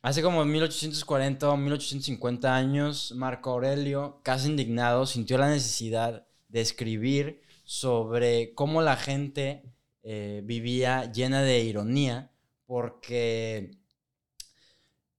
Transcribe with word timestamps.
Hace 0.00 0.22
como 0.22 0.44
1840 0.44 1.50
o 1.50 1.56
1850 1.56 2.54
años, 2.54 3.12
Marco 3.16 3.50
Aurelio, 3.50 4.20
casi 4.22 4.48
indignado, 4.48 5.06
sintió 5.06 5.38
la 5.38 5.48
necesidad 5.48 6.28
de 6.46 6.60
escribir 6.60 7.42
sobre 7.64 8.54
cómo 8.54 8.80
la 8.80 8.96
gente 8.96 9.64
eh, 10.04 10.42
vivía 10.44 11.10
llena 11.10 11.42
de 11.42 11.64
ironía, 11.64 12.30
porque 12.64 13.72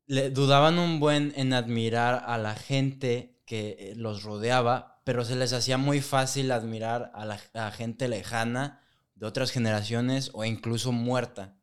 le 0.05 0.29
dudaban 0.29 0.79
un 0.79 1.01
buen 1.01 1.33
en 1.35 1.51
admirar 1.51 2.23
a 2.25 2.37
la 2.37 2.55
gente 2.55 3.37
que 3.45 3.75
eh, 3.79 3.93
los 3.97 4.23
rodeaba, 4.23 5.01
pero 5.03 5.25
se 5.25 5.35
les 5.35 5.51
hacía 5.51 5.77
muy 5.77 5.99
fácil 5.99 6.51
admirar 6.53 7.11
a 7.15 7.25
la 7.25 7.71
gente 7.71 8.07
lejana 8.07 8.81
de 9.15 9.25
otras 9.25 9.51
generaciones 9.51 10.31
o 10.33 10.45
incluso 10.45 10.93
muerta. 10.93 11.59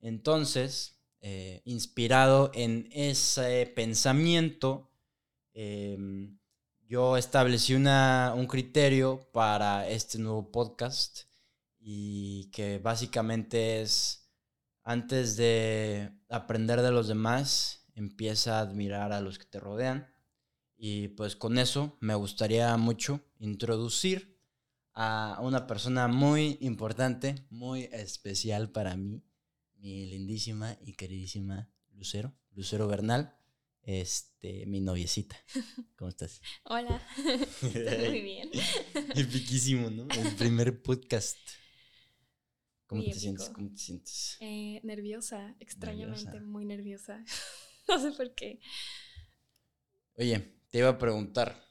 Entonces, 0.00 0.97
eh, 1.20 1.62
inspirado 1.64 2.50
en 2.54 2.88
ese 2.92 3.66
pensamiento, 3.74 4.90
em, 5.52 6.38
yo 6.86 7.16
establecí 7.16 7.74
una, 7.74 8.32
un 8.36 8.46
criterio 8.46 9.28
para 9.32 9.88
este 9.88 10.18
nuevo 10.18 10.50
podcast 10.50 11.24
y 11.80 12.50
que 12.50 12.78
básicamente 12.78 13.80
es, 13.82 14.30
antes 14.84 15.36
de 15.36 16.12
aprender 16.28 16.82
de 16.82 16.92
los 16.92 17.08
demás, 17.08 17.86
empieza 17.94 18.58
a 18.58 18.60
admirar 18.60 19.12
a 19.12 19.20
los 19.20 19.38
que 19.38 19.44
te 19.44 19.60
rodean. 19.60 20.08
Y 20.76 21.08
pues 21.08 21.34
con 21.34 21.58
eso 21.58 21.96
me 22.00 22.14
gustaría 22.14 22.76
mucho 22.76 23.20
introducir 23.38 24.38
a 24.94 25.38
una 25.42 25.66
persona 25.66 26.08
muy 26.08 26.58
importante, 26.60 27.46
muy 27.50 27.88
especial 27.92 28.70
para 28.70 28.96
mí, 28.96 29.22
mi 29.78 30.06
lindísima 30.06 30.76
y 30.80 30.94
queridísima 30.94 31.70
Lucero, 31.92 32.34
Lucero 32.52 32.86
Bernal, 32.86 33.36
este, 33.82 34.66
mi 34.66 34.80
noviecita. 34.80 35.36
¿Cómo 35.96 36.08
estás? 36.08 36.40
Hola, 36.64 37.02
estoy 37.62 38.08
muy 38.08 38.20
bien. 38.22 38.50
Epiquísimo, 39.14 39.90
¿no? 39.90 40.06
El 40.14 40.34
primer 40.36 40.82
podcast. 40.82 41.38
¿Cómo 42.86 43.04
te 43.04 43.14
sientes? 43.14 43.50
¿Cómo 43.50 43.70
te 43.70 43.78
sientes? 43.78 44.36
Eh, 44.40 44.80
nerviosa, 44.82 45.54
extrañamente 45.60 46.40
muy 46.40 46.64
nerviosa. 46.64 47.24
no 47.88 48.00
sé 48.00 48.12
por 48.12 48.34
qué. 48.34 48.60
Oye, 50.14 50.38
te 50.70 50.78
iba 50.78 50.88
a 50.88 50.98
preguntar, 50.98 51.62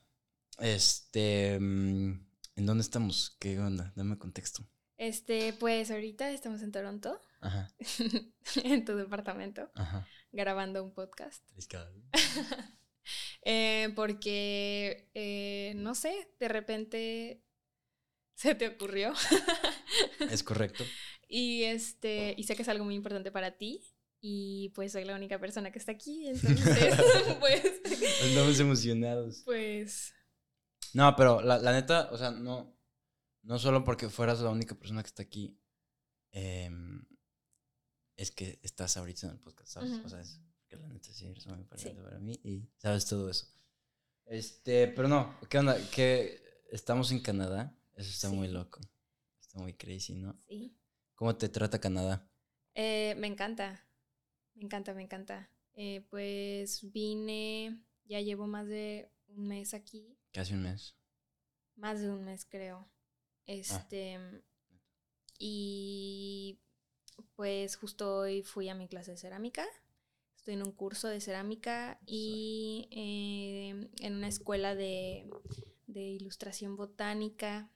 este, 0.59 1.59
mm, 1.59 2.27
¿en 2.55 2.65
dónde 2.65 2.83
estamos? 2.83 3.35
¿Qué 3.39 3.59
onda? 3.59 3.93
Dame 3.95 4.17
contexto. 4.17 4.63
Este, 4.97 5.53
pues 5.53 5.91
ahorita 5.91 6.31
estamos 6.31 6.61
en 6.61 6.71
Toronto. 6.71 7.21
Ajá. 7.39 7.73
en 8.63 8.85
tu 8.85 8.95
departamento. 8.95 9.69
Ajá. 9.75 10.07
Grabando 10.31 10.83
un 10.83 10.93
podcast. 10.93 11.43
eh, 13.43 13.91
porque, 13.95 15.09
eh, 15.13 15.73
no 15.75 15.95
sé, 15.95 16.31
de 16.39 16.47
repente 16.47 17.43
se 18.35 18.55
te 18.55 18.67
ocurrió. 18.67 19.13
es 20.31 20.43
correcto. 20.43 20.83
Y 21.27 21.63
este, 21.63 22.33
y 22.37 22.43
sé 22.43 22.55
que 22.55 22.61
es 22.61 22.69
algo 22.69 22.85
muy 22.85 22.95
importante 22.95 23.31
para 23.31 23.57
ti. 23.57 23.81
Y 24.19 24.69
pues 24.69 24.93
soy 24.93 25.05
la 25.05 25.15
única 25.15 25.39
persona 25.39 25.71
que 25.71 25.77
está 25.77 25.91
aquí, 25.91 26.27
entonces, 26.27 26.95
pues. 27.39 27.81
Andamos 28.23 28.59
emocionados. 28.59 29.43
Pues. 29.45 30.13
No, 30.93 31.15
pero 31.15 31.41
la, 31.41 31.59
la 31.59 31.71
neta, 31.71 32.09
o 32.11 32.17
sea, 32.17 32.31
no 32.31 32.77
no 33.47 33.57
solo 33.59 33.83
porque 33.83 34.09
fueras 34.09 34.41
la 34.41 34.49
única 34.49 34.75
persona 34.75 35.01
que 35.01 35.07
está 35.07 35.23
aquí, 35.23 35.57
em, 36.31 37.05
es 38.17 38.31
que 38.31 38.59
estás 38.63 38.97
ahorita 38.97 39.27
en 39.27 39.33
el 39.33 39.39
podcast, 39.39 39.73
¿sabes? 39.73 39.91
O 40.03 40.09
sea, 40.09 40.19
es 40.19 40.41
que 40.67 40.75
la 40.75 40.87
neta 40.87 41.13
sí 41.13 41.27
eres 41.27 41.45
muy 41.47 41.59
importante 41.59 42.01
para 42.01 42.19
mí 42.19 42.39
y 42.43 42.67
sabes 42.77 43.05
todo 43.05 43.29
eso. 43.29 43.47
Este, 44.25 44.87
pero 44.87 45.07
no, 45.07 45.39
¿qué 45.49 45.59
onda? 45.59 45.77
Que 45.91 46.63
estamos 46.71 47.11
en 47.11 47.21
Canadá, 47.21 47.77
eso 47.93 48.09
está 48.09 48.29
muy 48.29 48.47
loco, 48.47 48.81
está 49.39 49.59
muy 49.59 49.73
crazy, 49.73 50.15
¿no? 50.15 50.37
Sí. 50.47 50.75
¿Cómo 51.15 51.35
te 51.35 51.47
trata 51.47 51.79
Canadá? 51.79 52.29
Eh, 52.73 53.15
me 53.17 53.27
encanta, 53.27 53.87
me 54.55 54.65
encanta, 54.65 54.93
me 54.93 55.03
encanta. 55.03 55.49
Eh, 55.73 56.05
pues 56.09 56.91
vine, 56.91 57.83
ya 58.05 58.19
llevo 58.19 58.47
más 58.47 58.67
de 58.67 59.11
un 59.27 59.47
mes 59.47 59.75
aquí. 59.75 60.17
Casi 60.31 60.53
un 60.53 60.63
mes. 60.63 60.95
Más 61.75 62.01
de 62.01 62.09
un 62.09 62.23
mes, 62.23 62.45
creo. 62.45 62.79
Ah. 62.79 63.43
Este, 63.45 64.19
y 65.37 66.59
pues 67.35 67.75
justo 67.75 68.17
hoy 68.17 68.43
fui 68.43 68.69
a 68.69 68.75
mi 68.75 68.87
clase 68.87 69.11
de 69.11 69.17
cerámica. 69.17 69.65
Estoy 70.35 70.55
en 70.55 70.63
un 70.63 70.71
curso 70.71 71.07
de 71.07 71.21
cerámica 71.21 71.99
y 72.05 72.87
em, 72.91 73.89
en 73.99 74.15
una 74.15 74.27
escuela 74.27 74.75
de, 74.75 75.29
ilustración 75.87 76.75
botánica 76.75 77.71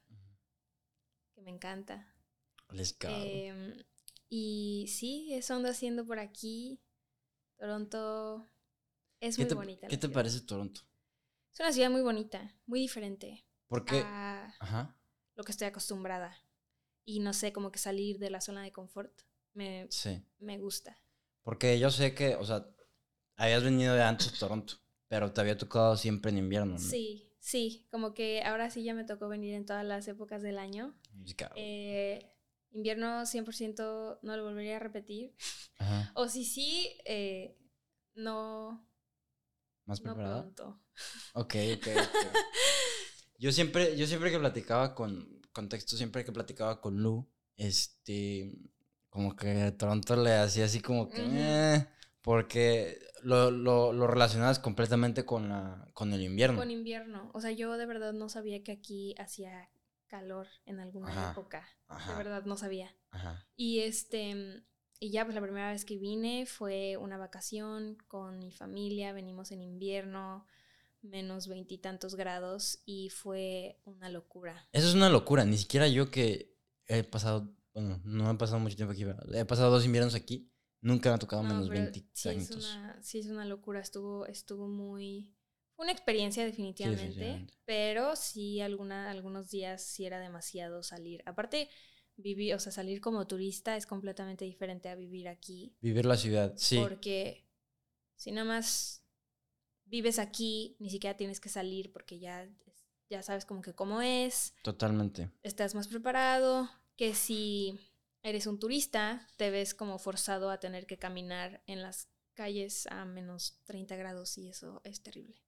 que 1.34 1.41
me 1.41 1.51
encanta. 1.51 2.13
Eh, 3.09 3.84
y 4.30 4.85
sí, 4.88 5.34
eso 5.34 5.56
ando 5.56 5.69
haciendo 5.69 6.06
por 6.06 6.19
aquí. 6.19 6.80
Toronto 7.57 8.50
es 9.19 9.38
muy 9.38 9.47
bonita. 9.47 9.88
¿Qué 9.88 9.97
te 9.97 10.09
parece 10.09 10.41
Toronto? 10.41 10.81
Es 11.53 11.59
una 11.59 11.74
ciudad 11.74 11.90
muy 11.90 12.01
bonita, 12.01 12.56
muy 12.66 12.80
diferente. 12.80 13.46
¿Por 13.68 13.84
qué? 13.84 14.00
Ajá 14.00 14.97
lo 15.35 15.44
que 15.44 15.51
estoy 15.51 15.68
acostumbrada. 15.68 16.38
Y 17.03 17.19
no 17.19 17.34
sé, 17.34 17.51
como 17.51 17.72
que 17.72 17.80
salir 17.80 18.19
de 18.19 18.30
la 18.30 18.41
zona 18.41 18.62
de 18.62 18.72
confort 18.72 19.22
me, 19.53 19.88
me 20.39 20.57
gusta. 20.57 20.97
Porque 21.44 21.79
yo 21.79 21.89
sé 21.89 22.13
que, 22.13 22.35
o 22.35 22.45
sea, 22.45 22.67
habías 23.35 23.63
venido 23.63 23.95
de 23.95 24.03
antes 24.03 24.34
a 24.34 24.39
Toronto, 24.39 24.75
pero 25.07 25.31
te 25.31 25.41
había 25.41 25.57
tocado 25.57 25.97
siempre 25.97 26.31
en 26.31 26.38
invierno, 26.38 26.73
¿no? 26.73 26.79
Sí, 26.79 27.34
sí, 27.39 27.88
como 27.91 28.13
que 28.13 28.44
ahora 28.44 28.69
sí 28.69 28.84
ya 28.84 28.94
me 28.94 29.03
tocó 29.03 29.28
venir 29.28 29.56
en 29.56 29.66
todas 29.66 29.85
las 29.85 30.07
épocas 30.07 30.41
del 30.41 30.59
año. 30.59 30.95
Eh, 31.56 32.31
invierno 32.72 33.25
100% 33.25 34.19
no 34.22 34.38
lo 34.38 34.44
volvería 34.44 34.78
a 34.78 34.79
repetir. 34.79 35.35
o 36.13 36.28
si 36.28 36.45
sí, 36.45 36.97
eh, 37.06 37.57
no... 38.16 38.88
¿Más 39.85 40.00
preparado? 40.00 40.35
No 40.35 40.41
pronto. 40.53 40.81
Ok, 41.33 41.56
ok, 41.78 41.88
ok. 41.88 42.35
Yo 43.41 43.51
siempre, 43.51 43.97
yo 43.97 44.06
siempre 44.06 44.29
que 44.29 44.38
platicaba 44.38 44.94
con, 44.94 45.41
contexto, 45.51 45.97
siempre 45.97 46.23
que 46.23 46.31
platicaba 46.31 46.79
con 46.79 47.01
Lu, 47.01 47.28
este, 47.57 48.53
como 49.11 49.35
que 49.35 49.72
Toronto 49.73 50.16
le 50.16 50.33
hacía 50.33 50.66
así 50.66 50.81
como 50.81 51.07
que, 51.09 51.22
eh", 51.23 51.88
porque 52.23 52.97
lo, 53.22 53.51
lo, 53.51 53.94
lo 53.94 54.07
relacionabas 54.07 54.57
completamente 54.57 55.23
con, 55.25 55.49
la, 55.49 55.88
con 55.94 56.11
el 56.13 56.23
invierno. 56.23 56.57
Con 56.57 56.72
invierno, 56.72 57.29
o 57.35 57.41
sea, 57.41 57.51
yo 57.51 57.77
de 57.77 57.85
verdad 57.85 58.13
no 58.13 58.29
sabía 58.29 58.63
que 58.63 58.71
aquí 58.71 59.13
hacía 59.19 59.69
calor 60.07 60.47
en 60.66 60.79
alguna 60.79 61.31
época, 61.31 61.67
de 62.07 62.16
verdad 62.16 62.44
no 62.45 62.57
sabía. 62.57 62.95
Y 63.55 63.81
este, 63.81 64.63
y 65.00 65.11
ya 65.11 65.25
pues 65.25 65.35
la 65.35 65.41
primera 65.41 65.71
vez 65.71 65.85
que 65.85 65.97
vine 65.97 66.45
fue 66.45 66.97
una 66.97 67.17
vacación 67.17 67.97
con 68.07 68.39
mi 68.39 68.51
familia, 68.51 69.13
venimos 69.13 69.51
en 69.51 69.61
invierno, 69.61 70.45
menos 71.01 71.47
veintitantos 71.47 72.16
grados 72.16 72.81
y 72.85 73.09
fue 73.09 73.79
una 73.85 74.09
locura. 74.09 74.67
Eso 74.71 74.88
es 74.88 74.95
una 74.95 75.09
locura, 75.09 75.45
ni 75.45 75.57
siquiera 75.57 75.88
yo 75.88 76.11
que 76.11 76.57
he 76.88 77.03
pasado, 77.03 77.53
bueno, 77.73 78.01
no 78.03 78.31
he 78.31 78.35
pasado 78.35 78.59
mucho 78.59 78.75
tiempo 78.75 78.93
aquí, 78.93 79.05
pero 79.05 79.19
he 79.33 79.45
pasado 79.45 79.71
dos 79.71 79.85
inviernos 79.85 80.15
aquí, 80.15 80.51
nunca 80.81 81.09
me 81.09 81.15
ha 81.15 81.19
tocado 81.19 81.43
menos 81.43 81.69
veintitantos. 81.69 82.13
Sí, 82.13 82.29
es 82.29 82.51
una, 82.51 83.03
sí, 83.03 83.19
es 83.19 83.27
una 83.27 83.45
locura, 83.45 83.79
estuvo, 83.79 84.25
estuvo 84.25 84.67
muy... 84.67 85.33
Fue 85.75 85.85
una 85.85 85.93
experiencia 85.93 86.45
definitivamente, 86.45 87.47
pero 87.65 88.15
sí 88.15 88.61
alguna, 88.61 89.09
algunos 89.09 89.49
días 89.49 89.81
sí 89.81 90.05
era 90.05 90.19
demasiado 90.19 90.83
salir. 90.83 91.23
Aparte, 91.25 91.69
vivir, 92.17 92.53
o 92.53 92.59
sea, 92.59 92.71
salir 92.71 93.01
como 93.01 93.25
turista 93.25 93.75
es 93.77 93.88
completamente 93.88 94.45
diferente 94.45 94.89
a 94.89 94.95
vivir 94.95 95.27
aquí. 95.27 95.75
Vivir 95.81 96.05
la 96.05 96.17
ciudad, 96.17 96.53
sí. 96.57 96.77
Porque 96.77 97.47
si 98.15 98.31
nada 98.31 98.45
más 98.45 99.03
vives 99.85 100.19
aquí, 100.19 100.75
ni 100.79 100.89
siquiera 100.89 101.17
tienes 101.17 101.39
que 101.39 101.50
salir 101.50 101.91
porque 101.91 102.19
ya, 102.19 102.47
ya 103.09 103.24
sabes 103.24 103.45
como 103.45 103.62
que 103.62 103.74
cómo 103.74 104.01
es. 104.01 104.53
Totalmente. 104.63 105.31
Estás 105.41 105.74
más 105.74 105.88
preparado 105.88 106.69
que 107.01 107.15
si 107.15 107.80
eres 108.21 108.45
un 108.45 108.59
turista, 108.59 109.27
te 109.36 109.50
ves 109.50 109.74
como 109.74 109.98
forzado 109.98 110.51
a 110.51 110.59
tener 110.59 110.86
que 110.86 111.00
caminar 111.00 111.63
en 111.65 111.81
las 111.81 112.09
calles 112.36 112.86
a 112.92 113.06
menos 113.06 113.57
30 113.63 113.95
grados 113.95 114.38
y 114.38 114.50
eso 114.50 114.81
es 114.83 115.01
terrible. 115.01 115.42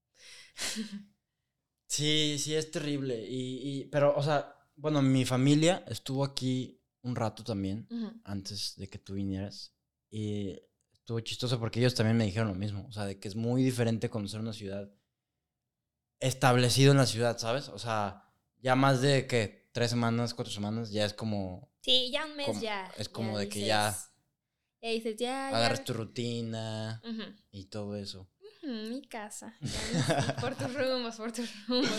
sí, 1.87 2.37
sí, 2.39 2.55
es 2.55 2.71
terrible. 2.71 3.23
Y, 3.29 3.85
pero, 3.91 4.15
o 4.17 4.23
sea, 4.23 4.55
bueno, 4.75 5.03
mi 5.03 5.25
familia 5.25 5.85
estuvo 5.87 6.23
aquí 6.23 6.81
un 7.03 7.15
rato 7.15 7.43
también, 7.43 7.87
antes 8.23 8.73
de 8.75 8.89
que 8.89 8.97
tú 8.97 9.13
vinieras. 9.13 9.75
Y 10.09 10.59
estuvo 10.91 11.19
chistoso 11.19 11.59
porque 11.59 11.79
ellos 11.79 11.93
también 11.93 12.17
me 12.17 12.25
dijeron 12.25 12.47
lo 12.47 12.55
mismo. 12.55 12.87
O 12.87 12.91
sea, 12.91 13.05
de 13.05 13.19
que 13.19 13.27
es 13.27 13.35
muy 13.35 13.61
diferente 13.63 14.09
conocer 14.09 14.39
una 14.39 14.53
ciudad 14.53 14.91
establecido 16.19 16.93
en 16.93 16.97
la 16.97 17.05
ciudad, 17.05 17.37
¿sabes? 17.37 17.69
O 17.69 17.77
sea, 17.77 18.33
ya 18.59 18.75
más 18.75 19.01
de 19.01 19.27
que 19.27 19.62
tres 19.73 19.89
semanas, 19.89 20.33
cuatro 20.33 20.53
semanas, 20.53 20.91
ya 20.91 21.05
es 21.05 21.13
como. 21.13 21.69
Sí, 21.81 22.11
ya 22.11 22.25
un 22.25 22.37
mes 22.37 22.61
ya. 22.61 22.89
Es 22.97 23.09
como 23.09 23.37
de 23.37 23.49
que 23.49 23.65
ya. 23.65 23.93
Y 24.79 24.87
ahí 24.87 24.95
dices, 24.95 25.17
ya, 25.17 25.49
ya. 25.51 25.57
Agarras 25.57 25.83
tu 25.83 25.93
rutina 25.93 27.01
y 27.51 27.65
todo 27.65 27.97
eso. 27.97 28.29
Mi 28.63 29.01
casa. 29.01 29.53
Ya, 29.59 30.37
por 30.41 30.55
tus 30.55 30.73
rumbos, 30.73 31.17
por 31.17 31.33
tus 31.33 31.49
rumbos. 31.67 31.89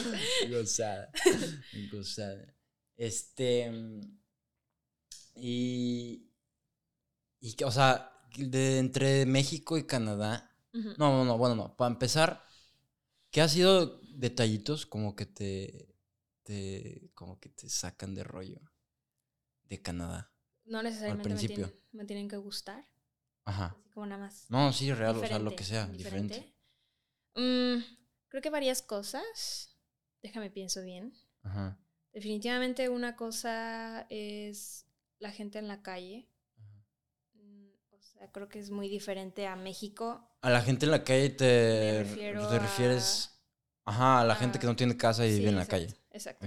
Gozada. 0.49 1.11
Gozada. 1.93 2.55
Este. 2.97 3.71
Y. 5.37 6.31
Y, 7.41 7.63
o 7.65 7.71
sea, 7.71 8.11
de 8.39 8.79
entre 8.79 9.27
México 9.27 9.77
y 9.77 9.87
Canadá. 9.87 10.51
No, 10.73 10.95
no, 10.97 11.25
no, 11.25 11.39
bueno, 11.39 11.55
no. 11.55 11.77
Para 11.77 11.93
empezar, 11.93 12.45
¿qué 13.31 13.43
ha 13.43 13.49
sido 13.49 14.01
detallitos 14.15 14.87
como 14.87 15.15
que 15.15 15.27
te. 15.27 15.94
Te 16.45 17.11
como 17.15 17.41
que 17.41 17.49
te 17.49 17.69
sacan 17.69 18.15
de 18.15 18.23
rollo 18.23 18.61
de 19.65 19.83
Canadá? 19.83 20.31
No 20.65 20.83
necesariamente 20.83 21.29
me 21.29 21.35
principio. 21.35 21.67
tienen, 21.67 21.85
me 21.93 22.05
tienen 22.05 22.29
que 22.29 22.37
gustar. 22.37 22.85
Ajá. 23.45 23.77
Así 23.79 23.91
como 23.91 24.07
nada 24.07 24.23
más. 24.23 24.47
No, 24.49 24.73
sí, 24.73 24.93
real, 24.93 25.17
o 25.17 25.27
sea, 25.27 25.39
lo 25.39 25.57
que 25.57 25.65
sea, 25.65 25.87
diferente. 25.89 26.55
Mm, 27.35 27.79
creo 28.29 28.43
que 28.43 28.51
varias 28.51 28.81
cosas. 28.83 29.77
Déjame 30.23 30.51
pienso 30.51 30.83
bien. 30.83 31.13
Ajá. 31.43 31.79
Definitivamente 32.13 32.89
una 32.89 33.17
cosa 33.17 34.07
es 34.09 34.87
la 35.19 35.31
gente 35.33 35.59
en 35.59 35.69
la 35.69 35.83
calle. 35.83 36.31
ajá. 36.57 36.85
Mm, 37.35 37.69
O 37.91 38.01
sea, 38.01 38.31
creo 38.33 38.49
que 38.49 38.61
es 38.61 38.71
muy 38.71 38.89
diferente 38.89 39.47
a 39.47 39.57
México. 39.57 40.31
A 40.41 40.51
la 40.51 40.63
gente 40.63 40.87
en 40.87 40.93
la 40.93 41.05
calle 41.05 41.31
te, 41.31 42.05
te 42.05 42.59
refieres. 42.59 43.31
Ajá, 43.85 44.21
a 44.21 44.25
la 44.25 44.35
gente 44.37 44.57
a- 44.59 44.61
que 44.61 44.67
no 44.67 44.77
tiene 44.77 44.97
casa 44.97 45.27
y 45.27 45.33
Sí, 45.33 45.39
vive 45.41 45.51
en 45.51 45.57
la 45.57 45.63
exacto, 45.65 45.87
calle. 45.93 46.04
Exacto. 46.15 46.47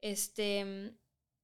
Este, 0.00 0.94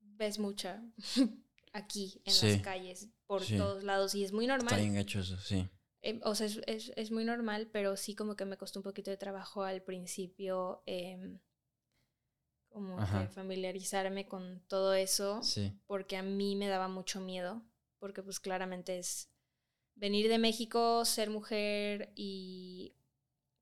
ves 0.01 0.39
mucha 0.39 0.83
aquí 1.73 2.21
en 2.25 2.33
Sí. 2.33 2.51
las 2.53 2.63
calles, 2.63 3.09
por 3.27 3.43
Sí. 3.45 3.57
todos 3.57 3.85
lados, 3.85 4.15
y 4.15 4.25
es 4.25 4.33
muy 4.33 4.47
normal. 4.47 4.67
Está 4.75 4.77
bien 4.83 4.97
hecho 4.97 5.21
eso, 5.21 5.39
sí. 5.39 5.69
Eh, 6.03 6.21
o 6.25 6.35
sea, 6.35 6.47
es, 6.47 6.61
es- 6.67 6.93
es 6.97 7.11
muy 7.11 7.25
normal, 7.25 7.69
pero 7.73 7.97
sí 7.97 8.15
como 8.15 8.37
que 8.37 8.45
me 8.45 8.57
costó 8.57 8.79
un 8.81 8.85
poquito 8.85 9.11
de 9.11 9.17
trabajo 9.17 9.63
al 9.65 9.83
principio, 9.83 10.83
em, 10.87 11.39
como 12.69 12.97
que 12.99 13.29
familiarizarme 13.29 14.27
con 14.29 14.61
todo 14.69 14.95
eso, 14.95 15.43
Sí. 15.43 15.73
porque 15.87 16.17
a 16.17 16.23
mí 16.23 16.55
me 16.55 16.69
daba 16.69 16.87
mucho 16.89 17.21
miedo, 17.21 17.63
porque 17.99 18.23
pues 18.23 18.39
claramente 18.41 18.99
es 18.99 19.31
venir 19.97 20.29
de 20.29 20.39
México, 20.39 21.05
ser 21.05 21.31
mujer 21.31 22.13
y 22.15 22.95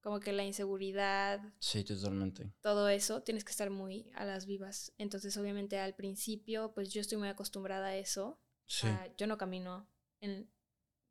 como 0.07 0.21
que 0.21 0.33
la 0.33 0.45
inseguridad, 0.45 1.41
Sí, 1.59 1.83
totalmente. 1.83 2.53
todo 2.61 2.89
eso, 2.89 3.25
tienes 3.25 3.43
que 3.43 3.51
estar 3.51 3.71
muy 3.71 4.09
a 4.15 4.25
las 4.25 4.47
vivas. 4.47 4.93
Entonces, 4.99 5.37
obviamente 5.37 5.81
al 5.81 5.97
principio, 5.97 6.73
pues 6.75 6.93
yo 6.93 7.01
estoy 7.01 7.19
muy 7.19 7.27
acostumbrada 7.27 7.89
a 7.89 7.97
eso. 7.97 8.41
Sí. 8.69 8.87
a- 8.87 9.13
yo 9.17 9.27
no 9.27 9.37
camino 9.37 9.89
en, 10.21 10.49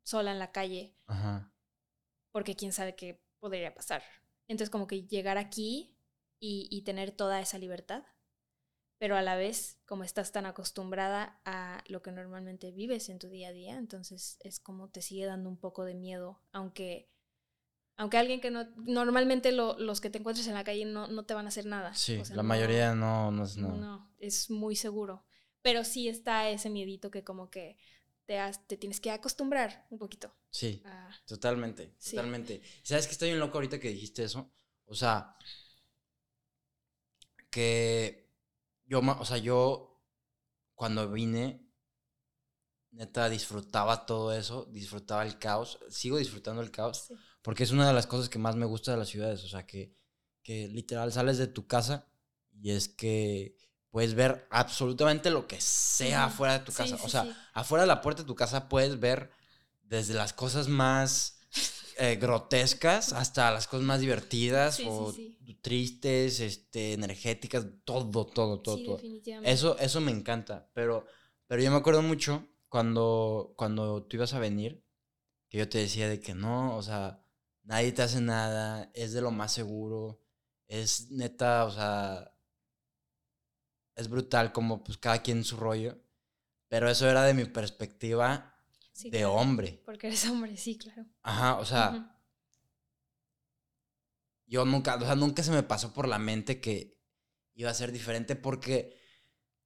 sola 0.02 0.32
en 0.32 0.38
la 0.38 0.50
calle 0.50 0.96
Ajá. 1.08 1.52
porque 2.32 2.56
quién 2.56 2.72
sabe 2.72 2.96
qué 2.96 3.22
podría 3.38 3.74
pasar. 3.74 4.02
Entonces 4.48 4.70
como 4.70 4.86
que 4.86 5.02
llegar 5.06 5.36
aquí 5.36 5.94
y, 6.40 6.66
y 6.70 6.80
tener 6.80 7.10
toda 7.12 7.38
esa 7.42 7.58
libertad, 7.58 8.02
pero 8.98 9.14
a 9.16 9.20
la 9.22 9.36
vez 9.36 9.78
como 9.84 10.04
estás 10.04 10.32
tan 10.32 10.46
acostumbrada 10.46 11.38
a 11.44 11.84
lo 11.88 12.00
que 12.00 12.12
normalmente 12.12 12.72
vives 12.72 13.10
en 13.10 13.18
tu 13.18 13.28
día 13.28 13.48
a 13.48 13.52
día, 13.52 13.76
entonces 13.76 14.38
es 14.40 14.58
como 14.58 14.88
te 14.88 15.02
sigue 15.02 15.26
dando 15.26 15.50
un 15.50 15.58
poco 15.58 15.84
de 15.84 15.94
miedo, 15.94 16.40
aunque... 16.52 17.10
Aunque 17.98 18.18
alguien 18.18 18.40
que 18.40 18.50
no, 18.50 18.64
normalmente 18.76 19.52
lo- 19.52 19.78
los 19.78 20.00
que 20.00 20.10
te 20.10 20.18
encuentres 20.18 20.46
en 20.48 20.54
la 20.54 20.64
calle 20.64 20.84
no, 20.84 21.06
no 21.08 21.24
te 21.24 21.34
van 21.34 21.46
a 21.46 21.48
hacer 21.48 21.64
nada. 21.66 21.94
Sí, 21.94 22.18
O 22.18 22.24
sea, 22.24 22.36
la 22.36 22.42
no- 22.42 22.48
mayoría 22.48 22.94
no, 22.94 23.30
no 23.30 23.44
es 23.44 23.56
nada. 23.56 23.74
no, 23.74 24.10
es 24.18 24.50
muy 24.50 24.76
seguro. 24.76 25.24
Pero 25.62 25.82
sí 25.84 26.08
está 26.08 26.48
ese 26.50 26.68
miedito 26.70 27.10
que 27.10 27.24
como 27.24 27.50
que 27.50 27.78
te, 28.26 28.38
has- 28.38 28.66
te 28.66 28.76
tienes 28.76 29.00
que 29.00 29.10
acostumbrar 29.10 29.86
un 29.90 29.98
poquito. 29.98 30.34
Sí, 30.50 30.82
a- 30.84 31.08
totalmente, 31.26 31.94
Sí. 31.98 32.10
totalmente. 32.16 32.60
¿Sabes 32.82 33.06
que 33.06 33.12
estoy 33.12 33.28
bien 33.28 33.40
loco 33.40 33.56
ahorita 33.58 33.80
que 33.80 33.88
dijiste 33.88 34.24
eso? 34.24 34.52
O 34.86 34.94
sea, 34.94 35.36
que 37.50 38.30
yo, 38.86 39.00
o 39.00 39.24
sea, 39.24 39.38
yo 39.38 40.02
cuando 40.74 41.10
vine, 41.10 41.66
neta, 42.90 43.28
disfrutaba 43.28 44.06
todo 44.06 44.32
eso, 44.32 44.66
disfrutaba 44.66 45.24
el 45.24 45.38
caos, 45.38 45.78
sigo 45.88 46.18
disfrutando 46.18 46.62
el 46.62 46.70
caos, 46.70 47.06
sí. 47.08 47.14
Porque 47.46 47.62
es 47.62 47.70
una 47.70 47.86
de 47.86 47.92
las 47.94 48.08
cosas 48.08 48.28
que 48.28 48.40
más 48.40 48.56
me 48.56 48.66
gusta 48.66 48.90
de 48.90 48.96
las 48.96 49.06
ciudades, 49.08 49.44
o 49.44 49.48
sea, 49.48 49.64
que, 49.68 49.94
que 50.42 50.66
literal 50.66 51.12
sales 51.12 51.38
de 51.38 51.46
tu 51.46 51.68
casa 51.68 52.08
y 52.50 52.72
es 52.72 52.88
que 52.88 53.56
puedes 53.92 54.14
ver 54.14 54.48
absolutamente 54.50 55.30
lo 55.30 55.46
que 55.46 55.60
sea 55.60 56.24
Ujú. 56.24 56.32
afuera 56.34 56.58
de 56.58 56.64
tu 56.64 56.72
Sí, 56.72 56.78
casa, 56.78 56.96
o 56.96 56.98
sí, 56.98 57.08
sea, 57.08 57.22
sí. 57.22 57.30
afuera 57.54 57.82
de 57.82 57.86
la 57.86 58.00
puerta 58.00 58.22
de 58.22 58.26
tu 58.26 58.34
casa 58.34 58.68
puedes 58.68 58.98
ver 58.98 59.30
desde 59.84 60.14
las 60.14 60.32
cosas 60.32 60.66
más 60.66 61.38
eh, 62.00 62.16
grotescas 62.16 63.12
hasta 63.12 63.52
las 63.52 63.68
cosas 63.68 63.86
más 63.86 64.00
divertidas 64.00 64.78
Sí, 64.78 64.82
sí, 64.82 64.90
o 64.90 65.12
sí. 65.12 65.38
tristes, 65.62 66.40
este, 66.40 66.94
energéticas, 66.94 67.64
todo, 67.84 68.26
todo, 68.26 68.58
todo, 68.58 68.76
sí, 68.76 68.82
todo. 68.86 68.96
definitivamente. 68.96 69.52
Eso, 69.52 69.78
eso 69.78 70.00
me 70.00 70.10
encanta, 70.10 70.68
pero, 70.74 71.06
pero 71.46 71.62
yo 71.62 71.70
me 71.70 71.76
acuerdo 71.76 72.02
mucho 72.02 72.44
cuando, 72.68 73.54
cuando 73.56 74.02
tú 74.02 74.16
ibas 74.16 74.34
a 74.34 74.40
venir, 74.40 74.82
que 75.48 75.58
yo 75.58 75.68
te 75.68 75.78
decía 75.78 76.08
de 76.08 76.18
que 76.18 76.34
no, 76.34 76.76
o 76.76 76.82
sea, 76.82 77.22
nadie 77.66 77.92
te 77.92 78.02
hace 78.02 78.20
nada, 78.20 78.90
es 78.94 79.12
de 79.12 79.20
lo 79.20 79.30
más 79.30 79.52
seguro, 79.52 80.22
es 80.68 81.10
neta, 81.10 81.64
o 81.64 81.70
sea, 81.70 82.32
es 83.94 84.08
brutal 84.08 84.52
como 84.52 84.82
pues 84.84 84.98
cada 84.98 85.22
quien 85.22 85.44
su 85.44 85.56
rollo, 85.56 85.98
pero 86.68 86.88
eso 86.90 87.08
era 87.08 87.24
de 87.24 87.34
mi 87.34 87.44
perspectiva 87.44 88.52
Sí, 88.92 89.10
de 89.10 89.18
claro, 89.18 89.34
hombre. 89.34 89.82
Porque 89.84 90.06
eres 90.06 90.26
hombre, 90.26 90.56
sí, 90.56 90.78
claro. 90.78 91.04
Ajá, 91.22 91.56
o 91.58 91.64
sea, 91.66 92.18
yo 94.46 94.64
nunca, 94.64 94.96
o 94.96 95.00
sea, 95.00 95.14
nunca 95.14 95.42
se 95.42 95.50
me 95.50 95.62
pasó 95.62 95.92
por 95.92 96.08
la 96.08 96.18
mente 96.18 96.60
que 96.60 96.98
iba 97.54 97.70
a 97.70 97.74
ser 97.74 97.92
diferente 97.92 98.36
porque, 98.36 98.96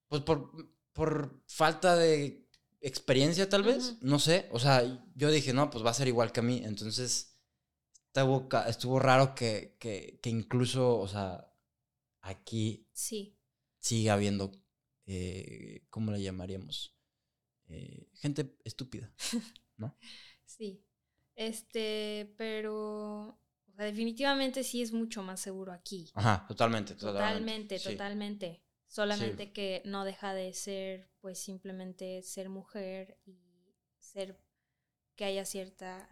pues 0.08 0.22
por, 0.22 0.50
por 0.92 1.42
falta 1.46 1.96
de 1.96 2.48
experiencia 2.80 3.48
tal 3.48 3.62
vez, 3.62 3.98
no 4.00 4.18
sé, 4.18 4.48
o 4.50 4.58
sea, 4.58 4.82
yo 5.14 5.30
dije, 5.30 5.52
no, 5.52 5.70
pues 5.70 5.84
va 5.84 5.90
a 5.90 5.94
ser 5.94 6.08
igual 6.08 6.32
que 6.32 6.40
a 6.40 6.44
mí, 6.44 6.62
entonces 6.64 7.29
estuvo, 8.12 8.48
estuvo 8.68 8.98
raro 8.98 9.34
que, 9.34 9.76
que, 9.78 10.18
que 10.22 10.30
incluso, 10.30 10.98
o 10.98 11.08
sea, 11.08 11.52
aquí 12.22 12.88
Sí, 12.92 13.36
siga 13.80 14.14
habiendo, 14.14 14.52
eh, 15.06 15.86
¿cómo 15.90 16.12
le 16.12 16.22
llamaríamos? 16.22 16.96
Eh, 17.68 18.08
gente 18.14 18.56
estúpida, 18.64 19.12
¿no? 19.78 19.96
sí. 20.44 20.84
Este, 21.36 22.34
pero, 22.36 23.28
o 23.66 23.72
sea, 23.74 23.86
definitivamente 23.86 24.62
sí 24.62 24.82
es 24.82 24.92
mucho 24.92 25.22
más 25.22 25.40
seguro 25.40 25.72
aquí. 25.72 26.10
Ajá, 26.14 26.44
totalmente, 26.46 26.94
Totalmente, 26.96 27.78
sí. 27.78 27.92
totalmente. 27.92 28.62
Solamente 28.88 29.52
que 29.52 29.82
no 29.84 30.04
deja 30.04 30.34
de 30.34 30.52
ser, 30.52 31.08
pues 31.20 31.38
simplemente 31.38 32.22
ser 32.22 32.48
mujer 32.48 33.18
y 33.24 33.38
ser 33.98 34.36
que 35.16 35.24
haya 35.24 35.44
cierta 35.44 36.08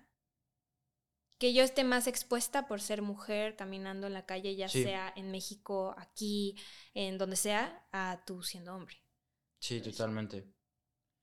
que 1.39 1.55
yo 1.55 1.63
esté 1.63 1.85
más 1.85 2.07
expuesta 2.07 2.67
por 2.67 2.81
ser 2.81 3.01
mujer 3.03 3.57
caminando 3.57 4.07
en 4.07 4.13
la 4.13 4.27
calle, 4.27 4.57
ya 4.57 4.69
Sí. 4.69 4.83
sea 4.83 5.13
en 5.17 5.31
México, 5.31 5.95
aquí, 5.97 6.57
en 6.95 7.17
donde 7.19 7.37
sea, 7.37 7.87
a 7.93 8.23
tú 8.27 8.43
siendo 8.43 8.75
hombre. 8.75 9.03
Sí, 9.61 9.81
totalmente. 9.81 10.53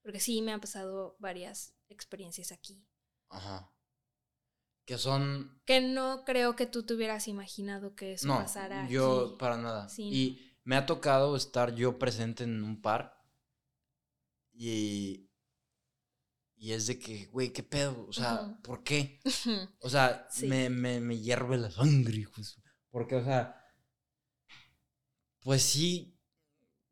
Porque 0.01 0.19
sí 0.19 0.41
me 0.41 0.51
han 0.53 0.61
pasado 0.61 1.15
varias 1.19 1.75
experiencias 1.89 2.51
aquí. 2.51 2.85
Ajá. 3.29 3.71
Que 4.85 4.97
son 4.99 5.61
Que 5.65 5.81
no 5.81 6.23
creo 6.25 6.55
que 6.55 6.67
tú 6.67 6.83
te 6.85 6.93
hubieras 6.93 7.27
imaginado 7.27 7.95
que 7.95 8.13
eso 8.13 8.27
No, 8.27 8.37
pasara 8.37 8.87
yo 8.87 9.25
aquí. 9.29 9.35
para 9.39 9.57
nada. 9.57 9.89
Sí, 9.89 10.03
y 10.13 10.57
me 10.63 10.75
ha 10.75 10.85
tocado 10.85 11.35
estar 11.35 11.73
yo 11.75 11.97
presente 11.97 12.43
en 12.43 12.63
un 12.63 12.81
par 12.81 13.19
y 14.53 15.24
y 16.65 16.71
es 16.73 16.87
de 16.87 16.97
que, 16.97 17.27
güey, 17.27 17.53
¿qué 17.53 17.61
pedo? 17.61 18.07
O 18.07 18.11
sea. 18.11 18.57
¿por 18.63 18.83
qué? 18.83 19.19
O 19.81 19.87
sea, 19.89 20.27
Sí. 20.31 20.47
me, 20.47 20.69
me, 20.71 20.99
me 20.99 21.19
hierve 21.19 21.57
la 21.57 21.69
sangre, 21.69 22.17
hijo 22.17 22.33
de 22.37 22.43
su- 22.43 22.59
Porque, 22.89 23.15
o 23.17 23.23
sea, 23.23 23.61
pues 25.41 25.61
sí, 25.61 26.17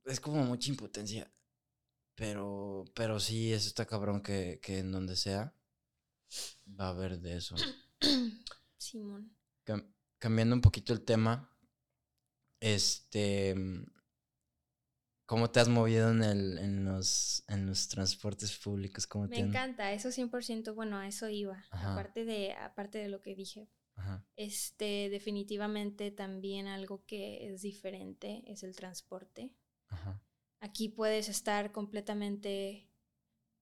es 0.05 0.19
como 0.19 0.43
mucha 0.43 0.69
impotencia. 0.69 1.33
Pero, 2.15 2.85
pero 2.93 3.19
sí, 3.19 3.51
eso 3.51 3.67
está 3.67 3.87
cabrón 3.87 4.21
que, 4.21 4.59
que 4.61 4.77
en 4.77 4.91
donde 4.91 5.15
sea 5.15 5.55
va 6.79 6.85
a 6.85 6.89
haber 6.89 7.19
de 7.19 7.37
eso. 7.37 7.55
Simón. 8.77 9.35
Cam- 9.65 9.91
cambiando 10.19 10.53
un 10.53 10.61
poquito 10.61 10.93
el 10.93 11.03
tema, 11.03 11.49
este, 12.59 13.55
¿cómo 15.33 15.49
te 15.49 15.59
has 15.59 15.67
movido 15.69 16.11
en, 16.11 16.23
el, 16.23 16.57
en, 16.59 16.85
los, 16.85 17.43
en 17.47 17.65
los 17.65 17.87
transportes 17.87 18.55
públicos? 18.57 19.07
¿Cómo 19.07 19.27
Me 19.27 19.35
te 19.35 19.41
han- 19.41 19.47
encanta, 19.49 19.91
eso 19.91 20.11
100%, 20.11 20.75
bueno, 20.75 20.97
a 20.97 21.07
eso 21.07 21.27
iba. 21.29 21.63
Ajá. 21.71 21.91
Aparte 21.93 22.23
de 22.25 22.53
aparte 22.53 22.97
de 22.99 23.09
lo 23.09 23.21
que 23.21 23.35
dije, 23.35 23.67
Ajá, 23.95 24.23
este 24.37 25.09
definitivamente 25.09 26.11
también 26.11 26.67
algo 26.67 27.05
que 27.05 27.49
es 27.53 27.61
diferente 27.61 28.43
es 28.47 28.63
el 28.63 28.75
transporte. 28.75 29.53
ajá, 29.89 30.21
Aquí 30.61 30.89
puedes 30.89 31.29
estar 31.29 31.71
completamente 31.71 32.89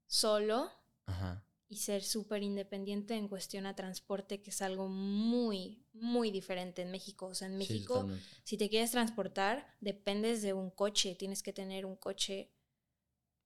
solo 0.07 0.71
ajá, 1.05 1.43
y 1.71 1.77
ser 1.77 2.03
súper 2.03 2.43
independiente 2.43 3.15
en 3.15 3.29
cuestión 3.29 3.65
a 3.65 3.77
transporte, 3.77 4.41
que 4.41 4.49
es 4.49 4.61
algo 4.61 4.89
muy, 4.89 5.85
muy 5.93 6.29
diferente 6.29 6.81
en 6.81 6.91
México. 6.91 7.27
O 7.27 7.33
sea, 7.33 7.47
en 7.47 7.57
México, 7.57 8.09
si 8.43 8.57
te 8.57 8.69
quieres 8.69 8.91
transportar, 8.91 9.65
dependes 9.79 10.41
de 10.41 10.51
un 10.51 10.69
coche, 10.69 11.15
tienes 11.15 11.41
que 11.41 11.53
tener 11.53 11.85
un 11.85 11.95
coche. 11.95 12.51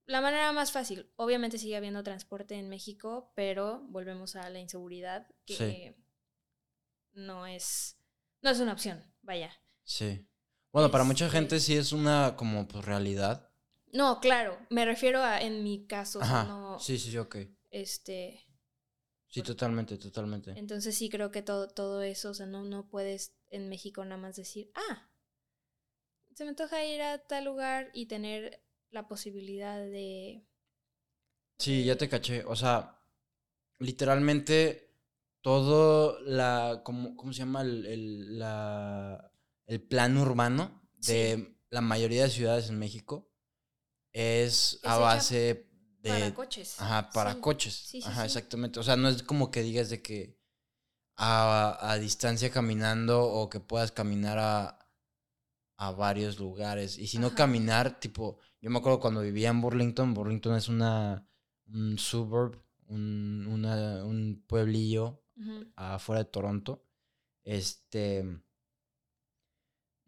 La 0.06 0.20
manera 0.20 0.50
más 0.52 0.72
fácil, 0.72 1.08
obviamente 1.14 1.56
sigue 1.56 1.76
habiendo 1.76 2.02
transporte 2.02 2.56
en 2.56 2.68
México, 2.68 3.30
pero 3.36 3.84
volvemos 3.90 4.34
a 4.34 4.50
la 4.50 4.58
inseguridad, 4.58 5.28
que 5.44 5.54
Sí. 5.94 6.02
no 7.12 7.46
es, 7.46 7.96
no 8.42 8.50
es 8.50 8.58
una 8.58 8.72
opción, 8.72 9.04
vaya. 9.22 9.52
Sí. 9.84 10.26
Bueno, 10.72 10.90
para 10.90 11.04
mucha 11.04 11.26
Este- 11.26 11.36
gente 11.38 11.60
sí 11.60 11.76
es 11.76 11.92
una 11.92 12.34
como 12.36 12.66
pues 12.66 12.84
realidad. 12.84 13.50
No, 13.92 14.18
claro, 14.20 14.58
me 14.68 14.84
refiero 14.84 15.22
a 15.22 15.40
en 15.40 15.62
mi 15.62 15.86
caso, 15.86 16.20
Ajá. 16.20 16.42
no, 16.44 16.78
sí, 16.80 16.98
sí, 16.98 17.16
ok. 17.16 17.36
Este, 17.82 18.44
Sí, 19.28 19.42
totalmente, 19.42 19.98
totalmente. 19.98 20.52
entonces 20.56 20.96
sí 20.96 21.08
creo 21.10 21.30
que 21.30 21.42
todo, 21.42 21.68
todo 21.68 22.02
eso, 22.02 22.30
o 22.30 22.34
sea, 22.34 22.46
no, 22.46 22.64
no 22.64 22.88
puedes 22.88 23.34
en 23.50 23.68
México 23.68 24.04
nada 24.04 24.20
más 24.20 24.36
decir, 24.36 24.70
ah, 24.74 25.08
se 26.34 26.44
me 26.44 26.50
antoja 26.50 26.84
ir 26.84 27.02
a 27.02 27.18
tal 27.26 27.44
lugar 27.46 27.90
y 27.92 28.06
tener 28.06 28.62
la 28.90 29.08
posibilidad 29.08 29.78
de, 29.78 30.44
Sí, 31.58 31.84
ya 31.84 31.96
te 31.96 32.08
caché. 32.08 32.44
O 32.44 32.54
sea, 32.56 32.98
literalmente 33.78 34.90
todo 35.40 36.20
la, 36.20 36.82
¿cómo, 36.84 37.16
cómo 37.16 37.32
se 37.32 37.40
llama? 37.40 37.62
El, 37.62 37.86
el- 37.86 38.38
la, 38.38 39.32
el 39.66 39.82
plan 39.82 40.16
urbano 40.16 40.82
de 41.06 41.56
la 41.70 41.80
mayoría 41.80 42.24
de 42.24 42.30
ciudades 42.30 42.68
en 42.68 42.78
México 42.78 43.30
es, 44.12 44.80
a 44.84 44.98
base 44.98 45.68
de... 46.06 46.20
para 46.20 46.34
coches. 46.34 46.80
Ajá, 46.80 47.10
para 47.10 47.34
Sí. 47.34 47.40
coches. 47.40 47.74
Sí, 47.74 48.02
sí, 48.02 48.08
Ajá, 48.08 48.24
exactamente. 48.24 48.80
O 48.80 48.82
sea, 48.82 48.96
no 48.96 49.08
es 49.08 49.22
como 49.22 49.50
que 49.50 49.62
digas 49.62 49.90
de 49.90 50.02
que 50.02 50.38
a, 51.16 51.78
a 51.92 51.98
distancia 51.98 52.50
caminando 52.50 53.22
o 53.24 53.48
que 53.50 53.60
puedas 53.60 53.92
caminar 53.92 54.38
a, 54.38 54.78
a 55.78 55.90
varios 55.92 56.38
lugares. 56.38 56.98
Y 56.98 57.06
si 57.06 57.18
no 57.18 57.34
caminar, 57.34 58.00
tipo, 58.00 58.38
yo 58.60 58.70
me 58.70 58.78
acuerdo 58.78 59.00
cuando 59.00 59.20
vivía 59.22 59.50
en 59.50 59.60
Burlington, 59.60 60.14
Burlington 60.14 60.56
es 60.56 60.68
una, 60.68 61.28
un 61.68 61.98
suburb, 61.98 62.62
un, 62.88 63.46
una- 63.50 64.04
un 64.04 64.42
pueblillo 64.46 65.22
afuera 65.76 66.24
de 66.24 66.30
Toronto. 66.30 66.84
Este. 67.44 68.24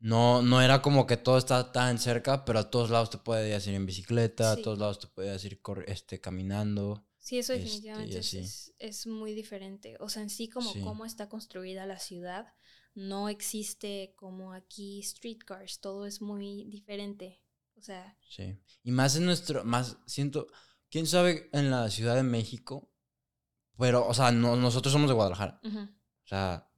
No, 0.01 0.43
no 0.43 0.61
era 0.63 0.81
como 0.81 1.07
que 1.07 1.17
todo 1.17 1.39
estaba 1.39 1.73
tan 1.73 1.99
cerca, 1.99 2.45
pero 2.45 2.61
a 2.61 2.71
todos 2.71 2.91
lados 2.91 3.11
te 3.11 3.19
podías 3.19 3.67
ir 3.67 3.75
en 3.75 3.85
bicicleta, 3.87 4.55
Sí. 4.55 4.61
a 4.61 4.63
todos 4.65 4.79
lados 4.79 4.99
te 5.01 5.09
podías 5.09 5.45
ir 5.45 5.61
este, 5.87 6.21
caminando. 6.21 7.05
Sí, 7.19 7.39
eso 7.39 7.53
Este, 7.53 7.65
definitivamente 7.65 8.19
es, 8.19 8.35
es- 8.35 8.75
es 8.79 9.07
muy 9.07 9.35
diferente. 9.35 9.97
O 10.01 10.09
sea, 10.09 10.23
en 10.23 10.31
sí 10.31 10.49
como 10.49 10.73
Sí. 10.73 10.81
cómo 10.83 11.05
está 11.05 11.29
construida 11.29 11.85
la 11.85 11.99
ciudad, 11.99 12.55
no 12.95 13.29
existe 13.29 14.15
como 14.17 14.53
aquí 14.53 15.03
streetcars, 15.03 15.81
todo 15.81 16.07
es 16.07 16.21
muy 16.23 16.65
diferente. 16.71 17.43
O 17.77 17.83
sea, 17.83 18.17
Sí. 18.29 18.57
Y 18.85 18.91
más 18.93 19.17
en 19.17 19.25
nuestro, 19.25 19.65
más, 19.65 19.99
siento, 20.07 20.47
quién 20.91 21.07
sabe 21.07 21.49
en 21.53 21.71
la 21.71 21.91
Ciudad 21.91 22.15
de 22.17 22.23
México, 22.23 22.89
pero, 23.77 24.07
o 24.07 24.15
sea, 24.15 24.31
no, 24.33 24.57
nosotros 24.57 24.93
somos 24.93 25.09
de 25.09 25.15
Guadalajara. 25.15 25.61
O 25.65 26.27
sea, 26.29 26.69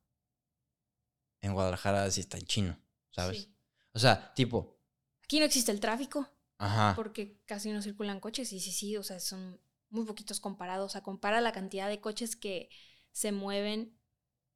en 1.42 1.52
Guadalajara 1.54 2.10
sí 2.10 2.20
está 2.20 2.38
en 2.38 2.44
chino, 2.46 2.78
¿sabes? 3.10 3.42
sí. 3.42 3.54
O 3.92 3.98
sea, 3.98 4.32
tipo, 4.34 4.78
Aquí 5.24 5.38
no 5.40 5.44
existe 5.46 5.72
el 5.72 5.80
tráfico 5.80 6.28
ajá. 6.58 6.94
porque 6.96 7.40
casi 7.44 7.70
no 7.72 7.82
circulan 7.82 8.20
coches 8.20 8.52
y 8.52 8.60
sí, 8.60 8.70
sí, 8.72 8.96
o 8.96 9.02
sea, 9.02 9.18
son 9.20 9.60
muy 9.88 10.04
poquitos 10.04 10.40
comparados. 10.40 10.86
O 10.86 10.92
sea, 10.92 11.02
compara 11.02 11.40
la 11.40 11.52
cantidad 11.52 11.88
de 11.88 12.00
coches 12.00 12.36
que 12.36 12.68
se 13.12 13.32
mueven 13.32 13.98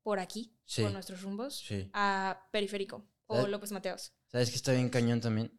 por 0.02 0.18
aquí, 0.20 0.56
Sí. 0.64 0.82
por 0.82 0.92
nuestros 0.92 1.23
rumbos, 1.23 1.58
Sí. 1.58 1.88
a 1.92 2.49
Periférico 2.52 3.04
o 3.26 3.37
¿Sabes? 3.37 3.50
López 3.50 3.73
Mateos. 3.73 4.12
¿Sabes 4.28 4.50
que 4.50 4.56
está 4.56 4.73
bien 4.73 4.88
cañón 4.90 5.20
también? 5.20 5.58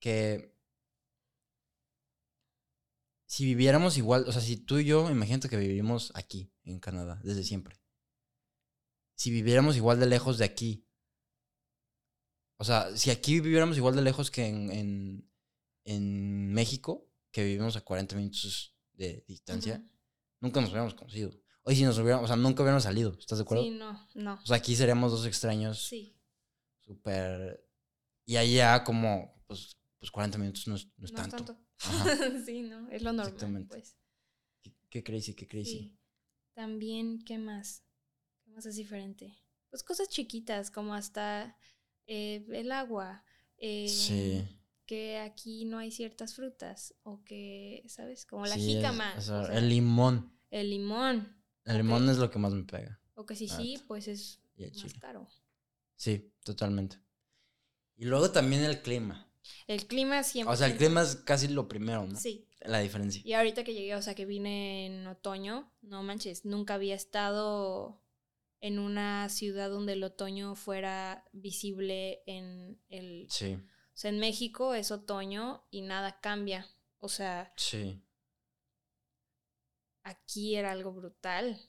Que 0.00 0.56
si 3.26 3.44
viviéramos 3.44 3.96
igual, 3.96 4.24
o 4.28 4.32
sea, 4.32 4.42
si 4.42 4.56
tú 4.56 4.78
y 4.78 4.84
yo, 4.84 5.10
imagínate 5.10 5.48
que 5.48 5.56
vivimos 5.56 6.12
aquí, 6.14 6.52
en 6.64 6.80
Canadá, 6.80 7.20
desde 7.24 7.44
siempre. 7.44 7.80
Si 9.14 9.30
viviéramos 9.30 9.76
igual 9.76 10.00
de 10.00 10.06
lejos 10.06 10.38
de 10.38 10.44
aquí. 10.44 10.86
O 12.62 12.64
sea, 12.64 12.96
si 12.96 13.10
aquí 13.10 13.40
viviéramos 13.40 13.76
igual 13.76 13.96
de 13.96 14.02
lejos 14.02 14.30
que 14.30 14.46
en, 14.46 14.70
en, 14.70 15.28
en 15.82 16.52
México, 16.52 17.10
que 17.32 17.42
vivimos 17.42 17.74
a 17.74 17.80
40 17.80 18.14
minutos 18.14 18.76
de 18.92 19.24
distancia, 19.26 19.84
nunca 20.38 20.60
nos 20.60 20.70
hubiéramos 20.70 20.94
conocido. 20.94 21.32
Hoy 21.64 21.74
si 21.74 21.82
nos 21.82 21.98
hubiéramos, 21.98 22.26
o 22.26 22.26
sea, 22.28 22.36
nunca 22.36 22.62
hubiéramos 22.62 22.84
salido, 22.84 23.16
¿estás 23.18 23.38
de 23.38 23.42
acuerdo? 23.42 23.64
Sí, 23.64 23.70
no, 23.70 24.06
no. 24.14 24.34
O 24.34 24.46
sea, 24.46 24.58
aquí 24.58 24.76
seríamos 24.76 25.10
dos 25.10 25.26
extraños 25.26 25.88
Sí, 25.88 26.16
súper... 26.78 27.68
Y 28.26 28.36
allá 28.36 28.84
como, 28.84 29.42
pues, 29.48 29.76
pues 29.98 30.12
40 30.12 30.38
minutos 30.38 30.68
no 30.68 30.76
es, 30.76 30.86
no 30.86 30.92
no 30.98 31.04
es 31.06 31.10
es 31.10 31.16
tanto. 31.16 31.36
tanto. 31.38 31.58
Ajá. 31.80 32.04
sí, 32.46 32.62
no, 32.62 32.88
es 32.92 33.02
lo 33.02 33.12
normal, 33.12 33.34
Exactamente. 33.34 33.74
pues. 33.74 33.96
Qué, 34.62 34.72
qué 34.88 35.02
crazy, 35.02 35.34
qué 35.34 35.48
crazy. 35.48 35.64
Sí. 35.64 35.98
También, 36.54 37.24
¿qué 37.24 37.38
más? 37.38 37.82
¿Qué 38.44 38.52
más 38.52 38.66
es 38.66 38.76
diferente? 38.76 39.36
Pues 39.68 39.82
cosas 39.82 40.08
chiquitas, 40.08 40.70
como 40.70 40.94
hasta 40.94 41.56
eh, 42.06 42.44
el 42.52 42.72
agua. 42.72 43.24
eh, 43.58 43.88
Sí. 43.88 44.42
Que 44.86 45.18
aquí 45.18 45.64
no 45.64 45.78
hay 45.78 45.90
ciertas 45.90 46.34
frutas. 46.34 46.94
O 47.04 47.22
que, 47.24 47.82
¿sabes? 47.88 48.26
Como 48.26 48.44
la 48.46 48.54
Sí, 48.56 48.74
jícama. 48.74 49.14
o 49.16 49.20
sea, 49.20 49.42
el 49.56 49.68
limón. 49.68 50.36
el 50.50 50.70
limón. 50.70 51.36
El 51.64 51.76
limón 51.78 52.08
es 52.10 52.18
lo 52.18 52.30
que 52.30 52.38
más 52.38 52.52
me 52.52 52.64
pega. 52.64 53.00
O 53.14 53.24
que 53.24 53.36
si 53.36 53.48
sí, 53.48 53.80
pues 53.86 54.08
es 54.08 54.40
más 54.58 54.72
chile. 54.72 54.94
caro. 55.00 55.28
Sí, 55.96 56.32
totalmente. 56.44 56.98
Y 57.96 58.04
luego 58.06 58.30
también 58.32 58.64
el 58.64 58.82
clima. 58.82 59.30
El 59.68 59.86
clima 59.86 60.22
siempre. 60.24 60.52
O 60.52 60.56
sea, 60.56 60.66
el 60.66 60.76
clima 60.76 61.02
es 61.02 61.16
casi 61.16 61.48
lo 61.48 61.68
primero, 61.68 62.04
¿no? 62.06 62.18
Sí. 62.18 62.48
La 62.62 62.80
diferencia. 62.80 63.22
Y 63.24 63.32
ahorita 63.32 63.64
que 63.64 63.74
llegué, 63.74 63.94
o 63.94 64.02
sea, 64.02 64.14
que 64.14 64.26
vine 64.26 64.86
en 64.86 65.06
otoño, 65.06 65.72
no 65.82 66.02
manches, 66.02 66.44
nunca 66.44 66.74
había 66.74 66.94
estado 66.96 68.01
en 68.62 68.78
una 68.78 69.28
ciudad 69.28 69.68
donde 69.68 69.94
el 69.94 70.04
otoño 70.04 70.54
fuera 70.54 71.28
visible 71.32 72.22
en 72.26 72.80
el... 72.88 73.26
Sí, 73.28 73.54
O 73.54 73.92
sea, 73.92 74.10
en 74.10 74.20
México 74.20 74.74
es 74.74 74.92
otoño 74.92 75.64
y 75.70 75.82
nada 75.82 76.20
cambia. 76.20 76.68
O 76.98 77.08
sea, 77.08 77.52
sí. 77.56 78.00
aquí 80.04 80.54
era 80.54 80.70
algo 80.70 80.92
brutal. 80.92 81.60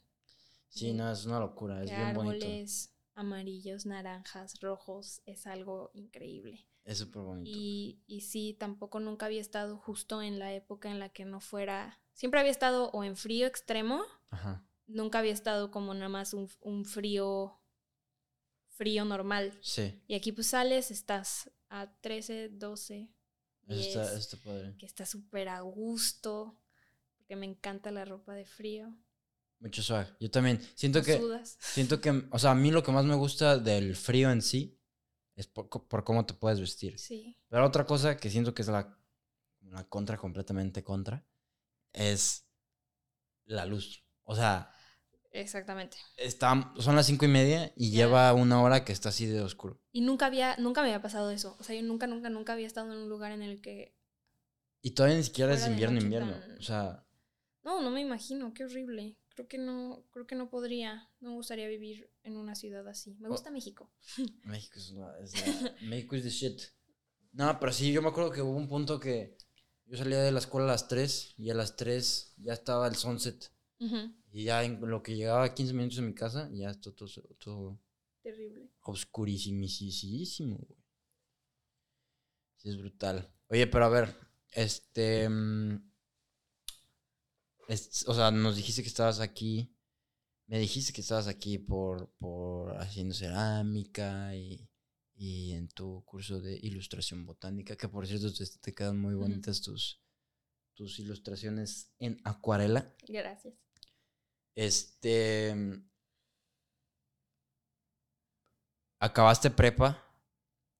Sí, 0.70 0.94
no, 0.94 1.12
es 1.12 1.26
una 1.26 1.40
locura. 1.40 1.84
Es 1.84 1.90
bien 1.90 2.14
bonito. 2.14 2.46
árboles 2.46 2.94
amarillos, 3.16 3.88
naranjas, 3.88 4.60
rojos, 4.62 5.22
es 5.26 5.48
algo 5.48 5.90
increíble. 5.96 6.68
Es 6.84 7.00
súper 7.00 7.24
bonito. 7.24 7.50
Y, 7.52 8.04
y 8.06 8.22
sí, 8.22 8.56
tampoco 8.60 9.00
nunca 9.00 9.26
había 9.26 9.42
estado 9.42 9.78
justo 9.78 10.22
en 10.22 10.38
la 10.38 10.54
época 10.54 10.92
en 10.92 11.00
la 11.00 11.10
que 11.10 11.26
no 11.26 11.40
fuera... 11.40 12.00
Siempre 12.14 12.40
había 12.40 12.52
estado 12.52 12.92
o 12.92 13.04
en 13.04 13.16
frío 13.16 13.48
extremo 13.48 14.04
Ajá. 14.30 14.64
Nunca 14.88 15.20
había 15.20 15.34
estado 15.34 15.72
como 15.72 15.94
nada 15.94 16.10
más 16.10 16.34
un, 16.34 16.50
un 16.62 16.86
frío, 16.86 17.60
frío 18.68 19.06
normal. 19.06 19.58
Sí. 19.62 20.02
Y 20.08 20.16
aquí 20.16 20.32
pues 20.32 20.48
sales, 20.48 20.92
estás 20.92 21.52
a 21.70 21.92
13, 22.02 22.50
12, 22.50 23.10
Eso 23.68 23.80
está, 23.82 24.02
10, 24.02 24.12
eso 24.12 24.18
está 24.20 24.38
padre. 24.38 24.76
que 24.78 24.86
está 24.86 25.06
súper 25.06 25.50
a 25.50 25.62
gusto, 25.62 26.60
porque 27.18 27.36
me 27.36 27.46
encanta 27.46 27.92
la 27.92 28.06
ropa 28.06 28.34
de 28.34 28.46
frío. 28.46 28.96
Mucho 29.60 29.82
swag. 29.82 30.18
Yo 30.20 30.30
también. 30.30 30.60
Siento 30.76 31.00
No 31.00 31.06
que. 31.06 31.18
sudas. 31.18 31.58
Siento 31.60 32.02
que, 32.02 32.28
o 32.32 32.38
sea, 32.40 32.52
a 32.52 32.56
mí 32.56 32.70
lo 32.72 32.84
que 32.84 32.92
más 32.92 33.06
me 33.06 33.16
gusta 33.16 33.58
del 33.58 33.96
frío 33.96 34.30
en 34.32 34.42
sí 34.42 34.78
es 35.36 35.48
por, 35.48 35.70
por 35.70 36.04
cómo 36.04 36.26
te 36.26 36.34
puedes 36.34 36.60
vestir. 36.60 37.00
Sí, 37.00 37.38
Pero 37.48 37.66
otra 37.66 37.86
cosa 37.86 38.18
que 38.18 38.30
siento 38.30 38.54
que 38.54 38.62
es 38.62 38.68
la, 38.68 38.98
la 39.62 39.88
contra, 39.88 40.18
completamente 40.18 40.84
contra, 40.84 41.26
es 41.94 42.46
la 43.46 43.66
luz. 43.66 44.04
O 44.24 44.36
sea, 44.36 44.72
exactamente. 45.32 45.98
está, 46.18 46.74
son 46.80 46.96
las 46.96 47.06
cinco 47.06 47.26
y 47.26 47.28
media 47.28 47.74
y 47.76 47.92
lleva 47.92 48.34
una 48.34 48.62
hora 48.62 48.84
que 48.86 48.92
está 48.94 49.10
así 49.10 49.26
de 49.26 49.42
oscuro. 49.42 49.80
Y 49.92 50.02
nunca 50.02 50.28
había, 50.28 50.56
nunca 50.58 50.82
me 50.82 50.88
había 50.90 51.02
pasado 51.02 51.30
eso. 51.32 51.56
O 51.60 51.64
sea, 51.64 51.76
yo 51.76 51.82
nunca, 51.84 52.08
nunca, 52.08 52.30
nunca 52.30 52.54
había 52.54 52.68
estado 52.68 52.92
en 52.94 53.00
un 53.00 53.10
lugar 53.10 53.32
en 53.32 53.42
el 53.42 53.62
que... 53.62 53.96
Y 54.82 54.92
todavía 54.92 55.18
ni 55.18 55.24
siquiera 55.24 55.54
es 55.54 55.66
invierno, 55.68 56.00
invierno. 56.02 56.34
tan- 56.34 56.58
O 56.58 56.62
sea, 56.62 57.06
No, 57.64 57.82
no 57.82 57.90
me 57.90 58.02
imagino, 58.02 58.54
qué 58.54 58.66
horrible. 58.66 59.18
Creo 59.36 59.48
que 59.48 59.58
no, 59.58 60.06
creo 60.12 60.28
que 60.28 60.36
no 60.36 60.50
podría. 60.50 61.10
No 61.22 61.30
me 61.30 61.36
gustaría 61.36 61.68
vivir 61.68 62.12
en 62.24 62.36
una 62.38 62.54
ciudad 62.54 62.88
así. 62.88 63.16
Me 63.20 63.28
Oh. 63.30 63.32
gusta 63.32 63.50
México. 63.50 63.90
México 64.44 64.78
es, 64.78 64.92
una, 64.92 65.18
es 65.20 65.34
la- 65.64 65.74
México 65.84 66.16
es 66.16 66.24
the 66.24 66.30
shit. 66.30 66.62
No, 67.32 67.58
pero 67.60 67.72
sí, 67.72 67.92
yo 67.92 68.02
me 68.02 68.10
acuerdo 68.10 68.30
que 68.32 68.42
hubo 68.42 68.56
un 68.56 68.68
punto 68.68 69.00
que 69.00 69.38
yo 69.86 69.98
salía 69.98 70.20
de 70.22 70.32
la 70.32 70.40
escuela 70.40 70.68
a 70.68 70.72
las 70.72 70.88
3 70.88 71.34
y 71.38 71.50
a 71.50 71.56
las 71.56 71.76
3 71.78 72.34
ya 72.38 72.54
estaba 72.54 72.88
el 72.88 72.96
sunset. 72.96 73.52
Y 74.32 74.46
ya 74.46 74.64
en 74.64 74.80
lo 74.90 75.04
que 75.04 75.16
llegaba 75.16 75.44
a 75.44 75.54
15 75.54 75.74
minutos 75.74 75.98
de 75.98 76.02
mi 76.04 76.14
casa, 76.14 76.50
ya 76.52 76.70
está 76.72 76.92
todo, 76.92 77.08
todo 77.38 77.80
Terrible. 78.24 78.70
güey. 80.56 80.80
Sí, 82.58 82.70
es 82.70 82.78
brutal. 82.78 83.32
Oye, 83.50 83.68
pero 83.68 83.86
a 83.86 83.90
ver, 83.90 84.16
este... 84.52 85.28
mm, 85.30 85.92
es- 87.68 88.06
o 88.08 88.14
sea, 88.14 88.32
nos 88.32 88.56
dijiste 88.56 88.82
que 88.82 88.88
estabas 88.90 89.20
aquí, 89.20 89.74
me 90.48 90.60
dijiste 90.60 90.94
que 90.94 91.02
estabas 91.02 91.28
aquí 91.28 91.58
por, 91.58 92.10
por 92.18 92.76
haciendo 92.82 93.14
cerámica 93.14 94.36
y, 94.36 94.68
y 95.16 95.52
en 95.54 95.68
tu 95.70 96.04
curso 96.06 96.40
de 96.42 96.58
ilustración 96.62 97.26
botánica, 97.26 97.76
que 97.76 97.88
por 97.88 98.08
cierto 98.08 98.34
te, 98.34 98.46
te 98.46 98.74
quedan 98.74 99.00
muy 99.00 99.14
bonitas 99.16 99.62
tus, 99.62 100.02
tus 100.74 101.00
ilustraciones 101.00 101.92
en 102.00 102.20
acuarela. 102.24 102.94
Gracias. 103.08 103.54
Este. 104.56 105.82
Acabaste 109.00 109.50
prepa 109.50 110.02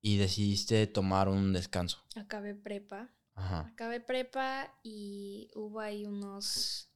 y 0.02 0.18
decidiste 0.18 0.88
tomar 0.88 1.28
un 1.28 1.54
descanso. 1.54 2.04
Acabé 2.16 2.56
prepa. 2.56 3.10
Ajá. 3.36 3.68
Acabé 3.74 4.00
prepa 4.00 4.74
y 4.84 5.50
hubo 5.56 5.80
ahí 5.80 6.06
unos. 6.06 6.90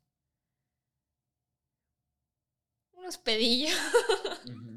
unos 2.94 3.18
pedillos. 3.18 3.74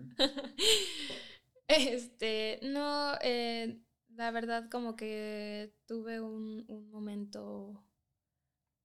este, 1.69 2.61
no, 2.63 3.15
eh, 3.23 3.83
la 4.15 4.31
verdad, 4.31 4.69
como 4.71 4.97
que 4.97 5.75
tuve 5.87 6.21
un, 6.21 6.65
un 6.69 6.91
momento 6.91 7.85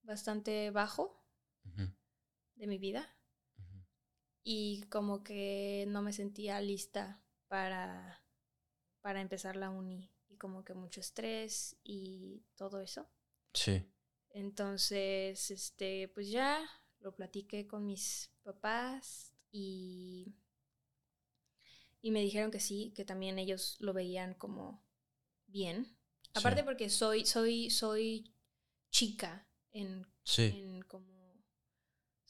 bastante 0.04 0.72
bajo 0.72 1.22
Ujú, 1.66 1.92
de 2.56 2.68
mi 2.68 2.78
vida 2.78 3.16
y 4.44 4.84
como 4.90 5.24
que 5.24 5.86
no 5.88 6.02
me 6.02 6.14
sentía 6.14 6.62
lista 6.62 7.24
para, 7.48 8.24
para 9.02 9.22
empezar 9.22 9.56
la 9.56 9.70
uni 9.70 10.12
y 10.28 10.38
como 10.38 10.64
que 10.64 10.74
mucho 10.74 11.00
estrés 11.00 11.78
y 11.84 12.44
todo 12.56 12.82
eso. 12.82 13.10
Sí. 13.54 13.84
Entonces, 14.30 15.50
este, 15.52 16.10
pues 16.10 16.30
ya 16.30 16.64
lo 17.00 17.16
platiqué 17.16 17.68
con 17.68 17.86
mis 17.86 18.32
papás 18.44 19.34
y, 19.52 20.36
y 22.02 22.12
me 22.12 22.22
dijeron 22.22 22.52
que 22.52 22.60
sí, 22.60 22.92
que 22.96 23.06
también 23.06 23.40
ellos 23.40 23.78
lo 23.80 23.94
veían 23.94 24.34
como 24.36 24.84
bien. 25.48 25.98
Aparte 26.34 26.62
Sí. 26.62 26.66
porque 26.66 26.90
soy, 26.90 27.26
soy, 27.26 27.70
soy 27.70 28.34
chica 28.92 29.48
en, 29.72 30.06
Sí. 30.24 30.52
en 30.56 30.82
como... 30.84 31.25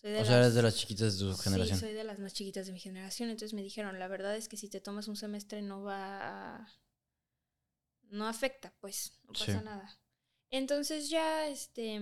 Soy 0.05 0.11
de 0.13 0.21
O 0.21 0.25
sea, 0.25 0.37
eres 0.37 0.53
de 0.53 0.61
las- 0.61 0.75
chiquitas 0.75 1.17
de 1.17 1.25
tu 1.25 1.35
generación. 1.35 1.79
Sí, 1.79 1.85
soy 1.85 1.93
de 1.95 2.03
las 2.03 2.19
más 2.19 2.31
chiquitas 2.31 2.67
de 2.67 2.73
mi 2.73 2.79
generación. 2.79 3.29
Entonces 3.31 3.55
me 3.55 3.63
dijeron, 3.63 3.97
la 3.97 4.07
verdad 4.07 4.35
es 4.37 4.47
que 4.47 4.55
si 4.55 4.69
te 4.69 4.79
tomas 4.79 5.07
un 5.07 5.15
semestre 5.15 5.63
no 5.63 5.81
va 5.81 6.57
a... 6.57 6.67
No 8.11 8.27
afecta, 8.27 8.71
pues, 8.81 9.17
no 9.23 9.33
pasa 9.33 9.57
Sí. 9.59 9.65
nada. 9.65 9.99
Entonces 10.51 11.09
ya, 11.09 11.47
este, 11.47 11.99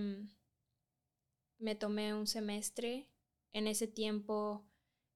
me 1.58 1.74
tomé 1.74 2.12
un 2.12 2.26
semestre. 2.26 3.08
En 3.54 3.68
ese 3.68 3.86
tiempo, 3.86 4.68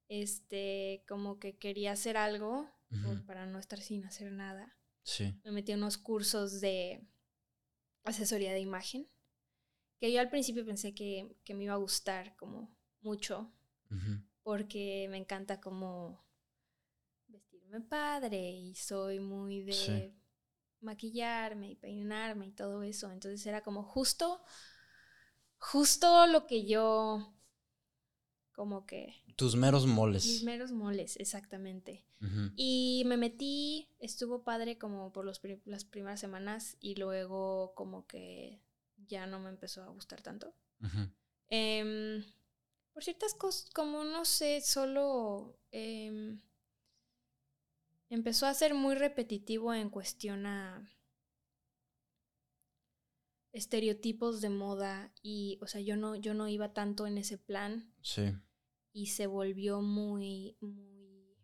este, 0.08 1.04
como 1.06 1.38
que 1.38 1.58
quería 1.58 1.92
hacer 1.92 2.16
algo 2.16 2.70
por- 3.04 3.26
para 3.26 3.44
no 3.44 3.58
estar 3.58 3.82
sin 3.82 4.06
hacer 4.06 4.32
nada. 4.32 4.78
Sí. 5.02 5.38
Me 5.44 5.50
metí 5.52 5.72
a 5.72 5.76
unos 5.76 5.98
cursos 5.98 6.62
de 6.62 7.06
asesoría 8.04 8.52
de 8.54 8.60
imagen, 8.60 9.10
que 10.00 10.10
yo 10.10 10.20
al 10.20 10.30
principio 10.30 10.64
pensé 10.64 10.94
que, 10.94 11.36
que 11.44 11.52
me 11.52 11.64
iba 11.64 11.74
a 11.74 11.78
gustar 11.78 12.34
como 12.36 12.74
mucho, 13.02 13.50
porque 14.42 15.06
me 15.10 15.16
encanta 15.18 15.60
como 15.60 16.24
vestirme 17.28 17.80
padre 17.80 18.50
y 18.52 18.74
soy 18.74 19.20
muy 19.20 19.62
de 19.62 19.72
Sí. 19.72 20.14
maquillarme 20.80 21.70
y 21.70 21.76
peinarme 21.76 22.46
y 22.46 22.52
todo 22.52 22.82
eso. 22.82 23.10
Entonces 23.10 23.44
era 23.46 23.62
como 23.62 23.82
justo, 23.82 24.42
justo 25.58 26.26
lo 26.26 26.46
que 26.46 26.66
yo, 26.66 27.34
como 28.52 28.86
que, 28.86 29.14
Tus 29.36 29.54
meros 29.56 29.86
mis 29.86 29.94
moles. 29.94 30.42
meros 30.42 30.72
moles, 30.72 31.16
exactamente. 31.18 32.04
Y 32.56 33.04
me 33.06 33.16
metí, 33.16 33.88
estuvo 34.00 34.42
padre 34.42 34.76
como 34.78 35.12
por 35.12 35.24
los 35.24 35.40
las 35.64 35.84
primeras 35.84 36.18
semanas 36.18 36.76
y 36.80 36.96
luego 36.96 37.72
como 37.76 38.08
que 38.08 38.60
ya 39.06 39.26
no 39.28 39.38
me 39.38 39.50
empezó 39.50 39.84
a 39.84 39.88
gustar 39.90 40.20
tanto. 40.22 40.52
Por 42.98 43.04
ciertas 43.04 43.32
cosas, 43.32 43.70
como 43.70 44.02
no 44.02 44.24
sé, 44.24 44.60
solo 44.60 45.56
em, 45.70 46.40
empezó 48.10 48.46
a 48.46 48.54
ser 48.54 48.74
muy 48.74 48.96
repetitivo 48.96 49.72
en 49.72 49.88
cuestión 49.88 50.46
a 50.46 50.90
estereotipos 53.52 54.40
de 54.40 54.48
moda 54.50 55.14
y, 55.22 55.60
o 55.62 55.68
sea, 55.68 55.80
yo 55.80 55.96
no, 55.96 56.16
yo 56.16 56.34
no 56.34 56.48
iba 56.48 56.72
tanto 56.72 57.06
en 57.06 57.18
ese 57.18 57.38
plan 57.38 57.94
Sí. 58.02 58.32
y 58.92 59.06
se 59.06 59.28
volvió 59.28 59.80
muy, 59.80 60.56
muy 60.60 61.38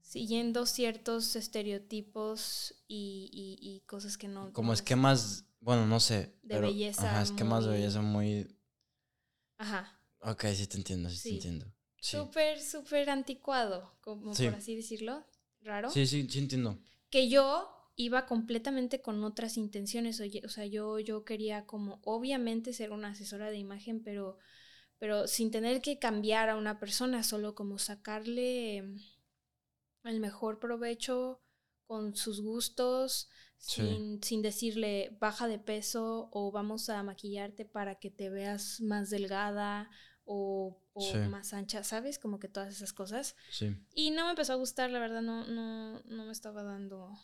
siguiendo 0.00 0.66
ciertos 0.66 1.36
estereotipos 1.36 2.74
y, 2.88 3.30
y- 3.32 3.76
y 3.76 3.80
cosas 3.82 4.18
que 4.18 4.26
no... 4.26 4.52
Como 4.52 4.72
esquemas, 4.72 5.46
bueno, 5.60 5.86
no 5.86 6.00
sé. 6.00 6.36
De 6.42 6.56
pero, 6.56 6.66
belleza 6.66 7.08
Ajá, 7.08 7.22
esquemas 7.22 7.62
de 7.62 7.70
muy- 7.70 7.78
belleza 7.78 8.02
muy. 8.02 8.58
Ajá. 9.62 9.96
Ok, 10.18 10.44
sí 10.54 10.66
te 10.66 10.76
entiendo, 10.76 11.08
sí, 11.08 11.22
te 11.22 11.34
entiendo. 11.34 11.66
Sí. 12.00 12.16
Súper, 12.16 12.60
súper 12.60 13.08
anticuado, 13.10 13.96
como 14.00 14.34
Sí. 14.34 14.46
por 14.46 14.56
así 14.56 14.74
decirlo, 14.74 15.24
raro. 15.60 15.88
sí, 15.88 16.04
sí, 16.04 16.26
sí 16.28 16.40
entiendo. 16.40 16.78
Que 17.10 17.28
yo 17.28 17.68
iba 17.94 18.26
completamente 18.26 19.00
con 19.00 19.22
otras 19.22 19.56
intenciones, 19.56 20.18
oye, 20.20 20.42
o 20.44 20.48
sea, 20.48 20.66
yo, 20.66 20.98
yo 20.98 21.24
quería 21.24 21.64
como, 21.64 22.00
obviamente, 22.04 22.72
ser 22.72 22.90
una 22.90 23.10
asesora 23.10 23.50
de 23.50 23.58
imagen, 23.58 24.02
pero, 24.02 24.38
pero 24.98 25.28
sin 25.28 25.52
tener 25.52 25.80
que 25.80 26.00
cambiar 26.00 26.48
a 26.48 26.56
una 26.56 26.80
persona, 26.80 27.22
solo 27.22 27.54
como 27.54 27.78
sacarle 27.78 28.78
el 30.02 30.18
mejor 30.18 30.58
provecho 30.58 31.40
con 31.86 32.16
sus 32.16 32.40
gustos, 32.40 33.28
Sí. 33.64 33.80
sin, 33.80 34.22
sin 34.24 34.42
decirle 34.42 35.16
baja 35.20 35.46
de 35.46 35.60
peso 35.60 36.28
o 36.32 36.50
vamos 36.50 36.88
a 36.88 37.00
maquillarte 37.04 37.64
para 37.64 37.94
que 38.00 38.10
te 38.10 38.28
veas 38.28 38.80
más 38.80 39.08
delgada 39.08 39.88
o, 40.24 40.82
o 40.92 41.00
Sí. 41.00 41.16
más 41.30 41.52
ancha, 41.54 41.84
¿sabes? 41.84 42.18
Como 42.18 42.40
que 42.40 42.48
todas 42.48 42.74
esas 42.74 42.92
cosas. 42.92 43.36
Sí. 43.50 43.76
Y 43.94 44.10
no 44.10 44.24
me 44.24 44.30
empezó 44.30 44.52
a 44.54 44.56
gustar, 44.56 44.90
la 44.90 44.98
verdad, 44.98 45.22
no, 45.22 45.46
no, 45.46 46.00
no 46.02 46.24
me 46.24 46.32
estaba 46.32 46.64
dando 46.64 47.16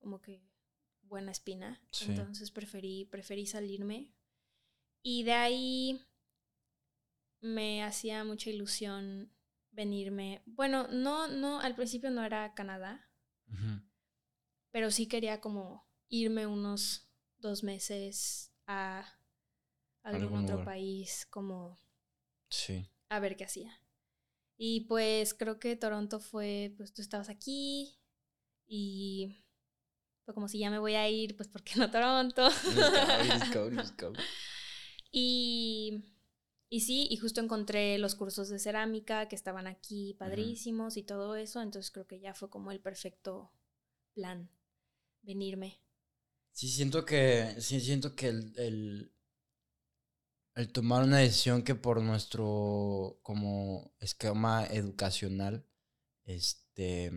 como 0.00 0.20
que 0.20 0.42
buena 1.02 1.30
espina. 1.30 1.80
Sí. 1.92 2.06
Entonces 2.08 2.50
preferí, 2.50 3.04
preferí 3.04 3.46
salirme. 3.46 4.12
Y 5.04 5.22
de 5.22 5.34
ahí 5.34 6.04
me 7.40 7.84
hacía 7.84 8.24
mucha 8.24 8.50
ilusión 8.50 9.32
venirme. 9.70 10.42
Bueno, 10.46 10.88
no, 10.88 11.28
no, 11.28 11.60
al 11.60 11.76
principio 11.76 12.10
no 12.10 12.24
era 12.24 12.54
Canadá. 12.54 13.08
Pero 14.72 14.90
sí 14.90 15.06
quería 15.06 15.40
como 15.40 15.86
irme 16.08 16.46
unos 16.46 17.08
dos 17.38 17.62
meses 17.62 18.52
a 18.66 19.06
algún, 20.02 20.22
Algún 20.22 20.38
otro 20.44 20.52
lugar. 20.56 20.64
país, 20.66 21.26
como 21.30 21.78
Sí. 22.50 22.88
a 23.08 23.20
ver 23.20 23.36
qué 23.36 23.44
hacía. 23.44 23.78
Y 24.58 24.80
pues 24.82 25.34
creo 25.34 25.58
que 25.60 25.76
Toronto 25.76 26.18
fue, 26.20 26.74
pues 26.76 26.92
tú 26.92 27.00
estabas 27.02 27.28
aquí 27.28 27.98
y 28.66 29.36
fue 30.24 30.34
como 30.34 30.48
si 30.48 30.58
ya 30.58 30.70
me 30.70 30.78
voy 30.78 30.94
a 30.94 31.08
ir, 31.08 31.36
pues 31.36 31.48
¿por 31.48 31.62
qué 31.62 31.78
no 31.78 31.90
Toronto? 31.90 32.48
Let's 32.48 33.52
go, 33.54 33.70
let's 33.70 33.96
go. 33.96 34.12
y, 35.10 36.04
y 36.68 36.80
sí, 36.80 37.08
y 37.10 37.16
justo 37.16 37.40
encontré 37.40 37.98
los 37.98 38.14
cursos 38.14 38.48
de 38.48 38.58
cerámica 38.58 39.28
que 39.28 39.36
estaban 39.36 39.66
aquí 39.66 40.14
padrísimos 40.18 40.96
y 40.96 41.02
todo 41.02 41.34
eso, 41.36 41.60
entonces 41.60 41.90
creo 41.90 42.06
que 42.06 42.20
ya 42.20 42.34
fue 42.34 42.50
como 42.50 42.70
el 42.70 42.80
perfecto 42.80 43.52
plan, 44.14 44.50
venirme. 45.22 45.80
Sí, 46.52 46.68
siento 46.68 47.04
que, 47.04 47.54
sí, 47.60 47.80
siento 47.80 48.14
que 48.14 48.28
el, 48.28 48.52
el, 48.58 49.12
el 50.54 50.72
tomar 50.72 51.04
una 51.04 51.18
decisión 51.18 51.62
que 51.62 51.74
por 51.74 52.02
nuestro 52.02 53.18
como 53.22 53.94
esquema 54.00 54.66
educacional, 54.66 55.66
este, 56.24 57.10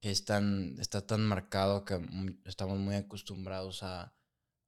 que 0.00 0.10
es 0.10 0.24
tan, 0.24 0.76
está 0.80 1.06
tan 1.06 1.20
marcado 1.26 1.84
que 1.84 2.00
estamos 2.44 2.78
muy 2.78 2.96
acostumbrados 2.96 3.82
a, 3.84 4.14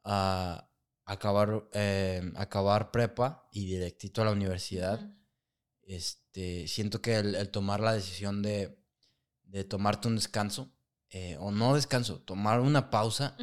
a 0.04 0.70
acabar, 1.04 1.68
eh, 1.72 2.33
acabar 2.37 2.92
prepa 2.92 3.48
y 3.52 3.66
directito 3.66 4.22
a 4.22 4.26
la 4.26 4.33
universidad. 4.33 5.00
Este, 5.83 6.68
siento 6.68 7.02
que 7.02 7.16
el, 7.16 7.35
el 7.35 7.50
tomar 7.50 7.80
la 7.80 7.94
decisión 7.94 8.42
de, 8.42 8.78
de 9.44 9.64
tomarte 9.64 10.09
un 10.09 10.16
descanso, 10.16 10.73
eh, 11.16 11.37
o 11.38 11.53
no 11.53 11.77
descanso, 11.77 12.18
tomar 12.22 12.59
una 12.59 12.90
pausa 12.90 13.37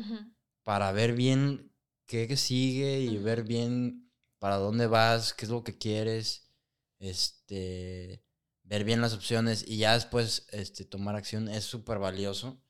para 0.64 0.92
ver 0.92 1.14
bien 1.14 1.72
qué 2.06 2.36
sigue 2.36 3.00
y 3.00 3.18
ver 3.18 3.44
bien 3.44 4.12
para 4.40 4.58
dónde 4.58 4.88
vas, 4.88 5.34
qué 5.34 5.46
es 5.46 5.52
lo 5.52 5.64
que 5.64 5.78
quieres, 5.78 6.52
este, 7.00 8.26
ver 8.64 8.84
bien 8.84 9.00
las 9.00 9.14
opciones 9.14 9.64
y 9.66 9.78
ya 9.78 9.94
después 9.94 10.48
este, 10.52 10.84
tomar 10.84 11.16
acción 11.16 11.48
es 11.48 11.64
súper 11.64 11.98
valioso. 11.98 12.62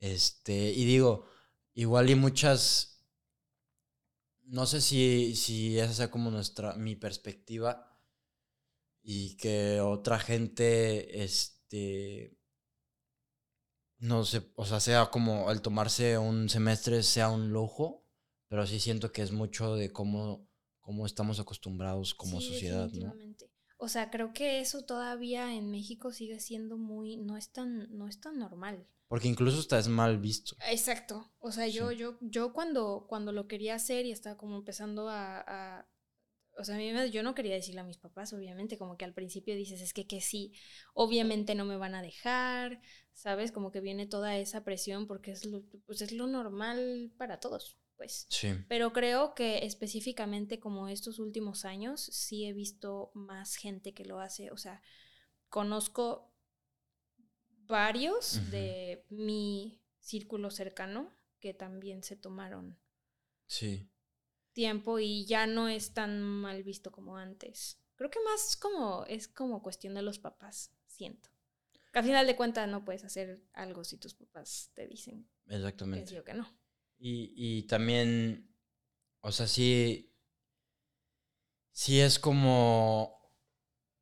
Este, 0.00 0.72
y 0.72 0.86
digo, 0.86 1.26
igual 1.74 2.08
y 2.08 2.14
muchas, 2.14 3.04
no 4.44 4.64
sé 4.64 4.80
si, 4.80 5.36
si 5.36 5.78
esa 5.78 5.92
sea 5.92 6.10
como 6.10 6.30
nuestra, 6.30 6.72
mi 6.72 6.96
perspectiva 6.96 7.94
y 9.02 9.36
que 9.36 9.82
otra 9.82 10.18
gente, 10.18 11.22
este, 11.22 12.37
no 13.98 14.24
sé, 14.24 14.50
o 14.54 14.64
sea, 14.64 14.80
sea 14.80 15.06
como 15.06 15.50
el 15.50 15.60
tomarse 15.60 16.18
un 16.18 16.48
semestre 16.48 17.02
sea 17.02 17.30
un 17.30 17.50
lujo, 17.50 18.04
pero 18.48 18.66
sí 18.66 18.80
siento 18.80 19.12
que 19.12 19.22
es 19.22 19.32
mucho 19.32 19.74
de 19.76 19.92
cómo, 19.92 20.48
cómo 20.80 21.06
estamos 21.06 21.40
acostumbrados 21.40 22.14
como 22.14 22.40
sociedad, 22.40 22.90
¿no? 22.92 23.14
O 23.80 23.88
sea, 23.88 24.10
creo 24.10 24.32
que 24.32 24.60
eso 24.60 24.84
todavía 24.84 25.54
en 25.54 25.70
México 25.70 26.12
sigue 26.12 26.40
siendo 26.40 26.76
muy, 26.76 27.16
no 27.16 27.36
es 27.36 27.52
tan, 27.52 27.96
no 27.96 28.08
es 28.08 28.20
tan 28.20 28.38
normal. 28.38 28.88
Porque 29.06 29.28
incluso 29.28 29.60
está 29.60 29.78
es 29.78 29.88
mal 29.88 30.18
visto. 30.18 30.56
Exacto. 30.68 31.30
O 31.38 31.52
sea, 31.52 31.66
yo, 31.68 31.92
yo, 31.92 32.18
yo 32.20 32.52
cuando, 32.52 33.06
cuando 33.08 33.32
lo 33.32 33.46
quería 33.46 33.76
hacer 33.76 34.04
y 34.04 34.10
estaba 34.10 34.36
como 34.36 34.56
empezando 34.56 35.08
a, 35.08 35.86
o 36.58 36.64
sea, 36.64 36.74
a 36.74 36.78
mí 36.78 36.92
yo 37.10 37.22
no 37.22 37.34
quería 37.34 37.54
decirle 37.54 37.80
a 37.80 37.84
mis 37.84 37.98
papás, 37.98 38.32
obviamente, 38.32 38.76
como 38.76 38.96
que 38.96 39.04
al 39.04 39.14
principio 39.14 39.54
dices, 39.54 39.80
es 39.80 39.92
que 39.92 40.06
que 40.06 40.20
sí, 40.20 40.52
obviamente 40.94 41.54
no 41.54 41.64
me 41.64 41.76
van 41.76 41.94
a 41.94 42.02
dejar, 42.02 42.80
¿sabes? 43.12 43.52
Como 43.52 43.70
que 43.70 43.80
viene 43.80 44.06
toda 44.06 44.36
esa 44.36 44.64
presión 44.64 45.06
porque 45.06 45.30
es 45.30 45.44
lo, 45.44 45.62
pues 45.86 46.02
es 46.02 46.12
lo 46.12 46.26
normal 46.26 47.12
para 47.16 47.40
todos, 47.40 47.78
pues. 47.96 48.26
Sí. 48.28 48.48
Pero 48.68 48.92
creo 48.92 49.34
que 49.34 49.64
específicamente 49.66 50.58
como 50.58 50.88
estos 50.88 51.18
últimos 51.18 51.64
años, 51.64 52.00
sí 52.00 52.44
he 52.44 52.52
visto 52.52 53.10
más 53.14 53.56
gente 53.56 53.94
que 53.94 54.04
lo 54.04 54.20
hace, 54.20 54.50
o 54.50 54.56
sea, 54.56 54.82
conozco 55.48 56.34
varios 57.68 58.50
de 58.50 59.04
mi 59.10 59.80
círculo 60.00 60.50
cercano 60.50 61.14
que 61.38 61.54
también 61.54 62.02
se 62.02 62.16
tomaron 62.16 62.78
sí. 63.48 63.90
Tiempo 64.58 64.98
y 64.98 65.24
ya 65.24 65.46
no 65.46 65.68
es 65.68 65.94
tan 65.94 66.20
mal 66.20 66.64
visto 66.64 66.90
como 66.90 67.16
antes. 67.16 67.78
Creo 67.94 68.10
que 68.10 68.18
más 68.24 68.56
como 68.56 69.04
es 69.06 69.28
como 69.28 69.62
cuestión 69.62 69.94
de 69.94 70.02
los 70.02 70.18
papás, 70.18 70.72
siento. 70.88 71.30
Que 71.92 72.00
al 72.00 72.04
final 72.04 72.26
de 72.26 72.34
cuentas 72.34 72.68
no 72.68 72.84
puedes 72.84 73.04
hacer 73.04 73.40
algo 73.52 73.84
si 73.84 73.98
tus 73.98 74.14
papás 74.14 74.72
te 74.74 74.88
dicen 74.88 75.30
Exactamente. 75.46 76.06
que 76.06 76.10
sí 76.10 76.18
o 76.18 76.24
que 76.24 76.34
no. 76.34 76.52
Y, 76.98 77.32
y 77.36 77.62
también, 77.68 78.52
o 79.20 79.30
sea, 79.30 79.46
sí, 79.46 80.12
sí 81.70 82.00
es 82.00 82.18
como 82.18 83.16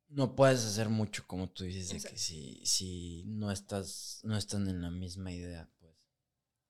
no 0.07 0.35
puedes 0.35 0.65
hacer 0.65 0.89
mucho, 0.89 1.23
como 1.27 1.51
tú 1.51 1.65
dices, 1.65 1.89
de 1.89 2.09
que 2.09 2.17
si, 2.17 2.65
si 2.65 3.25
no 3.27 3.51
estás, 3.51 4.21
no 4.23 4.35
están 4.35 4.67
en 4.67 4.81
la 4.81 4.89
misma 4.89 5.31
idea, 5.31 5.69
pues. 5.79 5.93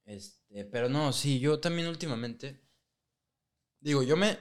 Este, 0.03 0.65
pero 0.65 0.89
no, 0.89 1.13
sí, 1.13 1.39
yo 1.39 1.61
también 1.61 1.87
últimamente, 1.87 2.66
digo, 3.79 4.03
yo 4.03 4.17
me, 4.17 4.37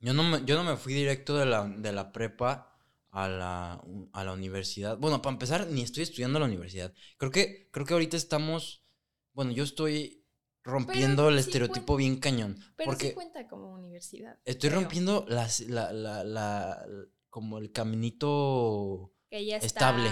yo 0.00 0.12
no 0.12 0.22
me, 0.22 0.44
yo 0.44 0.56
no 0.56 0.64
me 0.64 0.76
fui 0.76 0.94
directo 0.94 1.36
de 1.36 1.46
la, 1.46 1.66
de 1.68 1.92
la 1.92 2.12
prepa 2.12 2.74
a 3.10 3.28
la, 3.28 3.82
a 4.12 4.24
la 4.24 4.32
universidad. 4.32 4.98
Bueno, 4.98 5.22
para 5.22 5.34
empezar, 5.34 5.66
ni 5.68 5.82
estoy 5.82 6.02
estudiando 6.02 6.38
a 6.38 6.40
la 6.40 6.46
universidad. 6.46 6.92
Creo 7.16 7.30
que, 7.30 7.68
creo 7.70 7.86
que 7.86 7.94
ahorita 7.94 8.16
estamos, 8.16 8.84
bueno, 9.32 9.52
yo 9.52 9.64
estoy 9.64 10.26
rompiendo 10.62 11.28
el 11.28 11.38
estereotipo 11.38 11.96
bien 11.96 12.18
cañón. 12.18 12.58
Pero 12.76 12.90
porque 12.90 13.08
sí 13.08 13.14
cuenta 13.14 13.48
como 13.48 13.72
universidad. 13.72 14.38
Estoy 14.44 14.70
rompiendo 14.70 15.24
las, 15.28 15.60
la, 15.60 15.92
la, 15.92 16.24
la 16.24 16.86
como 17.30 17.58
el 17.58 17.72
caminito 17.72 19.14
estable. 19.30 20.10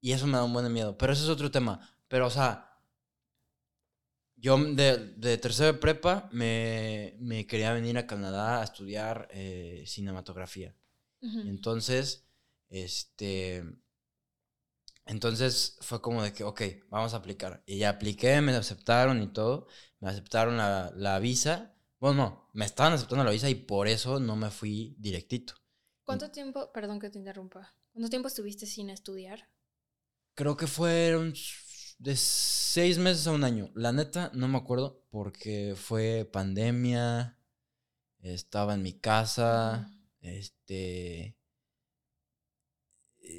Y 0.00 0.12
eso 0.12 0.26
me 0.26 0.34
da 0.34 0.44
un 0.44 0.52
buen 0.52 0.72
miedo. 0.72 0.96
Pero 0.96 1.12
eso 1.12 1.24
es 1.24 1.28
otro 1.30 1.50
tema. 1.50 1.80
Pero, 2.08 2.26
o 2.26 2.30
sea, 2.30 2.75
yo 4.36 4.56
de, 4.58 5.14
de 5.16 5.38
tercero 5.38 5.72
de 5.72 5.78
prepa 5.78 6.28
me, 6.32 7.46
quería 7.48 7.72
venir 7.72 7.98
a 7.98 8.06
Canadá 8.06 8.60
a 8.60 8.64
estudiar 8.64 9.28
eh, 9.32 9.84
cinematografía. 9.86 10.74
Entonces, 11.20 12.24
este... 12.68 13.64
Entonces 15.06 15.78
fue 15.80 16.00
como 16.00 16.22
de 16.22 16.32
que, 16.32 16.44
ok, 16.44 16.62
vamos 16.88 17.14
a 17.14 17.18
aplicar. 17.18 17.62
Y 17.64 17.78
ya 17.78 17.90
apliqué, 17.90 18.40
me 18.40 18.52
aceptaron 18.52 19.22
y 19.22 19.28
todo. 19.28 19.68
Me 20.00 20.10
aceptaron 20.10 20.56
la, 20.56 20.92
la 20.96 21.18
visa. 21.20 21.76
Bueno, 22.00 22.16
no, 22.16 22.50
me 22.52 22.64
estaban 22.64 22.92
aceptando 22.92 23.24
la 23.24 23.30
visa 23.30 23.48
y 23.48 23.54
por 23.54 23.88
eso 23.88 24.20
no 24.20 24.36
me 24.36 24.50
fui 24.50 24.96
directito. 24.98 25.54
¿Cuánto 26.04 26.30
tiempo, 26.30 26.70
perdón 26.72 27.00
que 27.00 27.10
te 27.10 27.18
interrumpa, 27.18 27.74
cuánto 27.92 28.08
tiempo 28.10 28.28
estuviste 28.28 28.66
sin 28.66 28.90
estudiar? 28.90 29.48
Creo 30.34 30.56
que 30.56 30.66
fueron 30.66 31.32
de 31.98 32.16
seis 32.16 32.98
meses 32.98 33.26
a 33.26 33.32
un 33.32 33.44
año. 33.44 33.70
La 33.74 33.92
neta, 33.92 34.30
no 34.34 34.48
me 34.48 34.58
acuerdo 34.58 35.04
porque 35.10 35.74
fue 35.76 36.28
pandemia, 36.30 37.38
estaba 38.20 38.74
en 38.74 38.82
mi 38.82 38.94
casa, 38.94 39.90
este... 40.20 41.36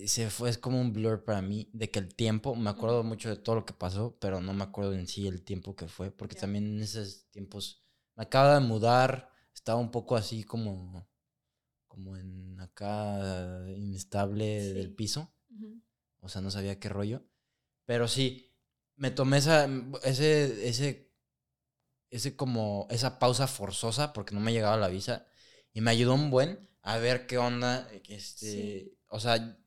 Se 0.06 0.30
fue, 0.30 0.50
es 0.50 0.58
como 0.58 0.82
un 0.82 0.92
blur 0.92 1.24
para 1.24 1.42
mí 1.42 1.70
de 1.72 1.90
que 1.90 2.00
el 2.00 2.14
tiempo, 2.14 2.56
me 2.56 2.70
acuerdo 2.70 3.04
mucho 3.04 3.30
de 3.30 3.38
todo 3.38 3.56
lo 3.56 3.66
que 3.66 3.74
pasó, 3.74 4.18
pero 4.20 4.42
no 4.42 4.54
me 4.54 4.64
acuerdo 4.64 4.94
en 4.94 5.08
sí 5.08 5.28
el 5.28 5.44
tiempo 5.44 5.78
que 5.78 5.88
fue, 5.88 6.12
porque 6.12 6.36
también 6.36 6.66
en 6.66 6.82
esos 6.82 7.30
tiempos 7.32 7.82
me 8.16 8.24
acaba 8.24 8.56
de 8.56 8.68
mudar, 8.68 9.30
estaba 9.54 9.80
un 9.80 9.92
poco 9.92 10.18
así 10.18 10.44
como 10.44 11.08
como 11.98 12.16
en 12.16 12.60
acá 12.60 13.66
inestable 13.76 14.72
del 14.74 14.94
piso. 14.94 15.34
O 16.20 16.30
sea, 16.30 16.42
no 16.42 16.52
sabía 16.52 16.80
qué 16.80 16.90
rollo. 16.90 17.26
Pero 17.86 18.08
sí, 18.08 18.47
me 18.98 19.12
tomé 19.12 19.38
esa, 19.38 19.70
ese, 20.04 20.68
ese, 20.68 21.12
ese 22.10 22.36
como, 22.36 22.88
esa 22.90 23.20
pausa 23.20 23.48
forzosa 23.48 24.12
porque 24.12 24.36
no 24.36 24.42
me 24.42 24.52
llegaba 24.52 24.76
la 24.76 24.90
visa 24.90 25.28
y 25.72 25.82
me 25.82 25.92
ayudó 25.92 26.16
un 26.16 26.30
buen 26.30 26.68
a 26.82 26.98
ver 26.98 27.28
qué 27.28 27.38
onda, 27.38 27.90
este, 28.08 28.98
o 29.10 29.20
sea, 29.20 29.60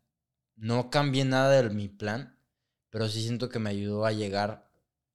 no 0.57 0.91
cambié 0.91 1.25
nada 1.25 1.63
de 1.63 1.71
mi 1.71 1.89
plan, 1.89 2.39
pero 2.91 3.09
sí 3.09 3.23
siento 3.23 3.49
que 3.49 3.59
me 3.59 3.71
ayudó 3.71 4.05
a 4.05 4.13
llegar 4.13 4.71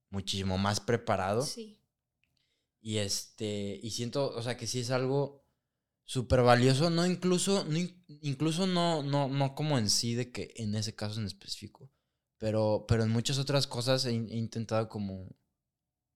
muchísimo 0.09 0.57
más 0.57 0.79
preparado. 0.79 1.41
Sí. 1.41 1.79
Y 2.79 2.99
este, 2.99 3.79
y 3.81 3.89
siento, 3.91 4.29
o 4.35 4.41
sea, 4.43 4.55
que 4.55 4.67
sí 4.67 4.79
es 4.79 4.91
algo 4.91 5.43
súper 6.03 6.43
valioso, 6.43 6.91
no 6.91 7.05
incluso, 7.07 7.65
no, 7.65 7.79
incluso 8.21 8.67
no, 8.67 9.01
no, 9.01 9.27
no 9.27 9.55
como 9.55 9.79
en 9.79 9.89
sí 9.89 10.13
de 10.13 10.31
que 10.31 10.53
en 10.57 10.75
ese 10.75 10.95
caso 10.95 11.19
en 11.19 11.25
específico, 11.25 11.91
pero, 12.37 12.85
pero 12.87 13.03
en 13.03 13.09
muchas 13.09 13.37
otras 13.37 13.67
cosas 13.67 14.05
he, 14.05 14.11
intentado 14.13 14.89
como 14.89 15.35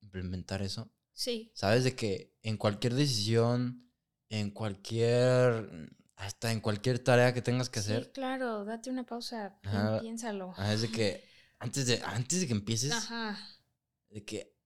implementar 0.02 0.62
eso. 0.62 0.92
Sí. 1.14 1.52
Sabes 1.54 1.84
de 1.84 1.96
que 1.96 2.38
en 2.44 2.58
cualquier 2.58 2.94
decisión, 2.94 3.92
en 4.30 4.52
cualquier, 4.52 5.90
hasta 6.16 6.52
en 6.52 6.62
cualquier 6.62 7.00
tarea 7.00 7.34
que 7.34 7.42
tengas 7.42 7.70
que 7.70 7.80
hacer. 7.80 8.12
claro, 8.12 8.66
date 8.66 8.90
una 8.90 9.06
pausa, 9.06 9.60
piénsalo. 10.02 10.54
es 10.72 10.82
de 10.82 10.92
que 10.92 11.24
antes 11.60 11.88
de, 11.88 12.02
antes 12.04 12.42
de 12.42 12.48
que 12.48 12.54
empieces, 12.54 12.94
de 14.10 14.24
que 14.24 14.59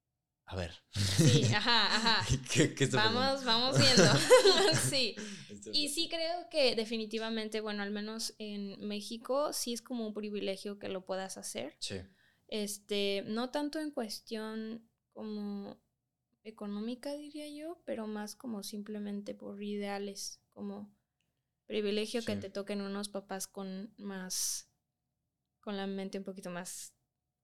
a 0.53 0.55
ver. 0.55 0.71
Sí, 0.91 1.45
ajá, 1.53 1.95
ajá. 1.95 2.25
vamos, 2.93 3.43
vamos 3.43 3.79
viendo. 3.79 4.03
sí. 4.89 5.15
Y 5.71 5.89
sí 5.89 6.07
creo 6.09 6.47
que 6.49 6.75
definitivamente, 6.75 7.59
bueno, 7.59 7.81
al 7.81 7.91
menos 7.91 8.35
en 8.37 8.79
México, 8.87 9.51
sí 9.51 9.73
es 9.73 9.81
como 9.81 10.05
un 10.05 10.13
privilegio 10.13 10.77
que 10.77 10.89
lo 10.89 11.05
puedas 11.05 11.37
hacer. 11.37 11.75
Sí. 11.79 11.95
Este, 12.47 13.23
no 13.25 13.49
tanto 13.49 13.79
en 13.79 13.89
cuestión 13.89 14.87
como 15.11 15.81
económica, 16.43 17.13
diría 17.13 17.49
yo, 17.49 17.81
pero 17.85 18.05
más 18.05 18.35
como 18.35 18.61
simplemente 18.61 19.33
por 19.33 19.61
ideales, 19.63 20.39
como 20.51 20.93
privilegio 21.65 22.23
que 22.23 22.35
te 22.35 22.51
toquen 22.51 22.81
unos 22.81 23.09
papás 23.09 23.47
con 23.47 23.91
más, 23.97 24.69
con 25.61 25.77
la 25.77 25.87
mente 25.87 26.19
un 26.19 26.23
poquito 26.23 26.51
más 26.51 26.93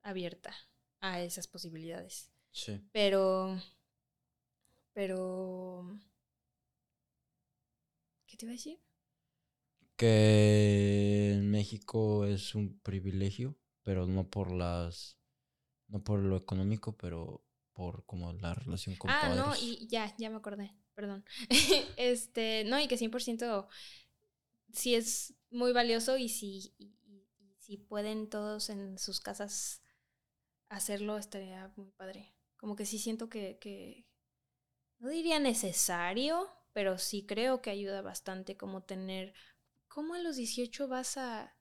abierta 0.03 0.53
a 0.99 1.21
esas 1.21 1.47
posibilidades. 1.47 2.29
Sí. 2.51 2.81
Pero. 2.91 3.57
Pero. 4.93 5.99
¿Qué 8.25 8.37
te 8.37 8.45
iba 8.45 8.51
a 8.51 8.55
decir? 8.55 8.79
Que 9.95 11.33
en 11.33 11.51
México 11.51 12.25
es 12.25 12.55
un 12.55 12.79
privilegio, 12.79 13.57
pero 13.83 14.07
no 14.07 14.29
por 14.29 14.51
las. 14.51 15.17
No 15.87 16.03
por 16.03 16.19
lo 16.19 16.37
económico, 16.37 16.95
pero 16.97 17.43
por 17.73 18.05
como 18.05 18.33
la 18.33 18.53
relación 18.53 18.95
con 18.97 19.09
ah, 19.09 19.33
no, 19.35 19.55
y 19.55 19.87
ya, 19.87 20.13
ya 20.17 20.29
me 20.29 20.35
acordé, 20.35 20.75
perdón. 20.93 21.23
este, 21.97 22.65
no, 22.65 22.77
y 22.79 22.89
que 22.89 22.97
100% 22.97 23.67
sí 24.73 24.95
es 24.95 25.33
muy 25.49 25.71
valioso 25.71 26.17
y 26.17 26.27
si, 26.27 26.75
si 27.57 27.77
pueden 27.77 28.29
todos 28.29 28.69
en 28.69 28.97
sus 28.97 29.21
casas 29.21 29.81
hacerlo, 30.67 31.17
estaría 31.17 31.71
muy 31.77 31.89
padre. 31.91 32.35
Como 32.59 32.75
que 32.75 32.85
sí 32.85 32.99
siento 32.99 33.29
que, 33.29 34.05
no 34.99 35.09
diría 35.09 35.39
necesario, 35.39 36.47
pero 36.73 36.97
sí 36.97 37.25
creo 37.25 37.61
que 37.61 37.69
ayuda 37.69 38.01
bastante 38.01 38.57
como 38.57 38.83
tener, 38.83 39.33
¿cómo 39.87 40.13
a 40.13 40.19
los 40.19 40.35
18 40.35 40.87
vas 40.87 41.17
a... 41.17 41.55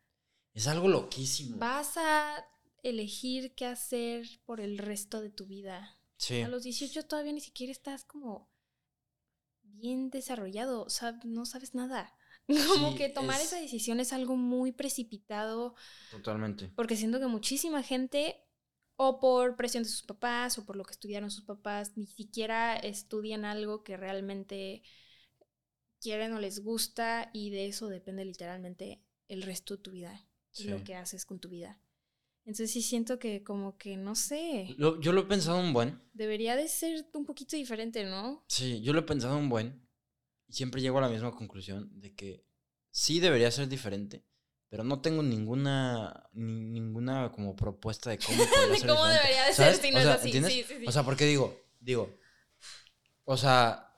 Es 0.54 0.66
algo 0.66 0.88
loquísimo. 0.88 1.56
Vas 1.58 1.96
a 1.96 2.44
elegir 2.82 3.54
qué 3.54 3.66
hacer 3.66 4.26
por 4.44 4.60
el 4.60 4.78
resto 4.78 5.20
de 5.20 5.30
tu 5.30 5.46
vida. 5.46 5.96
Sí. 6.16 6.42
A 6.42 6.48
los 6.48 6.64
18 6.64 7.04
todavía 7.06 7.32
ni 7.32 7.40
siquiera 7.40 7.70
estás 7.70 8.04
como 8.04 8.50
bien 9.62 10.10
desarrollado, 10.10 10.82
o 10.82 10.90
sea, 10.90 11.18
no 11.24 11.46
sabes 11.46 11.74
nada. 11.74 12.12
Como 12.48 12.92
Sí, 12.92 12.96
que 12.96 13.08
tomar 13.10 13.40
es- 13.40 13.48
esa 13.48 13.60
decisión 13.60 14.00
es 14.00 14.12
algo 14.12 14.34
muy 14.36 14.72
precipitado, 14.72 15.74
Totalmente. 16.10 16.72
porque 16.74 16.96
siento 16.96 17.20
que 17.20 17.26
muchísima 17.26 17.82
gente, 17.82 18.42
o 19.00 19.20
por 19.20 19.54
presión 19.56 19.84
de 19.84 19.88
sus 19.88 20.02
papás, 20.02 20.58
o 20.58 20.66
por 20.66 20.74
lo 20.76 20.84
que 20.84 20.90
estudiaron 20.92 21.30
sus 21.30 21.44
papás, 21.44 21.92
ni 21.96 22.06
siquiera 22.06 22.76
estudian 22.76 23.44
algo 23.44 23.84
que 23.84 23.96
realmente 23.96 24.82
quieren 26.00 26.32
o 26.32 26.40
les 26.40 26.62
gusta, 26.62 27.30
y 27.32 27.50
de 27.50 27.66
eso 27.66 27.88
depende 27.88 28.24
literalmente 28.24 29.00
el 29.28 29.42
resto 29.42 29.76
de 29.76 29.82
tu 29.82 29.90
vida, 29.92 30.26
y 30.56 30.64
Sí. 30.64 30.68
lo 30.68 30.82
que 30.82 30.96
haces 30.96 31.24
con 31.24 31.38
tu 31.38 31.48
vida. 31.48 31.80
Entonces 32.44 32.72
sí 32.72 32.82
siento 32.82 33.18
que 33.18 33.44
como 33.44 33.76
que, 33.78 33.96
no 33.96 34.14
sé, 34.16 34.74
Lo- 34.78 35.00
yo 35.00 35.12
lo 35.12 35.20
he 35.22 35.26
pensado 35.26 35.60
un 35.60 35.72
buen. 35.72 36.00
debería 36.12 36.56
de 36.56 36.66
ser 36.66 37.06
un 37.14 37.24
poquito 37.24 37.56
diferente, 37.56 38.04
¿no? 38.04 38.42
Sí, 38.48 38.80
yo 38.82 38.92
lo 38.92 39.00
he 39.00 39.02
pensado 39.02 39.36
un 39.36 39.48
buen. 39.48 39.86
Y 40.48 40.54
siempre 40.54 40.80
llego 40.80 40.98
a 40.98 41.02
la 41.02 41.08
misma 41.10 41.30
conclusión 41.30 41.90
de 42.00 42.14
que 42.14 42.44
sí 42.90 43.20
debería 43.20 43.50
ser 43.50 43.68
diferente. 43.68 44.24
Pero 44.70 44.84
no 44.84 45.00
tengo 45.00 45.22
ninguna, 45.22 46.28
ni- 46.32 46.60
ninguna 46.60 47.32
como 47.32 47.56
propuesta 47.56 48.10
de 48.10 48.18
cómo 48.18 48.36
de 48.82 48.86
cómo 48.86 49.06
debería 49.06 49.44
de 49.46 49.54
¿Sabes? 49.54 49.76
ser 49.78 49.86
si 49.86 49.90
no 49.90 49.96
O 49.98 50.00
es 50.00 50.06
sea. 50.06 50.18
Sí, 50.18 50.32
sí, 50.32 50.64
sí. 50.68 50.84
O 50.86 50.92
sea, 50.92 51.02
porque 51.04 51.24
digo, 51.24 51.56
digo, 51.80 52.14
o 53.24 53.36
sea, 53.36 53.94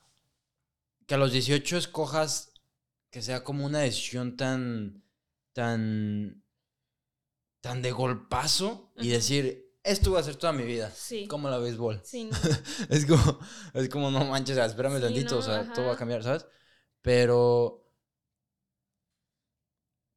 que 1.06 1.14
a 1.14 1.18
los 1.18 1.32
18 1.32 1.76
escojas 1.76 2.52
que 3.10 3.22
sea 3.22 3.42
como 3.42 3.66
una 3.66 3.80
decisión 3.80 4.36
tan, 4.36 5.02
tan, 5.52 6.44
tan 7.60 7.82
de 7.82 7.90
golpazo 7.92 8.92
y 8.96 9.08
decir, 9.08 9.74
esto 9.82 10.12
va 10.12 10.20
a 10.20 10.22
ser 10.22 10.36
toda 10.36 10.52
mi 10.52 10.62
vida. 10.62 10.90
Sí. 10.94 11.26
Como 11.26 11.50
la 11.50 11.58
béisbol. 11.58 12.00
Sí, 12.04 12.24
no. 12.30 12.36
Es 12.88 13.06
como, 13.06 13.40
es 13.74 13.88
como, 13.88 14.10
no 14.10 14.24
manches, 14.24 14.56
espérame 14.56 14.96
Sí, 14.96 15.02
tantito, 15.02 15.38
o 15.38 15.42
sea, 15.42 15.72
todo 15.72 15.86
va 15.86 15.94
a 15.94 15.96
cambiar, 15.96 16.22
¿sabes? 16.22 16.46
Pero, 17.02 17.79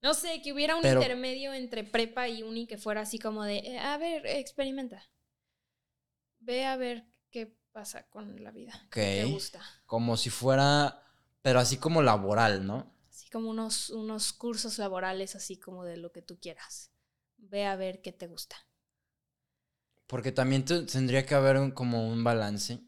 No 0.03 0.13
sé, 0.13 0.41
que 0.41 0.51
hubiera 0.53 0.75
un 0.75 0.81
Pero- 0.81 1.01
intermedio 1.01 1.53
entre 1.53 1.83
prepa 1.83 2.27
y 2.27 2.43
uni 2.43 2.67
que 2.67 2.77
fuera 2.77 3.01
así 3.01 3.17
como 3.19 3.43
de, 3.43 3.57
eh, 3.59 3.79
a 3.79 3.97
ver, 3.97 4.25
experimenta. 4.27 5.01
Ve 6.39 6.65
a 6.65 6.75
ver 6.75 7.05
qué 7.31 7.57
pasa 7.71 8.07
con 8.09 8.43
la 8.43 8.51
vida. 8.51 8.73
qué 8.91 9.01
te 9.21 9.25
Ok. 9.25 9.31
gusta. 9.31 9.61
como 9.85 10.17
si 10.17 10.29
fuera, 10.29 11.01
pero 11.41 11.59
así 11.59 11.77
como 11.77 12.01
laboral, 12.01 12.65
¿no? 12.67 12.93
Así 13.09 13.29
como 13.29 13.49
unos, 13.49 13.89
unos 13.91 14.33
cursos 14.33 14.77
laborales, 14.77 15.35
así 15.35 15.57
como 15.57 15.83
de 15.85 15.97
lo 15.97 16.11
que 16.11 16.21
tú 16.21 16.37
quieras. 16.39 16.91
Ve 17.37 17.65
a 17.65 17.75
ver 17.75 18.01
qué 18.01 18.11
te 18.11 18.27
gusta. 18.27 18.55
Porque 20.07 20.31
también 20.31 20.65
te- 20.65 20.83
tendría 20.83 21.25
que 21.25 21.33
haber 21.35 21.57
un- 21.57 21.71
como 21.71 22.07
un 22.07 22.23
balance 22.23 22.79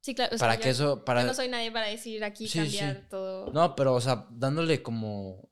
Sí, 0.00 0.14
claro. 0.14 0.34
o 0.34 0.38
sea, 0.38 0.46
para 0.46 0.54
yo- 0.56 0.60
que 0.62 0.70
eso, 0.70 1.04
para... 1.04 1.22
yo 1.22 1.26
no 1.28 1.34
soy 1.34 1.48
nadie 1.48 1.72
para 1.72 1.86
decir 1.88 2.22
aquí 2.24 2.46
Sí, 2.46 2.58
cambiar 2.58 2.96
sí. 2.96 3.02
todo. 3.10 3.52
No, 3.52 3.74
pero, 3.74 3.94
o 3.94 4.00
sea, 4.00 4.26
dándole 4.30 4.82
como. 4.82 5.47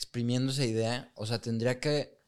Exprimiendo 0.00 0.50
esa 0.50 0.64
idea, 0.64 1.12
o 1.14 1.26
sea, 1.26 1.42
tendría 1.42 1.78
que 1.78 2.18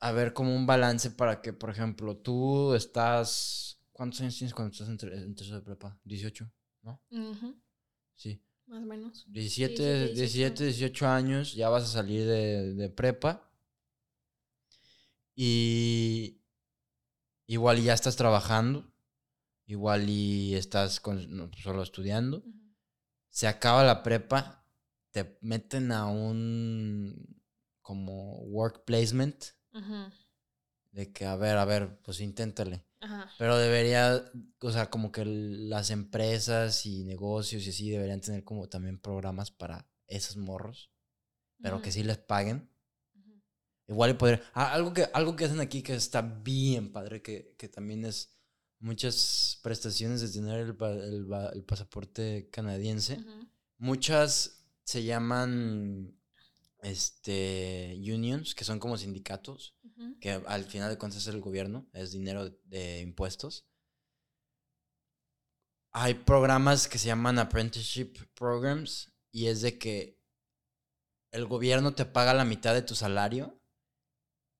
haber 0.00 0.34
como 0.34 0.54
un 0.54 0.66
balance 0.66 1.10
para 1.10 1.40
que, 1.40 1.54
por 1.54 1.70
ejemplo, 1.70 2.18
tú 2.18 2.74
estás. 2.74 3.78
¿Cuántos 3.92 4.20
años 4.20 4.36
tienes 4.36 4.52
cuando 4.52 4.72
estás 4.72 4.88
en, 4.88 4.98
en 5.12 5.34
tercero 5.34 5.56
de 5.60 5.64
prepa? 5.64 5.98
¿18? 6.04 6.50
¿No? 6.82 7.00
Sí. 8.16 8.42
más 8.66 8.82
o 8.82 8.86
menos. 8.86 9.24
17, 9.28 10.12
17, 10.12 10.14
17, 10.14 10.64
18 10.64 11.08
años, 11.08 11.54
ya 11.54 11.70
vas 11.70 11.84
a 11.84 11.86
salir 11.86 12.26
de, 12.26 12.74
de 12.74 12.90
prepa. 12.90 13.50
Y. 15.34 16.38
Igual 17.46 17.78
y 17.78 17.84
ya 17.84 17.94
estás 17.94 18.16
trabajando. 18.16 18.92
Igual 19.64 20.08
y 20.10 20.54
estás 20.54 21.00
con- 21.00 21.34
no, 21.34 21.50
solo 21.62 21.82
estudiando 21.82 22.42
se 23.32 23.46
acaba 23.46 23.84
la 23.84 24.02
prepa, 24.02 24.59
te 25.10 25.38
meten 25.40 25.92
a 25.92 26.06
un 26.06 27.42
como 27.82 28.38
work 28.42 28.84
placement 28.84 29.54
Ujú, 29.74 30.10
de 30.92 31.12
que 31.12 31.24
a 31.26 31.36
ver, 31.36 31.56
a 31.56 31.64
ver, 31.64 31.98
pues 32.02 32.20
inténtale. 32.20 32.84
Ajá. 33.00 33.30
Pero 33.38 33.56
debería, 33.56 34.24
o 34.60 34.70
sea, 34.70 34.90
como 34.90 35.10
que 35.12 35.24
las 35.24 35.90
empresas 35.90 36.84
y 36.84 37.04
negocios 37.04 37.66
y 37.66 37.70
así 37.70 37.90
deberían 37.90 38.20
tener 38.20 38.44
como 38.44 38.68
también 38.68 38.98
programas 38.98 39.50
para 39.50 39.88
esos 40.06 40.36
morros, 40.36 40.90
pero 41.62 41.80
que 41.80 41.92
sí 41.92 42.02
les 42.02 42.18
paguen. 42.18 42.68
Igual 43.88 44.10
y 44.10 44.14
poder, 44.14 44.42
ah, 44.54 44.72
algo 44.72 44.92
que 44.94 45.08
algo 45.12 45.34
que 45.34 45.46
hacen 45.46 45.58
aquí 45.60 45.82
que 45.82 45.94
está 45.94 46.22
bien 46.22 46.92
padre 46.92 47.22
que, 47.22 47.54
que 47.58 47.68
también 47.68 48.04
es 48.04 48.30
muchas 48.78 49.58
prestaciones 49.62 50.20
de 50.20 50.28
tener 50.28 50.60
el, 50.60 50.76
el 50.80 51.26
el 51.54 51.64
pasaporte 51.64 52.48
canadiense. 52.52 53.18
Muchas 53.78 54.59
se 54.90 55.04
llaman 55.04 56.16
este 56.82 57.96
unions, 58.00 58.54
que 58.54 58.64
son 58.64 58.78
como 58.78 58.96
sindicatos, 58.96 59.76
que 60.20 60.30
al 60.32 60.64
final 60.64 60.90
de 60.90 60.98
cuentas 60.98 61.22
es 61.22 61.28
el 61.28 61.40
gobierno, 61.40 61.88
es 61.92 62.12
dinero 62.12 62.44
de, 62.46 62.58
de 62.64 63.00
impuestos. 63.00 63.66
Hay 65.92 66.14
programas 66.14 66.88
que 66.88 66.98
se 66.98 67.06
llaman 67.08 67.38
apprenticeship 67.38 68.16
programs 68.34 69.12
y 69.32 69.46
es 69.46 69.60
de 69.62 69.78
que 69.78 70.20
el 71.32 71.46
gobierno 71.46 71.94
te 71.94 72.04
paga 72.04 72.34
la 72.34 72.44
mitad 72.44 72.74
de 72.74 72.82
tu 72.82 72.94
salario 72.94 73.60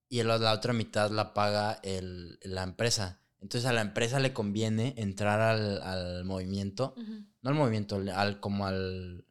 y 0.09 0.23
la, 0.23 0.39
la 0.39 0.53
otra 0.53 0.73
mitad 0.73 1.11
la 1.11 1.35
paga 1.35 1.81
el- 1.83 2.39
la 2.43 2.63
empresa. 2.65 3.21
Entonces 3.41 3.69
a 3.69 3.73
la 3.73 3.81
empresa 3.81 4.19
le 4.21 4.33
conviene 4.33 4.95
entrar 4.99 5.41
al, 5.41 5.83
al 5.83 6.25
movimiento 6.25 6.95
no 7.43 7.51
al 7.51 7.57
movimiento, 7.57 7.97
al- 7.97 8.39
como 8.41 8.67
al, 8.67 9.25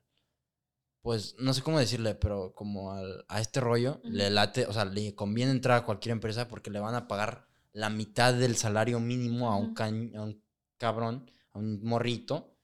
pues 1.01 1.35
no 1.39 1.53
sé 1.53 1.61
cómo 1.61 1.79
decirle, 1.79 2.15
pero 2.15 2.53
como 2.53 2.91
al, 2.93 3.25
a 3.29 3.39
este 3.41 3.59
rollo, 3.61 4.01
le 4.03 4.29
late, 4.29 4.65
o 4.67 4.73
sea, 4.73 4.85
le 4.85 5.15
conviene 5.15 5.51
entrar 5.51 5.77
a 5.77 5.85
cualquier 5.85 6.13
empresa 6.13 6.47
porque 6.47 6.69
le 6.71 6.79
van 6.79 6.95
a 6.95 7.07
pagar 7.07 7.47
la 7.71 7.89
mitad 7.89 8.33
del 8.33 8.55
salario 8.57 8.99
mínimo 8.99 9.49
a 9.51 9.55
un, 9.57 9.73
cañ- 9.75 10.15
a 10.15 10.23
un 10.23 10.43
cabrón, 10.77 11.31
a 11.51 11.59
un 11.59 11.81
morrito. 11.83 12.55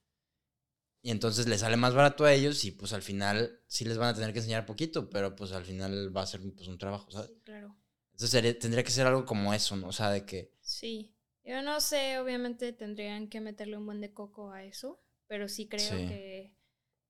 Y 1.02 1.12
entonces 1.12 1.48
le 1.48 1.58
sale 1.58 1.78
más 1.78 1.94
barato 1.94 2.26
a 2.26 2.34
ellos 2.34 2.66
y 2.66 2.72
pues 2.72 2.92
al 2.92 3.04
final 3.04 3.60
sí 3.68 3.86
les 3.86 3.98
van 3.98 4.10
a 4.10 4.14
tener 4.16 4.34
que 4.34 4.40
enseñar 4.40 4.66
poquito, 4.66 5.08
pero 5.10 5.36
pues 5.36 5.52
al 5.52 5.64
final 5.64 6.16
va 6.16 6.24
a 6.24 6.26
ser 6.28 6.42
pues 6.56 6.68
un 6.68 6.80
trabajo, 6.80 7.12
¿sabes? 7.12 7.30
Sí, 7.30 7.42
claro. 7.44 7.76
Entonces 8.12 8.30
sería- 8.32 8.58
tendría 8.58 8.84
que 8.84 8.92
ser 8.92 9.06
algo 9.06 9.24
como 9.26 9.54
eso, 9.54 9.76
¿no? 9.76 9.88
O 9.90 9.92
sea, 9.92 10.10
de 10.10 10.26
que... 10.26 10.52
Sí. 10.62 11.12
Yo 11.44 11.62
no 11.62 11.80
sé, 11.80 12.18
obviamente 12.18 12.74
tendrían 12.74 13.28
que 13.30 13.40
meterle 13.40 13.78
un 13.78 13.86
buen 13.86 14.02
de 14.02 14.14
coco 14.14 14.52
a 14.52 14.64
eso, 14.64 15.00
pero 15.28 15.48
sí 15.48 15.68
creo 15.68 15.92
Sí. 15.96 16.08
que, 16.08 16.56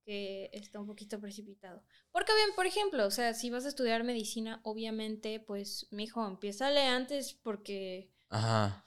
que 0.06 0.50
está 0.54 0.80
un 0.80 0.86
poquito 0.88 1.20
precipitado. 1.20 1.84
Porque 2.12 2.34
bien, 2.36 2.50
por 2.56 2.66
ejemplo, 2.68 3.06
o 3.08 3.12
sea, 3.12 3.34
si 3.34 3.50
vas 3.50 3.66
a 3.66 3.70
estudiar 3.70 4.04
medicina, 4.04 4.62
obviamente, 4.64 5.40
pues, 5.40 5.88
mijo, 5.92 6.26
empiézale 6.28 6.82
antes 6.86 7.34
porque 7.34 8.12
Ajá. 8.30 8.86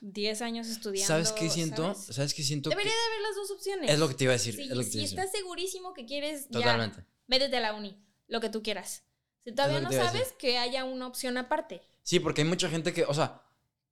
10 0.00 0.42
años 0.42 0.66
estudiando. 0.68 1.06
¿Sabes 1.08 1.32
qué 1.32 1.48
siento? 1.48 1.94
¿sabes? 1.94 2.16
¿Sabes 2.16 2.34
qué 2.34 2.42
siento? 2.42 2.70
Debería 2.70 2.90
Que- 2.92 2.96
de 2.98 3.04
haber 3.06 3.22
las 3.22 3.36
dos 3.36 3.50
opciones. 3.52 3.90
Es 3.90 3.98
lo 3.98 4.08
que 4.08 4.14
te 4.14 4.24
iba 4.24 4.32
a 4.32 4.36
decir. 4.36 4.58
Es 4.60 4.68
lo 4.70 4.82
que 4.82 4.90
si 4.90 5.04
estás 5.04 5.30
segurísimo 5.30 5.94
que 5.94 6.04
quieres, 6.06 6.46
ya, 6.50 6.58
Totalmente. 6.60 7.04
métete 7.26 7.56
a 7.56 7.60
la 7.60 7.74
uni, 7.74 8.04
lo 8.26 8.40
que 8.40 8.48
tú 8.50 8.62
quieras. 8.62 9.04
Si 9.44 9.52
todavía 9.52 9.80
no 9.80 9.90
sabes, 9.90 10.32
que 10.38 10.58
haya 10.58 10.84
una 10.84 11.06
opción 11.06 11.36
aparte. 11.36 11.82
Sí, 12.02 12.20
porque 12.20 12.42
hay 12.42 12.48
mucha 12.48 12.68
gente 12.68 12.92
que, 12.92 13.04
o 13.04 13.14
sea, 13.14 13.42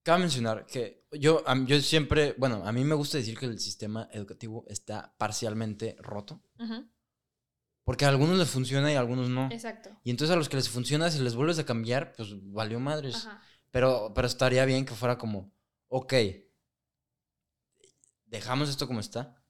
cabe 0.03 0.21
mencionar 0.21 0.67
que 0.67 1.07
yo, 1.13 1.45
yo 1.67 1.81
siempre, 1.81 2.35
bueno, 2.39 2.63
a 2.65 2.73
mí 2.73 2.85
me 2.85 2.95
gusta 2.95 3.19
decir 3.19 3.39
que 3.39 3.47
el 3.47 3.59
sistema 3.59 4.09
educativo 4.13 4.65
está 4.69 5.15
parcialmente 5.19 5.97
roto, 6.01 6.43
porque 7.85 8.05
a 8.05 8.09
algunos 8.09 8.39
les 8.39 8.49
funciona 8.49 8.93
y 8.93 8.95
a 8.95 9.01
algunos 9.01 9.29
no. 9.29 9.49
Exacto. 9.51 9.91
Y 10.05 10.11
entonces 10.11 10.35
a 10.35 10.39
los 10.39 10.49
que 10.49 10.57
les 10.57 10.69
funciona, 10.69 11.11
si 11.11 11.19
les 11.19 11.35
vuelves 11.35 11.59
a 11.59 11.65
cambiar, 11.67 12.13
pues 12.17 12.31
valió 12.53 12.79
madres. 12.79 13.17
Ajá. 13.17 13.43
Pero, 13.71 14.13
pero 14.15 14.27
estaría 14.27 14.65
bien 14.65 14.85
que 14.85 14.95
fuera 14.95 15.17
como, 15.19 15.53
ok, 15.89 16.15
dejamos 18.27 18.69
esto 18.69 18.87
como 18.87 19.01
está, 19.01 19.43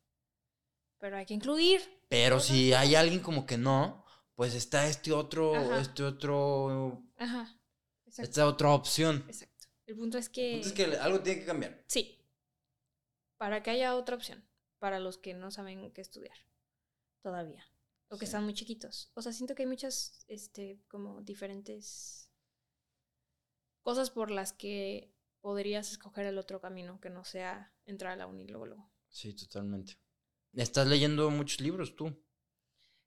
Pero 0.98 1.16
hay 1.16 1.26
que 1.26 1.34
incluir. 1.34 1.80
pero 2.08 2.40
si 2.40 2.72
hay 2.72 2.94
alguien 2.94 3.20
como 3.20 3.46
que 3.46 3.56
no, 3.58 4.04
pues 4.34 4.54
está 4.54 4.86
este 4.86 5.12
otro, 5.12 5.54
Ajá. 5.54 5.80
este 5.80 6.02
otro, 6.02 7.02
Ajá. 7.18 7.56
Esta 8.06 8.46
otra 8.46 8.70
opción. 8.70 9.24
Exacto. 9.28 9.49
El 9.90 9.96
punto 9.96 10.18
es 10.18 10.28
que. 10.28 10.60
Que 10.76 10.84
algo 10.98 11.20
tiene 11.20 11.40
que 11.40 11.46
cambiar. 11.46 11.82
Sí. 11.88 12.24
Para 13.38 13.60
que 13.64 13.70
haya 13.70 13.96
otra 13.96 14.14
opción. 14.14 14.48
Para 14.78 15.00
los 15.00 15.18
que 15.18 15.34
no 15.34 15.50
saben 15.50 15.90
qué 15.92 16.00
estudiar. 16.00 16.36
Todavía. 17.22 17.64
O 18.08 18.14
que 18.16 18.20
Sí. 18.20 18.26
están 18.26 18.44
muy 18.44 18.54
chiquitos. 18.54 19.10
O 19.14 19.20
sea, 19.22 19.32
siento 19.32 19.56
que 19.56 19.64
hay 19.64 19.68
muchas, 19.68 20.24
este, 20.28 20.80
como 20.86 21.22
diferentes 21.22 22.30
cosas 23.82 24.10
por 24.10 24.30
las 24.30 24.52
que 24.52 25.12
podrías 25.40 25.90
escoger 25.90 26.26
el 26.26 26.38
otro 26.38 26.60
camino 26.60 27.00
que 27.00 27.10
no 27.10 27.24
sea 27.24 27.74
entrar 27.84 28.12
a 28.12 28.16
la 28.16 28.26
uni 28.28 28.46
luego, 28.46 28.66
luego. 28.66 28.92
Sí, 29.08 29.34
totalmente. 29.34 29.98
Estás 30.52 30.86
leyendo 30.86 31.30
muchos 31.30 31.60
libros 31.60 31.96
tú. 31.96 32.16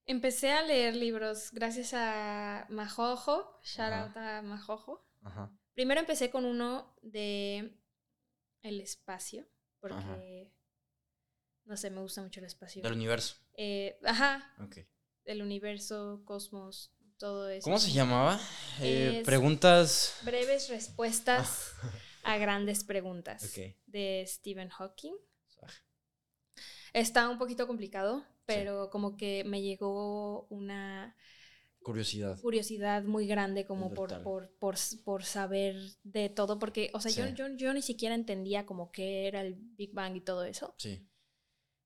Empecé 0.06 0.52
a 0.52 0.64
leer 0.64 0.98
libros 0.98 1.52
gracias 1.54 1.94
a 1.94 2.66
Majojo. 2.70 3.58
Shout 3.64 3.94
Ajá. 3.94 4.04
out 4.04 4.18
a 4.18 4.42
Majojo. 4.42 5.08
Ajá. 5.22 5.50
Primero 5.74 6.00
empecé 6.02 6.30
con 6.30 6.46
uno 6.46 6.96
de 7.02 7.74
el 8.62 8.80
espacio, 8.82 9.48
porque 9.80 10.52
no 11.66 11.78
sé, 11.78 11.90
me 11.90 12.02
gusta 12.02 12.22
mucho 12.22 12.40
el 12.40 12.46
espacio. 12.46 12.82
Del 12.82 12.94
universo. 12.94 13.36
Eh, 13.54 14.00
ajá, 14.04 14.54
Ok. 14.60 14.78
el 15.26 15.42
universo, 15.42 16.22
cosmos, 16.26 16.94
todo 17.18 17.50
eso. 17.50 17.64
¿Cómo 17.64 17.80
se 17.80 17.92
llamaba? 17.92 18.40
Eh, 18.82 19.22
preguntas. 19.26 20.18
Breves 20.24 20.70
respuestas 20.70 21.72
a 22.24 22.38
grandes 22.38 22.84
preguntas 22.84 23.44
Ok. 23.44 23.76
de 23.88 24.26
Stephen 24.28 24.70
Hawking. 24.70 25.16
Está 26.94 27.28
un 27.30 27.40
poquito 27.40 27.66
complicado, 27.66 28.24
pero 28.46 28.92
como 28.92 29.18
que 29.18 29.44
me 29.46 29.64
llegó 29.64 30.46
una 30.50 31.16
Curiosidad. 31.84 32.40
curiosidad 32.42 33.04
muy 33.04 33.28
grande 33.28 33.66
como 33.66 33.94
por, 33.94 34.22
por, 34.24 34.50
por, 34.58 34.76
por 35.04 35.24
saber 35.26 35.76
de 36.04 36.30
todo, 36.30 36.58
porque, 36.60 36.90
o 36.94 37.00
sea, 37.02 37.12
yo, 37.12 37.26
Sí. 37.28 37.34
yo, 37.36 37.48
yo 37.56 37.74
ni 37.74 37.82
siquiera 37.82 38.16
entendía 38.16 38.66
como 38.66 38.92
qué 38.92 39.28
era 39.28 39.42
el 39.42 39.56
Big 39.56 39.94
Bang 39.94 40.16
y 40.16 40.22
todo 40.22 40.44
eso. 40.46 40.74
Sí. 40.78 41.08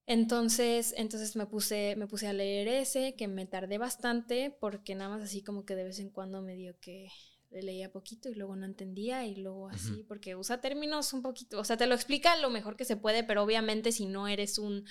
Entonces, 0.06 0.94
entonces 0.98 1.36
me 1.36 1.48
puse, 1.48 1.96
me 1.98 2.08
puse 2.08 2.28
a 2.28 2.34
leer 2.34 2.68
ese, 2.70 3.16
que 3.16 3.28
me 3.28 3.46
tardé 3.46 3.78
bastante, 3.78 4.56
porque 4.62 4.96
nada 4.96 5.10
más 5.18 5.22
así 5.24 5.44
como 5.44 5.66
que 5.66 5.76
de 5.76 5.84
vez 5.84 6.00
en 6.00 6.10
cuando 6.10 6.42
me 6.42 6.56
dio 6.56 6.80
que 6.80 7.10
le 7.50 7.62
leía 7.62 7.92
poquito 7.92 8.30
y 8.30 8.36
luego 8.36 8.56
no 8.56 8.66
entendía 8.66 9.26
y 9.26 9.36
luego 9.36 9.70
así, 9.70 10.04
porque 10.08 10.36
usa 10.36 10.62
términos 10.62 11.12
un 11.14 11.22
poquito, 11.22 11.60
o 11.60 11.64
sea, 11.64 11.78
te 11.78 11.88
lo 11.88 11.96
explica 11.96 12.38
lo 12.38 12.50
mejor 12.50 12.76
que 12.78 12.86
se 12.86 12.98
puede, 12.98 13.24
pero 13.24 13.44
obviamente 13.44 13.92
si 13.92 14.06
no 14.06 14.28
eres 14.28 14.58
un 14.60 14.86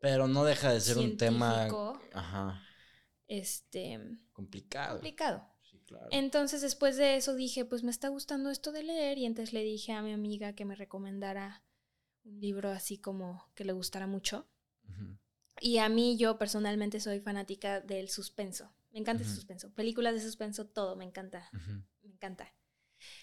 Pero 0.00 0.28
no 0.28 0.44
deja 0.44 0.72
de 0.72 0.80
ser 0.80 0.98
un 0.98 1.16
tema. 1.16 1.68
Ajá. 2.12 2.62
Este, 3.28 3.98
Complicado. 4.32 4.94
complicado. 4.94 5.48
Sí, 5.62 5.80
claro. 5.86 6.08
Entonces 6.10 6.60
después 6.62 6.96
de 6.96 7.16
eso 7.16 7.34
dije, 7.34 7.64
pues 7.64 7.82
me 7.82 7.90
está 7.90 8.08
gustando 8.08 8.50
esto 8.50 8.72
de 8.72 8.82
leer 8.82 9.18
y 9.18 9.26
entonces 9.26 9.52
le 9.52 9.62
dije 9.62 9.92
a 9.92 10.02
mi 10.02 10.12
amiga 10.12 10.54
que 10.54 10.64
me 10.64 10.74
recomendara 10.76 11.62
un 12.24 12.40
libro 12.40 12.70
así 12.70 12.98
como 12.98 13.50
que 13.54 13.64
le 13.64 13.72
gustara 13.72 14.06
mucho. 14.06 14.46
Y 15.60 15.78
a 15.78 15.88
mí 15.88 16.16
yo 16.16 16.36
personalmente 16.38 17.00
soy 17.00 17.20
fanática 17.20 17.80
del 17.80 18.08
suspenso. 18.08 18.72
Me 18.92 18.98
encanta 18.98 19.22
el 19.22 19.28
Ujú. 19.28 19.36
suspenso. 19.36 19.72
Películas 19.72 20.14
de 20.14 20.20
suspenso, 20.20 20.66
todo, 20.66 20.96
me 20.96 21.04
encanta. 21.04 21.48
Me 22.02 22.10
encanta. 22.10 22.52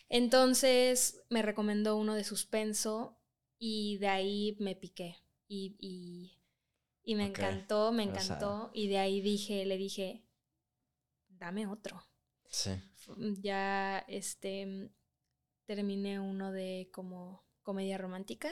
Entonces 0.10 1.22
me 1.30 1.42
recomendó 1.42 1.98
uno 1.98 2.16
de 2.16 2.24
suspenso 2.24 3.18
y 3.58 3.98
de 3.98 4.08
ahí 4.08 4.56
me 4.60 4.76
piqué. 4.76 5.18
Y, 5.48 5.76
y, 5.80 6.41
y 7.04 7.16
me 7.16 7.28
Ok, 7.30 7.40
encantó, 7.40 7.92
me 7.92 8.04
encantó. 8.04 8.72
Y 8.74 8.88
de 8.88 8.98
ahí 9.00 9.22
dije, 9.22 9.66
le 9.66 9.78
dije, 9.78 10.24
dame 11.30 11.68
otro. 11.68 12.04
Sí. 12.50 12.72
Ya 13.42 14.00
este 14.08 14.92
terminé 15.66 16.20
uno 16.20 16.52
de 16.52 16.90
como 16.94 17.44
comedia 17.64 17.98
romántica 17.98 18.52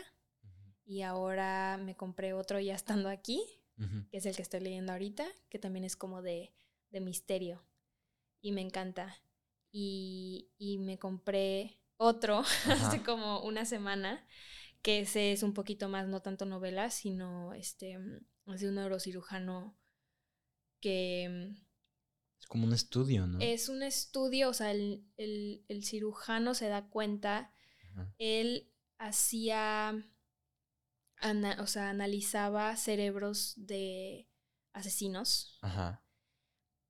y 0.86 1.02
ahora 1.04 1.78
me 1.78 1.96
compré 1.96 2.34
otro 2.34 2.60
ya 2.60 2.76
estando 2.76 3.10
aquí 3.10 3.42
Ujú. 3.78 4.06
que 4.12 4.18
es 4.18 4.26
el 4.26 4.36
que 4.36 4.42
estoy 4.42 4.62
leyendo 4.62 4.92
ahorita, 4.92 5.26
que 5.50 5.60
también 5.60 5.86
es 5.86 5.96
como 5.96 6.22
de, 6.22 6.54
de 6.90 7.00
misterio. 7.02 7.64
Y 8.42 8.52
me 8.52 8.62
encanta. 8.62 9.16
Y, 9.72 10.52
y 10.58 10.80
me 10.80 10.98
compré 10.98 11.80
otro 11.98 12.40
hace 12.70 13.04
como 13.04 13.42
una 13.42 13.66
semana, 13.66 14.26
que 14.82 15.00
ese 15.02 15.32
es 15.34 15.44
un 15.44 15.54
poquito 15.54 15.90
más, 15.90 16.08
no 16.08 16.22
tanto 16.22 16.46
novela, 16.46 16.90
sino 16.90 17.54
este, 17.54 17.98
mm, 18.00 18.54
es 18.54 18.62
de 18.62 18.70
un 18.70 18.76
neurocirujano 18.76 19.78
que 20.82 21.28
mm, 21.30 21.62
Es 22.40 22.48
como 22.48 22.66
un 22.66 22.74
estudio, 22.74 23.28
¿no? 23.28 23.40
es 23.42 23.70
un 23.70 23.84
estudio, 23.84 24.50
o 24.50 24.54
sea, 24.54 24.72
el, 24.72 25.06
el- 25.18 25.66
el 25.68 25.84
cirujano 25.84 26.54
se 26.54 26.68
da 26.70 26.90
cuenta, 26.90 27.54
Ajá. 27.92 28.14
él 28.18 28.72
hacía, 28.98 30.04
ana- 31.18 31.58
o 31.62 31.68
sea, 31.68 31.90
analizaba 31.90 32.76
cerebros 32.78 33.54
de 33.58 34.30
asesinos 34.74 35.58
Ajá. 35.62 36.04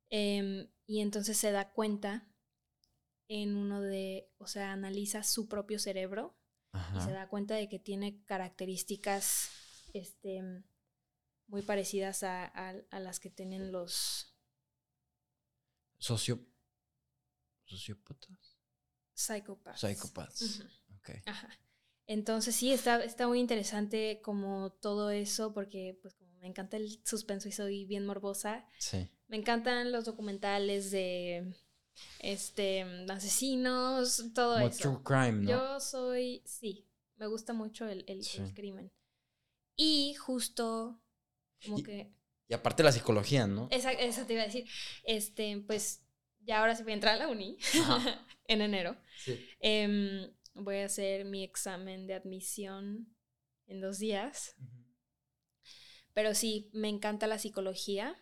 em, 0.09 0.69
y 0.85 1.01
entonces 1.01 1.37
se 1.37 1.51
da 1.51 1.71
cuenta 1.71 2.27
en 3.27 3.55
uno 3.55 3.81
de, 3.81 4.31
o 4.37 4.47
sea, 4.47 4.71
analiza 4.73 5.23
su 5.23 5.47
propio 5.47 5.79
cerebro 5.79 6.38
y 6.95 7.01
se 7.01 7.11
da 7.11 7.27
cuenta 7.27 7.55
de 7.55 7.67
que 7.67 7.79
tiene 7.79 8.23
características 8.25 9.49
este, 9.93 10.41
muy 11.47 11.61
parecidas 11.63 12.23
a, 12.23 12.45
a- 12.45 12.75
a 12.91 12.99
las 12.99 13.19
que 13.19 13.29
tienen 13.29 13.71
los 13.71 14.35
Socio... 15.97 16.39
Sociópatas. 17.65 18.57
psicópatas. 19.13 19.79
Psychopaths. 19.81 20.59
Ujú. 20.59 20.69
Ok. 20.97 21.09
Ajá. 21.25 21.49
Entonces 22.07 22.55
sí, 22.55 22.71
está, 22.71 23.03
está 23.03 23.27
muy 23.27 23.39
interesante 23.39 24.19
como 24.23 24.71
todo 24.71 25.11
eso, 25.11 25.53
porque 25.53 25.99
pues 26.01 26.15
como 26.15 26.33
me 26.39 26.47
encanta 26.47 26.77
el 26.77 26.99
suspenso 27.05 27.47
y 27.47 27.51
soy 27.51 27.85
bien 27.85 28.05
morbosa, 28.07 28.65
Sí. 28.79 29.11
me 29.27 29.37
encantan 29.37 29.91
los 29.91 30.05
documentales 30.05 30.89
de 30.89 31.53
este 32.19 32.81
asesinos, 33.09 34.23
todo 34.33 34.55
Como 34.55 34.67
eso. 34.67 34.79
true 34.81 35.03
crime, 35.03 35.43
¿no? 35.43 35.49
Yo 35.49 35.79
soy, 35.79 36.41
sí, 36.45 36.87
me 37.17 37.27
gusta 37.27 37.53
mucho 37.53 37.87
el, 37.87 38.03
el- 38.07 38.25
crimen. 38.53 38.91
Y 39.75 40.13
justo 40.15 41.01
como 41.63 41.79
Y- 41.79 41.83
que, 41.83 42.11
Y 42.47 42.53
aparte 42.53 42.83
la 42.83 42.91
psicología, 42.91 43.47
¿no? 43.47 43.67
esa, 43.71 43.91
eso 43.91 44.25
te 44.25 44.33
iba 44.33 44.41
a 44.43 44.45
decir, 44.45 44.65
este, 45.03 45.57
pues 45.65 46.01
ya 46.41 46.59
ahora 46.59 46.75
sí 46.75 46.83
voy 46.83 46.91
a 46.93 46.95
entrar 46.95 47.15
a 47.15 47.17
la 47.17 47.27
uni 47.27 47.57
en 48.47 48.61
enero. 48.61 48.97
Sí. 49.23 49.39
Em, 49.59 50.31
voy 50.55 50.77
a 50.77 50.85
hacer 50.85 51.25
mi 51.25 51.43
examen 51.43 52.07
de 52.07 52.15
admisión 52.15 53.15
en 53.67 53.81
dos 53.81 53.99
días. 53.99 54.55
Pero 56.13 56.33
sí, 56.33 56.69
me 56.73 56.89
encanta 56.89 57.27
la 57.27 57.37
psicología. 57.39 58.17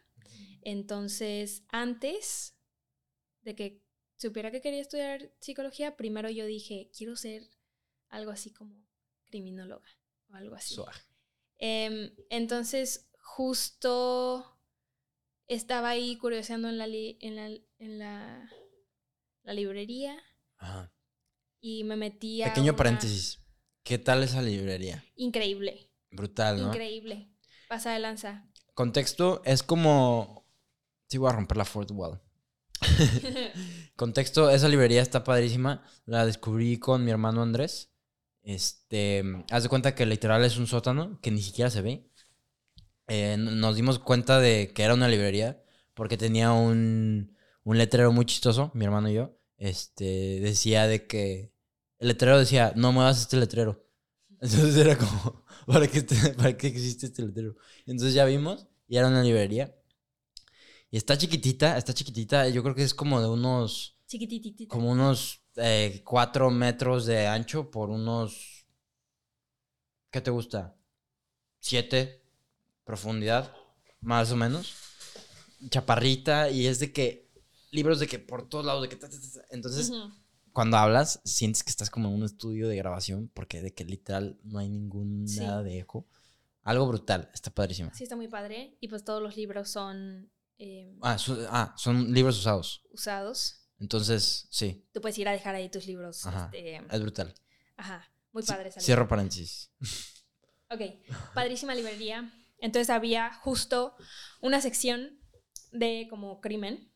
Entonces, 0.61 1.63
antes 1.69 2.56
de 3.47 3.55
que 3.55 3.81
supiera 4.17 4.51
que 4.51 4.59
quería 4.61 4.81
estudiar 4.81 5.31
psicología, 5.39 5.95
primero 5.95 6.29
yo 6.29 6.45
dije, 6.45 6.91
quiero 6.95 7.15
ser 7.15 7.43
algo 8.09 8.31
así 8.31 8.51
como 8.51 8.75
criminóloga 9.25 9.87
o 10.29 10.35
algo 10.35 10.55
así. 10.55 10.75
Suave. 10.75 10.97
Em, 11.57 12.13
entonces, 12.29 13.09
justo 13.19 14.59
estaba 15.47 15.89
ahí 15.89 16.17
curioseando 16.17 16.67
en 16.67 16.77
la, 16.77 16.87
li- 16.87 17.17
en 17.21 17.35
la, 17.37 17.45
en 17.79 17.99
la, 17.99 18.51
la 19.43 19.53
librería 19.53 20.21
Ajá. 20.57 20.93
y 21.61 21.85
me 21.85 21.95
metí 21.95 22.41
a 22.41 22.47
Pequeño 22.49 22.71
una- 22.73 22.77
paréntesis. 22.77 23.39
¿Qué 23.83 23.97
tal 23.97 24.23
esa 24.23 24.41
librería? 24.41 25.05
Increíble, 25.15 25.89
Brutal, 26.11 26.61
¿no? 26.61 26.67
increíble. 26.67 27.31
Pasa 27.69 27.93
de 27.93 27.99
lanza. 27.99 28.45
Contexto 28.73 29.41
es 29.45 29.63
como. 29.63 30.45
Sí, 31.07 31.17
voy 31.17 31.29
a 31.29 31.33
romper 31.33 31.55
la 31.57 31.63
fourth 31.65 31.91
wall. 31.91 32.21
Contexto, 33.95 34.49
esa 34.49 34.69
librería 34.69 35.01
está 35.01 35.23
padrísima. 35.23 35.83
La 36.05 36.25
descubrí 36.25 36.77
con 36.79 37.03
mi 37.03 37.11
hermano 37.11 37.41
Andrés. 37.41 37.91
Este, 38.43 39.23
haz 39.51 39.63
de 39.63 39.69
cuenta 39.69 39.95
que 39.95 40.05
literal 40.05 40.43
es 40.45 40.57
un 40.57 40.67
sótano 40.67 41.19
que 41.21 41.31
ni 41.31 41.41
siquiera 41.41 41.69
se 41.69 41.81
ve. 41.81 42.09
Eh, 43.07 43.37
nos 43.37 43.75
dimos 43.75 43.99
cuenta 43.99 44.39
de 44.39 44.71
que 44.73 44.83
era 44.83 44.93
una 44.93 45.07
librería 45.07 45.61
porque 45.93 46.17
tenía 46.17 46.51
un, 46.51 47.35
un 47.63 47.77
letrero 47.77 48.11
muy 48.11 48.25
chistoso, 48.25 48.71
mi 48.73 48.85
hermano 48.85 49.09
y 49.09 49.15
yo. 49.15 49.37
Este, 49.57 50.39
decía 50.39 50.87
de 50.87 51.07
que 51.07 51.51
el 51.99 52.09
letrero 52.09 52.37
decía, 52.37 52.73
no 52.75 52.91
muevas 52.91 53.19
este 53.19 53.37
letrero. 53.37 53.85
Entonces 54.41 54.77
era 54.77 54.97
como, 54.97 55.43
¿para 55.65 55.87
qué, 55.87 56.05
¿para 56.37 56.55
qué 56.55 56.67
existe 56.67 57.07
este 57.07 57.23
letrero? 57.23 57.55
Entonces 57.85 58.13
ya 58.13 58.25
vimos 58.25 58.67
y 58.87 58.97
era 58.97 59.07
una 59.07 59.23
librería. 59.23 59.75
Y 60.89 60.97
está 60.97 61.17
chiquitita, 61.17 61.77
está 61.77 61.93
chiquitita. 61.93 62.47
Yo 62.49 62.63
creo 62.63 62.75
que 62.75 62.83
es 62.83 62.93
como 62.93 63.21
de 63.21 63.27
unos 63.27 63.97
Chiquitititita. 64.07 64.71
como 64.73 64.91
unos 64.91 65.41
eh, 65.57 66.01
cuatro 66.05 66.49
metros 66.49 67.05
de 67.05 67.27
ancho 67.27 67.69
por 67.69 67.89
unos. 67.89 68.65
¿Qué 70.11 70.21
te 70.21 70.31
gusta? 70.31 70.75
Siete 71.59 72.23
profundidad, 72.85 73.53
más 73.99 74.31
o 74.31 74.37
menos. 74.37 74.73
Chaparrita, 75.69 76.49
y 76.49 76.67
es 76.67 76.79
de 76.79 76.91
que. 76.93 77.27
Libros 77.71 77.99
de 77.99 78.07
que 78.07 78.17
por 78.19 78.47
todos 78.47 78.65
lados, 78.65 78.81
de 78.83 78.89
que. 78.89 78.95
ta, 78.95 79.09
ta, 79.09 79.17
ta, 79.19 79.41
ta. 79.41 79.45
Entonces, 79.51 79.91
cuando 80.53 80.77
hablas, 80.77 81.19
sientes 81.25 81.63
que 81.63 81.69
estás 81.69 81.89
como 81.89 82.07
en 82.07 82.15
un 82.15 82.23
estudio 82.23 82.67
de 82.69 82.77
grabación, 82.77 83.29
porque 83.33 83.61
de 83.61 83.73
que 83.73 83.83
literal 83.83 84.39
no 84.43 84.59
hay 84.59 84.69
ningún 84.69 85.27
Sí. 85.27 85.41
nada 85.41 85.63
de 85.63 85.79
eco. 85.79 86.07
Algo 86.63 86.87
brutal, 86.87 87.29
está 87.33 87.51
padrísimo. 87.51 87.91
Sí, 87.93 88.03
está 88.03 88.15
muy 88.15 88.27
padre. 88.29 88.77
Y 88.79 88.87
pues 88.87 89.03
todos 89.03 89.21
los 89.21 89.35
libros 89.35 89.69
son 89.69 90.29
eh, 90.57 90.95
Ah, 91.01 91.17
son, 91.17 91.45
ah, 91.49 91.73
son 91.77 92.13
libros 92.13 92.37
usados. 92.39 92.81
usados. 92.91 93.63
Entonces, 93.79 94.47
sí, 94.49 94.87
Tú 94.91 95.01
puedes 95.01 95.17
ir 95.19 95.27
a 95.27 95.31
dejar 95.31 95.53
ahí 95.55 95.69
tus 95.69 95.85
libros. 95.85 96.25
Ajá. 96.25 96.45
este, 96.53 96.77
es 96.77 97.01
brutal. 97.01 97.33
ajá, 97.75 98.11
muy 98.31 98.41
padre 98.43 98.69
esa 98.69 98.79
Cierro 98.81 99.07
paréntesis. 99.07 99.71
Ok, 100.69 100.81
padrísima 101.33 101.73
librería. 101.75 102.29
Entonces 102.59 102.89
había 102.89 103.33
justo 103.35 103.95
una 104.41 104.59
sección 104.59 105.17
de 105.71 106.07
como 106.09 106.41
crimen. 106.41 106.91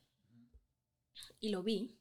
Y 1.39 1.51
lo 1.51 1.63
vi. 1.63 1.97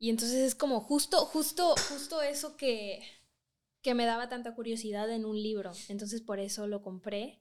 Y 0.00 0.10
entonces 0.10 0.38
es 0.38 0.54
como 0.56 0.80
justo, 0.80 1.24
justo, 1.26 1.76
justo 1.88 2.20
eso 2.20 2.56
que, 2.56 3.00
que 3.80 3.94
me 3.94 4.06
daba 4.06 4.28
tanta 4.28 4.56
curiosidad 4.56 5.08
en 5.08 5.24
un 5.24 5.40
libro. 5.40 5.70
Entonces 5.88 6.20
por 6.20 6.40
eso 6.40 6.66
lo 6.66 6.82
compré. 6.82 7.40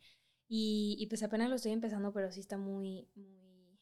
Y, 0.54 0.98
y 1.00 1.08
pues 1.08 1.24
apenas 1.24 1.50
lo 1.50 1.56
estoy 1.56 1.72
empezando, 1.72 2.12
pero 2.12 2.30
sí 2.30 2.42
está 2.42 2.58
muy, 2.58 3.08
muy 3.16 3.80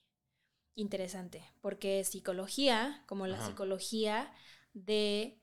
interesante. 0.75 1.43
Porque 1.61 1.99
es 1.99 2.09
psicología, 2.09 3.03
como 3.07 3.25
la 3.27 3.37
Ajá. 3.37 3.47
psicología 3.47 4.31
de 4.73 5.41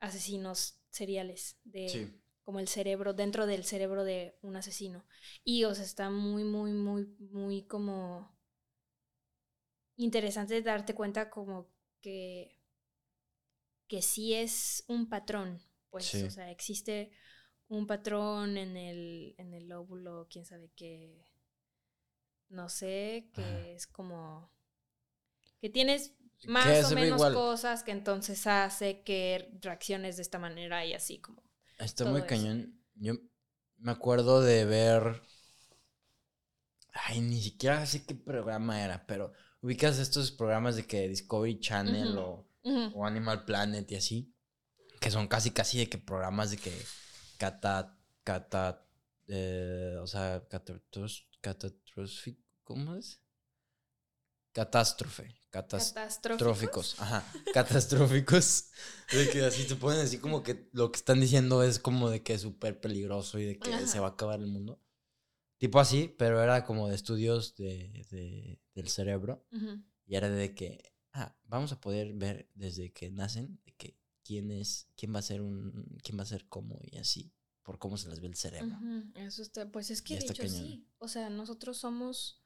asesinos 0.00 0.78
seriales. 0.90 1.58
De, 1.64 1.88
Sí. 1.88 2.20
como 2.44 2.60
el 2.60 2.68
cerebro, 2.68 3.14
dentro 3.14 3.46
del 3.46 3.64
cerebro 3.64 4.04
de 4.04 4.36
un 4.42 4.56
asesino. 4.56 5.06
Y, 5.44 5.64
o 5.64 5.74
sea, 5.74 5.84
está 5.84 6.10
muy, 6.10 6.44
muy, 6.44 6.72
muy, 6.72 7.06
muy 7.20 7.62
como 7.66 8.36
interesante 9.96 10.60
darte 10.62 10.94
cuenta 10.94 11.30
como 11.30 11.68
que, 12.02 12.58
que 13.88 14.02
sí 14.02 14.34
es 14.34 14.84
un 14.88 15.08
patrón, 15.08 15.60
pues, 15.90 16.06
Sí. 16.06 16.22
o 16.24 16.30
sea, 16.30 16.50
existe 16.50 17.10
un 17.72 17.86
patrón 17.86 18.58
en 18.58 18.76
el, 18.76 19.34
en 19.38 19.54
el 19.54 19.72
óvulo, 19.72 20.28
quién 20.30 20.44
sabe 20.44 20.70
qué, 20.76 21.24
no 22.48 22.68
sé, 22.68 23.30
que 23.32 23.42
Ajá. 23.42 23.68
es 23.70 23.86
como, 23.86 24.52
que 25.60 25.70
tienes 25.70 26.14
más 26.46 26.92
o 26.92 26.94
menos 26.94 27.16
igual. 27.16 27.34
cosas 27.34 27.82
que 27.82 27.92
entonces 27.92 28.46
hace 28.46 29.02
que 29.02 29.50
reacciones 29.60 30.16
de 30.16 30.22
esta 30.22 30.38
manera 30.38 30.84
y 30.84 30.92
así 30.92 31.18
como. 31.18 31.42
Está 31.78 32.04
muy 32.04 32.20
eso. 32.20 32.26
cañón. 32.26 32.78
Yo 32.94 33.14
me 33.78 33.92
acuerdo 33.92 34.42
de 34.42 34.64
ver. 34.64 35.22
Ay, 36.92 37.20
ni 37.22 37.40
siquiera 37.40 37.86
sé 37.86 38.04
qué 38.04 38.14
programa 38.14 38.82
era, 38.84 39.06
pero 39.06 39.32
ubicas 39.62 39.98
estos 39.98 40.30
programas 40.30 40.76
de 40.76 40.86
que 40.86 41.08
Discovery 41.08 41.58
Channel 41.58 42.18
o, 42.18 42.46
o 42.94 43.06
Animal 43.06 43.46
Planet 43.46 43.90
y 43.90 43.94
así, 43.96 44.34
que 45.00 45.10
son 45.10 45.26
casi 45.26 45.52
casi 45.52 45.78
de 45.78 45.88
que 45.88 45.96
programas 45.96 46.50
de 46.50 46.58
que 46.58 46.70
cata, 47.38 47.98
cata, 48.24 48.86
eh, 49.28 49.96
o 50.00 50.06
sea, 50.06 50.46
catastros- 50.48 51.26
¿cómo 52.64 52.94
es? 52.96 53.20
Catástrofe, 54.52 55.34
catástrofe. 55.50 56.12
Catastróficos. 56.20 57.00
Ajá, 57.00 57.24
catastróficos. 57.54 58.66
De 59.12 59.28
que 59.30 59.44
así 59.44 59.64
te 59.66 59.76
ponen 59.76 60.00
así 60.00 60.18
como 60.18 60.42
que 60.42 60.68
lo 60.72 60.90
que 60.92 60.98
están 60.98 61.20
diciendo 61.20 61.62
es 61.62 61.78
como 61.78 62.08
de 62.10 62.22
que 62.22 62.34
es 62.34 62.42
súper 62.42 62.80
peligroso 62.80 63.38
y 63.38 63.44
de 63.46 63.58
que 63.58 63.70
Ajá. 63.72 63.86
se 63.86 64.00
va 64.00 64.08
a 64.08 64.10
acabar 64.10 64.40
el 64.40 64.46
mundo. 64.46 64.78
Tipo 65.58 65.80
así, 65.80 66.14
pero 66.18 66.42
era 66.42 66.64
como 66.64 66.88
de 66.88 66.94
estudios 66.94 67.54
de, 67.56 68.04
de- 68.10 68.58
del 68.74 68.88
cerebro. 68.88 69.46
Y 70.06 70.16
era 70.16 70.28
de 70.28 70.54
que, 70.54 70.92
ah, 71.12 71.34
vamos 71.44 71.72
a 71.72 71.80
poder 71.80 72.12
ver 72.14 72.50
desde 72.54 72.92
que 72.92 73.10
nacen, 73.10 73.60
de 73.64 73.72
que 73.74 73.96
quién 74.24 74.50
es, 74.50 74.88
quién 74.96 75.14
va 75.14 75.18
a 75.18 75.22
ser 75.22 75.40
un, 75.40 75.98
quién 76.02 76.18
va 76.18 76.22
a 76.22 76.26
ser 76.26 76.46
cómo 76.48 76.78
y 76.82 76.98
así, 76.98 77.32
por 77.62 77.78
cómo 77.78 77.96
se 77.96 78.08
les 78.08 78.20
ve 78.20 78.28
el 78.28 78.34
cerebro. 78.34 78.78
Eso 79.14 79.42
está, 79.42 79.70
pues 79.70 79.90
es 79.90 80.02
que 80.02 80.14
de 80.14 80.20
está 80.20 80.32
hecho 80.32 80.42
cañón. 80.42 80.66
sí. 80.66 80.86
O 80.98 81.08
sea, 81.08 81.30
nosotros 81.30 81.78
somos 81.78 82.42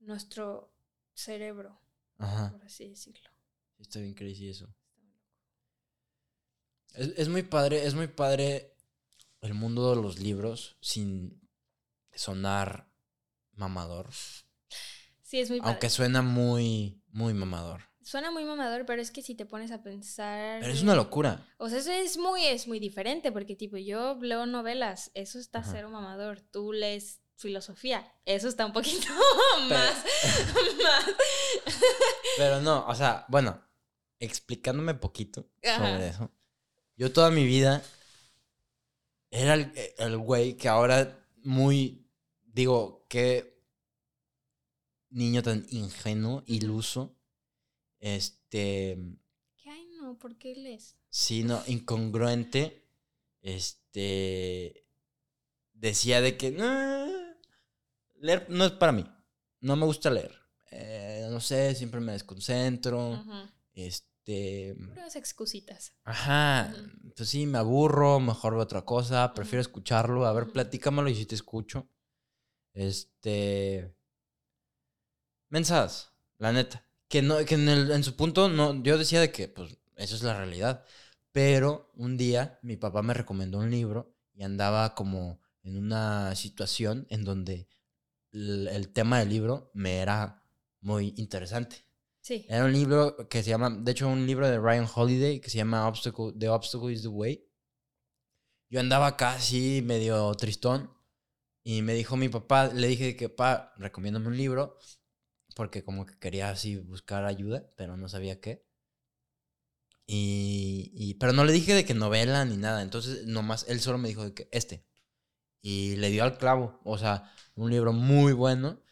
nuestro 0.00 0.74
cerebro, 1.14 1.80
Ajá, 2.18 2.50
por 2.50 2.64
así 2.64 2.88
decirlo. 2.88 3.30
está 3.78 4.00
bien 4.00 4.14
crazy 4.14 4.48
eso. 4.48 4.74
Es, 6.94 7.08
es 7.16 7.28
muy 7.28 7.42
padre, 7.42 7.86
es 7.86 7.94
muy 7.94 8.08
padre 8.08 8.76
el 9.40 9.54
mundo 9.54 9.90
de 9.90 10.00
los 10.00 10.18
libros 10.18 10.76
sin 10.80 11.40
sonar 12.14 12.90
mamador. 13.52 14.10
Sí, 15.22 15.38
es 15.38 15.50
muy 15.50 15.60
padre. 15.60 15.72
Aunque 15.72 15.90
suena 15.90 16.22
muy, 16.22 17.02
muy 17.08 17.34
mamador. 17.34 17.91
Suena 18.02 18.30
muy 18.30 18.44
mamador, 18.44 18.84
pero 18.86 19.00
es 19.00 19.10
que 19.10 19.22
si 19.22 19.34
te 19.34 19.46
pones 19.46 19.70
a 19.70 19.82
pensar. 19.82 20.60
Pero 20.60 20.72
es 20.72 20.82
una 20.82 20.94
locura. 20.94 21.46
O 21.58 21.68
sea, 21.68 21.78
eso 21.78 21.92
es 21.92 22.16
muy, 22.18 22.44
es 22.44 22.66
muy 22.66 22.80
diferente, 22.80 23.30
porque 23.32 23.54
tipo, 23.54 23.76
yo 23.76 24.18
leo 24.20 24.46
novelas, 24.46 25.10
eso 25.14 25.38
está 25.38 25.60
Ajá. 25.60 25.70
cero 25.72 25.90
mamador. 25.90 26.40
Tú 26.40 26.72
lees 26.72 27.20
filosofía, 27.36 28.12
eso 28.24 28.48
está 28.48 28.66
un 28.66 28.72
poquito 28.72 29.08
más. 29.68 30.04
más. 30.82 31.04
Pero 32.36 32.60
no, 32.60 32.86
o 32.86 32.94
sea, 32.94 33.24
bueno, 33.28 33.60
explicándome 34.18 34.94
poquito 34.94 35.48
Ajá. 35.64 35.78
sobre 35.78 36.08
eso. 36.08 36.30
Yo 36.96 37.12
toda 37.12 37.30
mi 37.30 37.44
vida 37.44 37.82
era 39.30 39.54
el, 39.54 39.72
el 39.98 40.18
güey 40.18 40.56
que 40.56 40.68
ahora 40.68 41.26
muy, 41.42 42.06
digo, 42.44 43.06
qué 43.08 43.60
niño 45.10 45.42
tan 45.42 45.66
ingenuo, 45.70 46.42
iluso, 46.46 47.16
este, 48.02 48.98
¿Qué 49.56 49.70
ay 49.70 49.86
no? 49.96 50.18
¿Por 50.18 50.36
qué 50.36 50.54
lees? 50.56 50.96
sí, 51.08 51.44
no, 51.44 51.62
incongruente, 51.68 52.84
este, 53.40 54.86
decía 55.72 56.20
de 56.20 56.36
que, 56.36 56.50
no, 56.50 57.06
leer 58.16 58.46
no 58.50 58.64
es 58.64 58.72
para 58.72 58.90
mí, 58.92 59.04
no 59.60 59.76
me 59.76 59.86
gusta 59.86 60.10
leer, 60.10 60.34
Eh, 60.74 61.26
no 61.30 61.38
sé, 61.38 61.74
siempre 61.74 62.00
me 62.00 62.12
desconcentro, 62.12 63.22
este, 63.74 64.74
Puras 64.88 65.16
excusitas. 65.16 65.92
ajá, 66.04 66.74
pues 67.14 67.28
sí, 67.28 67.46
me 67.46 67.58
aburro, 67.58 68.18
mejor 68.20 68.54
veo 68.54 68.62
otra 68.62 68.82
cosa, 68.84 69.32
prefiero 69.34 69.60
escucharlo, 69.60 70.26
a 70.26 70.32
ver, 70.32 70.48
platícamelo 70.50 71.08
y 71.08 71.14
si 71.14 71.26
te 71.26 71.34
escucho, 71.36 71.88
este, 72.74 73.94
mensajes, 75.50 76.10
la 76.38 76.52
neta, 76.52 76.84
que 77.12 77.20
no, 77.20 77.44
que 77.44 77.56
en, 77.56 77.68
el- 77.68 77.90
en 77.90 78.02
su 78.04 78.16
punto, 78.16 78.48
no, 78.48 78.82
yo 78.82 78.96
decía 78.96 79.20
de 79.20 79.30
que, 79.30 79.46
pues, 79.48 79.76
eso 79.96 80.16
es 80.16 80.22
la 80.22 80.34
realidad, 80.38 80.84
pero 81.30 81.90
un 81.96 82.16
día 82.16 82.58
mi 82.62 82.78
papá 82.78 83.02
me 83.02 83.12
recomendó 83.14 83.58
un 83.58 83.70
libro 83.70 84.14
y 84.34 84.42
andaba 84.44 84.94
como 84.94 85.38
en 85.62 85.76
una 85.76 86.34
situación 86.36 87.06
en 87.10 87.24
donde 87.24 87.68
el, 88.32 88.68
el 88.68 88.88
tema 88.94 89.18
del 89.20 89.28
libro 89.28 89.70
me 89.74 89.98
era 89.98 90.42
muy 90.80 91.12
interesante. 91.18 91.84
Sí. 92.22 92.46
Era 92.48 92.64
un 92.64 92.72
libro 92.72 93.28
que 93.28 93.42
se 93.42 93.50
llama, 93.50 93.68
de 93.70 93.92
hecho, 93.92 94.08
un 94.08 94.26
libro 94.26 94.48
de 94.48 94.58
Ryan 94.58 94.88
Holiday 94.94 95.40
que 95.40 95.50
se 95.50 95.58
llama 95.58 95.86
Obstacle, 95.88 96.32
The 96.38 96.48
Obstacle 96.48 96.92
is 96.94 97.02
the 97.02 97.08
Way. 97.08 97.44
Yo 98.70 98.80
andaba 98.80 99.16
casi 99.18 99.82
medio 99.84 100.32
tristón 100.34 100.90
y 101.64 101.82
me 101.82 101.94
dijo 101.94 102.16
mi 102.16 102.30
papá, 102.30 102.68
le 102.68 102.88
dije 102.88 103.16
que, 103.16 103.28
papá, 103.28 103.74
recomiéndame 103.76 104.28
un 104.28 104.36
libro 104.38 104.78
porque 105.54 105.84
como 105.84 106.06
que 106.06 106.18
quería 106.18 106.50
así 106.50 106.76
buscar 106.76 107.24
ayuda, 107.26 107.70
pero 107.76 107.96
no 107.96 108.08
sabía 108.08 108.40
qué. 108.40 108.64
Y, 110.06 110.90
y- 110.94 111.14
pero 111.14 111.32
no 111.32 111.44
le 111.44 111.52
dije 111.52 111.74
de 111.74 111.84
que 111.84 111.94
novela 111.94 112.44
ni 112.44 112.56
nada, 112.56 112.82
entonces 112.82 113.26
nomás 113.26 113.64
él 113.68 113.80
solo 113.80 113.98
me 113.98 114.08
dijo 114.08 114.24
de 114.24 114.34
que 114.34 114.48
este. 114.52 114.84
Y 115.62 115.96
le 115.96 116.10
dio 116.10 116.24
al 116.24 116.38
clavo, 116.38 116.80
o 116.84 116.98
sea, 116.98 117.32
un 117.56 117.70
libro 117.70 117.92
muy 117.92 118.32
bueno, 118.34 118.82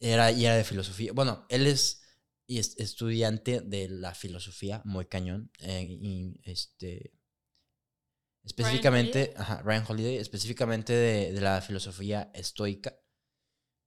era, 0.00 0.32
y 0.32 0.46
era 0.46 0.56
de 0.56 0.64
filosofía. 0.64 1.12
Bueno, 1.14 1.46
él 1.50 1.66
es 1.68 2.02
y 2.46 2.58
es 2.60 2.76
estudiante 2.78 3.60
de 3.62 3.88
la 3.88 4.14
filosofía, 4.14 4.82
muy 4.86 5.06
cañón. 5.06 5.50
eh, 5.60 5.86
y 5.88 6.40
este. 6.44 7.12
Específicamente, 8.44 9.18
Holiday? 9.20 9.34
ajá, 9.36 9.62
Ryan 9.62 9.84
Holiday, 9.88 10.16
específicamente 10.18 10.92
de, 10.92 11.32
de 11.32 11.40
la 11.40 11.60
filosofía 11.60 12.30
estoica. 12.34 12.96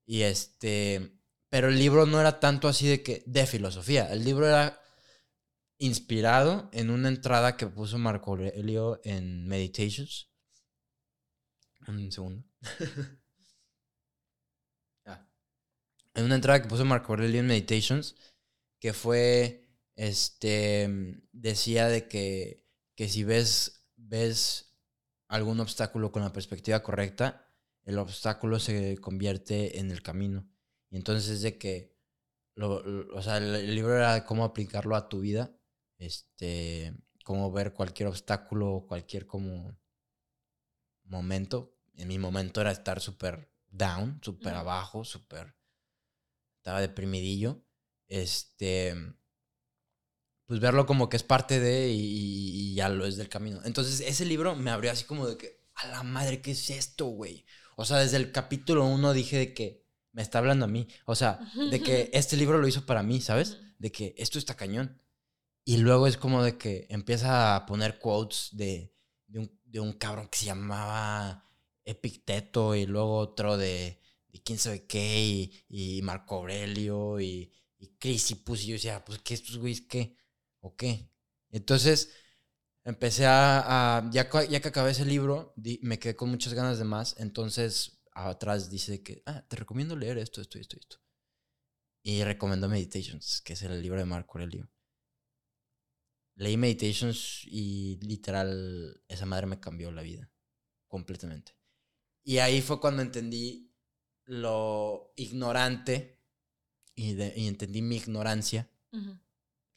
Y 0.05 0.23
este. 0.23 1.18
Pero 1.49 1.69
el 1.69 1.79
libro 1.79 2.05
no 2.05 2.19
era 2.19 2.39
tanto 2.39 2.67
así 2.67 2.87
de 2.87 3.03
que. 3.03 3.23
de 3.25 3.45
filosofía. 3.45 4.11
El 4.11 4.23
libro 4.23 4.47
era 4.47 4.81
inspirado 5.79 6.69
en 6.73 6.89
una 6.89 7.07
entrada 7.07 7.57
que 7.57 7.65
puso 7.67 7.97
Marco 7.97 8.31
Aurelio 8.31 8.99
en 9.03 9.47
Meditations. 9.47 10.29
Un 11.87 12.11
segundo. 12.11 12.43
Ah. 15.05 15.25
En 16.13 16.25
una 16.25 16.35
entrada 16.35 16.61
que 16.61 16.67
puso 16.67 16.85
Marco 16.85 17.13
Aurelio 17.13 17.39
en 17.39 17.47
Meditations, 17.47 18.15
que 18.79 18.93
fue, 18.93 19.67
este, 19.95 21.17
decía 21.31 21.87
de 21.87 22.07
que, 22.07 22.67
que 22.95 23.09
si 23.09 23.23
ves, 23.23 23.87
ves 23.95 24.75
algún 25.29 25.59
obstáculo 25.61 26.11
con 26.11 26.21
la 26.21 26.33
perspectiva 26.33 26.83
correcta, 26.83 27.49
el 27.83 27.97
obstáculo 27.97 28.59
se 28.59 28.97
convierte 28.97 29.79
en 29.79 29.89
el 29.89 30.03
camino. 30.03 30.47
Y 30.91 30.97
entonces 30.97 31.41
de 31.41 31.57
que, 31.57 31.95
lo- 32.55 32.83
lo- 32.83 33.15
o 33.17 33.21
sea, 33.21 33.37
el, 33.37 33.75
libro 33.75 33.95
era 33.95 34.13
de 34.15 34.25
cómo 34.25 34.43
aplicarlo 34.43 34.95
a 34.95 35.09
tu 35.09 35.21
vida, 35.21 35.55
este, 35.99 36.95
cómo 37.25 37.51
ver 37.51 37.73
cualquier 37.73 38.09
obstáculo, 38.09 38.85
cualquier 38.87 39.27
como 39.27 39.75
momento. 41.05 41.75
En 41.95 42.07
mi 42.07 42.17
momento 42.17 42.61
era 42.61 42.71
estar 42.71 43.01
súper 43.01 43.51
down, 43.69 44.19
súper 44.23 44.53
abajo, 44.55 45.03
súper, 45.03 45.55
estaba 46.57 46.81
deprimidillo. 46.81 47.63
Este, 48.07 48.95
pues 50.45 50.59
verlo 50.59 50.85
como 50.85 51.09
que 51.09 51.17
es 51.17 51.23
parte 51.23 51.59
de 51.59 51.89
y, 51.91 52.71
y 52.71 52.75
ya 52.75 52.89
lo 52.89 53.05
es 53.05 53.17
del 53.17 53.29
camino. 53.29 53.61
Entonces 53.65 54.01
ese 54.01 54.25
libro 54.25 54.55
me 54.55 54.71
abrió 54.71 54.91
así 54.91 55.05
como 55.05 55.27
de 55.27 55.37
que, 55.37 55.59
a 55.75 55.87
la 55.87 56.03
madre, 56.03 56.41
¿qué 56.41 56.51
es 56.51 56.69
esto, 56.69 57.05
güey? 57.07 57.45
O 57.75 57.85
sea, 57.85 57.97
desde 57.97 58.17
el 58.17 58.31
capítulo 58.31 58.85
uno 58.85 59.13
dije 59.13 59.37
de 59.37 59.53
que 59.53 59.85
me 60.19 60.23
está 60.23 60.39
hablando 60.39 60.65
a 60.65 60.67
mí. 60.67 60.87
O 61.05 61.15
sea, 61.15 61.39
de 61.69 61.81
que 61.81 62.09
este 62.13 62.37
libro 62.37 62.57
lo 62.59 62.67
hizo 62.67 62.85
para 62.85 63.03
mí, 63.03 63.21
¿sabes? 63.21 63.57
De 63.79 63.91
que 63.91 64.15
esto 64.17 64.39
está 64.39 64.55
cañón. 64.55 65.01
Y 65.65 65.77
luego 65.77 66.07
es 66.07 66.17
como 66.17 66.43
de 66.43 66.57
que 66.57 66.87
empieza 66.89 67.55
a 67.55 67.65
poner 67.65 67.99
quotes 67.99 68.49
de, 68.53 68.93
de, 69.27 69.39
un- 69.39 69.59
de 69.65 69.79
un 69.79 69.93
cabrón 69.93 70.27
que 70.29 70.39
se 70.39 70.45
llamaba 70.45 71.45
Epicteto 71.85 72.75
y 72.75 72.85
luego 72.85 73.17
otro 73.17 73.57
de, 73.57 74.01
de 74.29 74.43
quién 74.43 74.57
sabe 74.59 74.85
qué 74.87 75.51
y, 75.69 76.01
Marco 76.03 76.35
Aurelio 76.37 77.19
y, 77.19 77.51
y 77.77 77.87
Crisipus 77.99 78.63
y 78.63 78.67
yo 78.67 78.73
decía, 78.73 79.05
pues 79.05 79.19
qué 79.19 79.33
estos 79.35 79.57
güeyes 79.57 79.81
qué 79.81 80.17
o 80.61 80.75
qué. 80.75 81.11
Entonces 81.51 82.11
empecé 82.83 83.25
a, 83.27 84.09
ya, 84.11 84.29
ya, 84.49 84.59
que 84.61 84.67
acabé 84.69 84.91
ese 84.91 85.05
libro, 85.05 85.53
me 85.81 85.99
quedé 85.99 86.15
con 86.15 86.29
muchas 86.29 86.53
ganas 86.53 86.79
de 86.79 86.85
más, 86.85 87.15
entonces 87.19 87.98
atrás 88.27 88.69
dice 88.69 89.01
que, 89.03 89.23
ah, 89.25 89.45
te 89.47 89.55
recomiendo 89.55 89.95
leer 89.95 90.17
esto, 90.17 90.41
esto, 90.41 90.59
esto, 90.59 90.77
esto. 90.77 90.97
Y 92.03 92.23
recomendó 92.23 92.69
Meditations, 92.69 93.41
que 93.41 93.53
es 93.53 93.61
el 93.61 93.81
libro 93.81 93.99
de 93.99 94.05
Marco 94.05 94.37
Aurelio. 94.37 94.69
Leí 96.35 96.57
Meditations 96.57 97.41
y 97.45 97.99
literal 98.01 99.03
esa 99.07 99.25
madre 99.25 99.47
me 99.47 99.59
cambió 99.59 99.91
la 99.91 100.01
vida 100.01 100.31
completamente. 100.87 101.55
Y 102.23 102.37
ahí 102.37 102.61
fue 102.61 102.79
cuando 102.79 103.01
entendí 103.01 103.73
lo 104.25 105.13
ignorante 105.15 106.21
y, 106.95 107.19
entendí 107.47 107.81
mi 107.81 107.97
ignorancia 107.97 108.69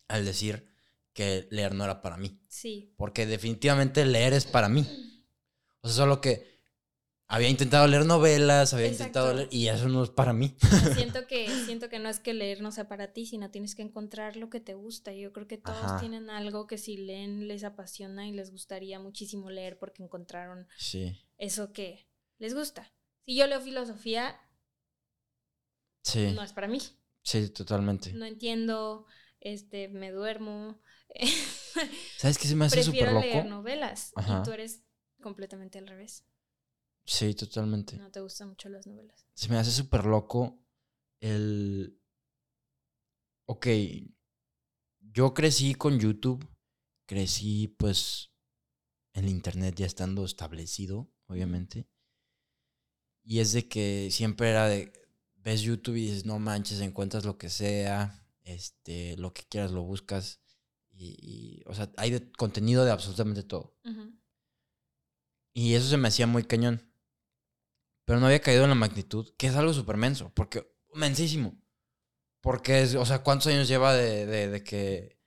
al 0.08 0.24
decir 0.24 0.68
que 1.12 1.48
leer 1.50 1.74
no 1.74 1.84
era 1.84 2.02
para 2.02 2.16
mí. 2.16 2.40
Sí. 2.48 2.94
Porque 2.96 3.26
definitivamente 3.26 4.04
leer 4.04 4.32
es 4.32 4.44
para 4.44 4.68
mí. 4.68 4.86
O 5.80 5.88
sea, 5.88 5.96
solo 5.96 6.20
que 6.20 6.51
había 7.32 7.48
intentado 7.48 7.86
leer 7.86 8.04
novelas, 8.04 8.74
había 8.74 8.88
intentado 8.88 9.32
leer 9.32 9.48
y 9.50 9.68
eso 9.68 9.88
no 9.88 10.04
es 10.04 10.10
para 10.10 10.34
mí. 10.34 10.54
Siento 10.94 11.26
que 11.26 11.48
siento 11.64 11.88
que 11.88 11.98
no 11.98 12.10
es 12.10 12.20
que 12.20 12.34
leer 12.34 12.60
no 12.60 12.70
sea 12.72 12.88
para 12.88 13.14
ti, 13.14 13.24
sino 13.24 13.50
tienes 13.50 13.74
que 13.74 13.80
encontrar 13.80 14.36
lo 14.36 14.50
que 14.50 14.60
te 14.60 14.74
gusta. 14.74 15.14
Yo 15.14 15.32
creo 15.32 15.48
que 15.48 15.56
todos 15.56 15.98
tienen 15.98 16.28
algo 16.28 16.66
que 16.66 16.76
si 16.76 16.98
leen 16.98 17.48
les 17.48 17.64
apasiona 17.64 18.28
y 18.28 18.32
les 18.32 18.50
gustaría 18.50 19.00
muchísimo 19.00 19.48
leer 19.48 19.78
porque 19.78 20.02
encontraron 20.02 20.68
eso 21.38 21.72
que 21.72 22.06
les 22.38 22.54
gusta. 22.54 22.92
Si 23.24 23.34
yo 23.34 23.46
leo 23.46 23.62
filosofía, 23.62 24.38
no 26.34 26.42
es 26.42 26.52
para 26.52 26.68
mí. 26.68 26.82
Sí, 27.22 27.48
totalmente. 27.48 28.12
No 28.12 28.26
entiendo, 28.26 29.06
este, 29.40 29.88
me 29.88 30.10
duermo. 30.10 30.82
¿Sabes 32.18 32.36
qué 32.36 32.46
se 32.46 32.56
me 32.56 32.66
hace 32.66 32.82
súper 32.82 33.04
loco? 33.04 33.20
Prefiero 33.20 33.36
leer 33.36 33.46
novelas 33.46 34.12
y 34.18 34.42
tú 34.44 34.52
eres 34.52 34.82
completamente 35.22 35.78
al 35.78 35.86
revés. 35.86 36.26
Sí, 37.04 37.34
totalmente. 37.34 37.96
No 37.98 38.10
te 38.10 38.20
gustan 38.20 38.48
mucho 38.48 38.68
las 38.68 38.86
novelas. 38.86 39.26
Se 39.34 39.48
me 39.48 39.56
hace 39.56 39.70
súper 39.70 40.04
loco 40.04 40.62
el... 41.20 41.98
Ok, 43.46 43.66
yo 45.00 45.34
crecí 45.34 45.74
con 45.74 45.98
YouTube, 45.98 46.48
crecí 47.06 47.68
pues 47.68 48.30
en 49.12 49.24
el 49.24 49.30
Internet 49.30 49.74
ya 49.76 49.86
estando 49.86 50.24
establecido, 50.24 51.12
obviamente. 51.26 51.88
Y 53.24 53.40
es 53.40 53.52
de 53.52 53.68
que 53.68 54.08
siempre 54.10 54.50
era 54.50 54.68
de, 54.68 54.92
ves 55.36 55.62
YouTube 55.62 55.96
y 55.96 56.06
dices, 56.06 56.24
no 56.24 56.38
manches, 56.38 56.80
encuentras 56.80 57.24
lo 57.24 57.36
que 57.36 57.50
sea, 57.50 58.26
este, 58.44 59.16
lo 59.16 59.34
que 59.34 59.42
quieras 59.48 59.72
lo 59.72 59.82
buscas. 59.82 60.40
Y, 60.94 61.62
o 61.66 61.74
sea, 61.74 61.90
hay 61.96 62.10
de, 62.10 62.32
contenido 62.32 62.84
de 62.84 62.92
absolutamente 62.92 63.42
todo. 63.42 63.76
Y 65.52 65.74
eso 65.74 65.88
se 65.88 65.96
me 65.96 66.08
hacía 66.08 66.26
muy 66.26 66.44
cañón 66.44 66.91
pero 68.04 68.20
no 68.20 68.26
había 68.26 68.40
caído 68.40 68.64
en 68.64 68.70
la 68.70 68.74
magnitud, 68.74 69.32
que 69.36 69.46
es 69.46 69.56
algo 69.56 69.72
súper 69.72 69.96
menso, 69.96 70.32
porque, 70.34 70.70
mensísimo. 70.94 71.56
Porque, 72.40 72.82
es, 72.82 72.94
o 72.96 73.06
sea, 73.06 73.22
¿cuántos 73.22 73.46
años 73.46 73.68
lleva 73.68 73.94
de, 73.94 74.26
de, 74.26 74.64
que, 74.64 75.18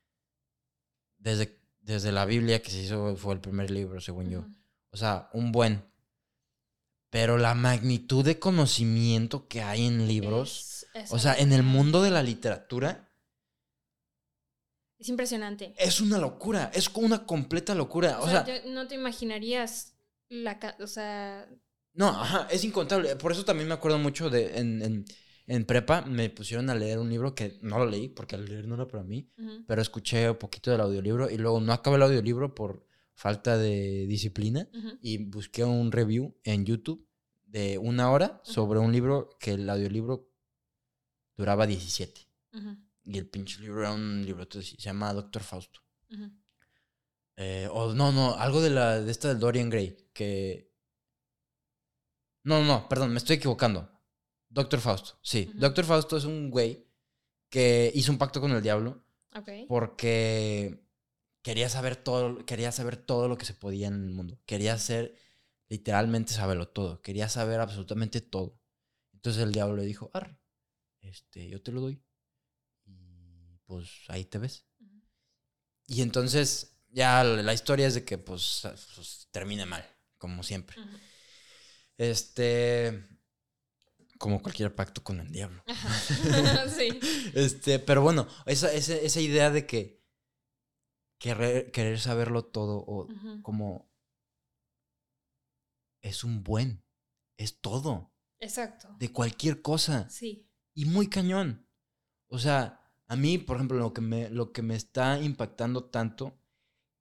desde, 1.17 1.61
desde 1.79 2.11
la 2.11 2.25
Biblia 2.25 2.61
que 2.61 2.71
se 2.71 2.81
hizo, 2.81 3.15
fue 3.15 3.33
el 3.33 3.39
primer 3.39 3.71
libro, 3.71 4.01
según 4.01 4.29
yo? 4.29 4.45
O 4.91 4.97
sea, 4.97 5.29
un 5.33 5.51
buen. 5.51 5.83
Pero 7.09 7.37
la 7.37 7.53
magnitud 7.53 8.25
de 8.25 8.39
conocimiento 8.39 9.47
que 9.47 9.61
hay 9.61 9.85
en 9.85 10.07
libros, 10.07 10.85
o 11.09 11.19
sea, 11.19 11.35
en 11.35 11.53
el 11.53 11.63
mundo 11.63 12.01
de 12.01 12.11
la 12.11 12.21
literatura. 12.21 13.09
Es 14.97 15.07
impresionante. 15.07 15.73
Es 15.77 16.01
una 16.01 16.17
locura, 16.17 16.71
es 16.73 16.89
una 16.93 17.25
completa 17.25 17.73
locura. 17.73 18.19
O, 18.19 18.29
sea, 18.29 18.45
no 18.67 18.87
te 18.87 18.95
imaginarías 18.95 19.93
la, 20.27 20.75
o 20.81 20.87
sea, 20.87 21.47
no, 21.95 22.09
ajá, 22.09 22.47
es 22.51 22.63
incontable. 22.63 23.15
Por 23.15 23.31
eso 23.31 23.45
también 23.45 23.67
me 23.67 23.73
acuerdo 23.73 23.97
mucho 23.97 24.29
de 24.29 24.57
en, 24.57 25.05
en, 25.47 25.65
prepa 25.65 26.01
me 26.01 26.29
pusieron 26.29 26.69
a 26.69 26.75
leer 26.75 26.99
un 26.99 27.09
libro 27.09 27.33
que 27.33 27.57
no 27.61 27.79
lo 27.79 27.85
leí 27.85 28.09
porque 28.09 28.35
al 28.35 28.45
leer 28.45 28.67
no 28.67 28.75
era 28.75 28.87
para 28.87 29.03
mí, 29.03 29.29
pero 29.67 29.81
escuché 29.81 30.29
un 30.29 30.37
poquito 30.37 30.71
del 30.71 30.81
audiolibro 30.81 31.29
y 31.29 31.37
luego 31.37 31.61
no 31.61 31.71
acabé 31.71 31.97
el 31.97 32.03
audiolibro 32.03 32.53
por 32.53 32.85
falta 33.13 33.57
de 33.57 34.05
disciplina 34.07 34.69
y 35.01 35.17
busqué 35.17 35.63
un 35.63 35.91
review 35.91 36.35
en 36.43 36.65
YouTube 36.65 37.07
de 37.45 37.77
una 37.77 38.11
hora 38.11 38.41
sobre 38.43 38.79
un 38.79 38.91
libro 38.91 39.29
que 39.39 39.51
el 39.51 39.69
audiolibro 39.69 40.29
duraba 41.37 41.65
17. 41.65 42.21
Y 43.05 43.17
el 43.17 43.27
pinche 43.27 43.61
libro 43.61 43.81
era 43.81 43.93
un 43.93 44.25
libro, 44.25 44.47
se 44.49 44.61
llama 44.77 45.13
Doctor 45.13 45.43
Fausto. 45.43 45.79
Eh, 47.37 47.67
o 47.71 47.93
no, 47.93 48.11
no, 48.11 48.35
algo 48.35 48.61
de 48.61 48.69
la 48.69 49.01
de 49.01 49.11
esta 49.11 49.27
del 49.29 49.39
Dorian 49.39 49.69
Gray, 49.69 49.97
que 50.13 50.71
no, 52.45 52.63
no, 52.63 52.87
perdón, 52.87 53.11
me 53.11 53.17
estoy 53.17 53.37
equivocando. 53.37 53.89
Doctor 54.47 54.79
Fausto, 54.79 55.17
sí. 55.21 55.51
Doctor 55.55 55.83
Fausto 55.83 56.15
es 56.15 56.25
un 56.25 56.51
güey 56.51 56.87
que 57.49 57.91
hizo 57.95 58.11
un 58.11 58.19
pacto 58.19 58.39
con 58.39 58.51
el 58.51 58.61
diablo. 58.61 59.03
Porque 59.67 60.79
quería 61.41 61.69
saber 61.69 61.95
todo, 61.95 62.45
quería 62.45 62.71
saber 62.71 62.97
todo 62.97 63.27
lo 63.27 63.37
que 63.37 63.45
se 63.45 63.55
podía 63.55 63.87
en 63.87 63.95
el 63.95 64.11
mundo. 64.11 64.39
Quería 64.45 64.77
ser, 64.77 65.15
literalmente, 65.67 66.33
saberlo 66.33 66.67
todo. 66.67 67.01
Quería 67.01 67.29
saber 67.29 67.59
absolutamente 67.59 68.21
todo. 68.21 68.61
Entonces 69.13 69.41
el 69.41 69.51
diablo 69.51 69.77
le 69.77 69.83
dijo, 69.83 70.11
arre, 70.13 70.37
este, 71.01 71.49
yo 71.49 71.63
te 71.63 71.71
lo 71.71 71.81
doy. 71.81 71.99
Y 72.85 73.57
pues 73.65 73.89
ahí 74.07 74.23
te 74.23 74.37
ves. 74.37 74.67
Y 75.87 76.03
entonces 76.03 76.77
ya 76.89 77.23
la 77.23 77.53
historia 77.53 77.87
es 77.87 77.95
de 77.95 78.05
que 78.05 78.19
pues, 78.19 78.61
pues 78.95 79.27
termine 79.31 79.65
mal, 79.65 79.83
como 80.19 80.43
siempre. 80.43 80.77
Este. 81.97 83.03
Como 84.17 84.41
cualquier 84.41 84.73
pacto 84.73 85.03
con 85.03 85.19
el 85.19 85.31
diablo. 85.31 85.63
sí. 86.77 86.99
Este, 87.35 87.79
pero 87.79 88.01
bueno, 88.01 88.27
esa, 88.45 88.71
esa, 88.71 89.19
idea 89.19 89.51
de 89.51 89.65
que 89.65 90.05
querer, 91.19 91.71
querer 91.71 91.99
saberlo 91.99 92.45
todo 92.45 92.77
o 92.77 93.07
como 93.41 93.91
es 96.01 96.23
un 96.23 96.43
buen, 96.43 96.85
es 97.37 97.59
todo. 97.59 98.13
Exacto. 98.39 98.95
De 98.99 99.11
cualquier 99.11 99.61
cosa. 99.61 100.09
Sí. 100.09 100.49
Y 100.73 100.85
muy 100.85 101.07
cañón. 101.07 101.67
O 102.27 102.39
sea, 102.39 102.85
a 103.07 103.15
mí, 103.15 103.37
por 103.37 103.57
ejemplo, 103.57 103.77
lo 103.77 103.93
que 103.93 104.01
me, 104.01 104.29
lo 104.29 104.51
que 104.51 104.61
me 104.61 104.75
está 104.75 105.19
impactando 105.19 105.85
tanto 105.85 106.39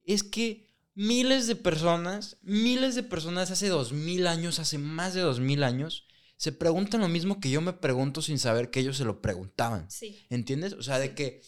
es 0.02 0.22
que 0.22 0.73
miles 0.94 1.46
de 1.46 1.56
personas, 1.56 2.38
miles 2.42 2.94
de 2.94 3.02
personas 3.02 3.50
hace 3.50 3.68
dos 3.68 3.92
mil 3.92 4.26
años, 4.26 4.58
hace 4.58 4.78
más 4.78 5.14
de 5.14 5.20
dos 5.20 5.40
mil 5.40 5.62
años, 5.62 6.06
se 6.36 6.52
preguntan 6.52 7.00
lo 7.00 7.08
mismo 7.08 7.40
que 7.40 7.50
yo 7.50 7.60
me 7.60 7.72
pregunto 7.72 8.22
sin 8.22 8.38
saber 8.38 8.70
que 8.70 8.80
ellos 8.80 8.96
se 8.96 9.04
lo 9.04 9.22
preguntaban. 9.22 9.90
Sí. 9.90 10.26
¿Entiendes? 10.30 10.72
O 10.74 10.82
sea, 10.82 10.98
de 10.98 11.14
que, 11.14 11.42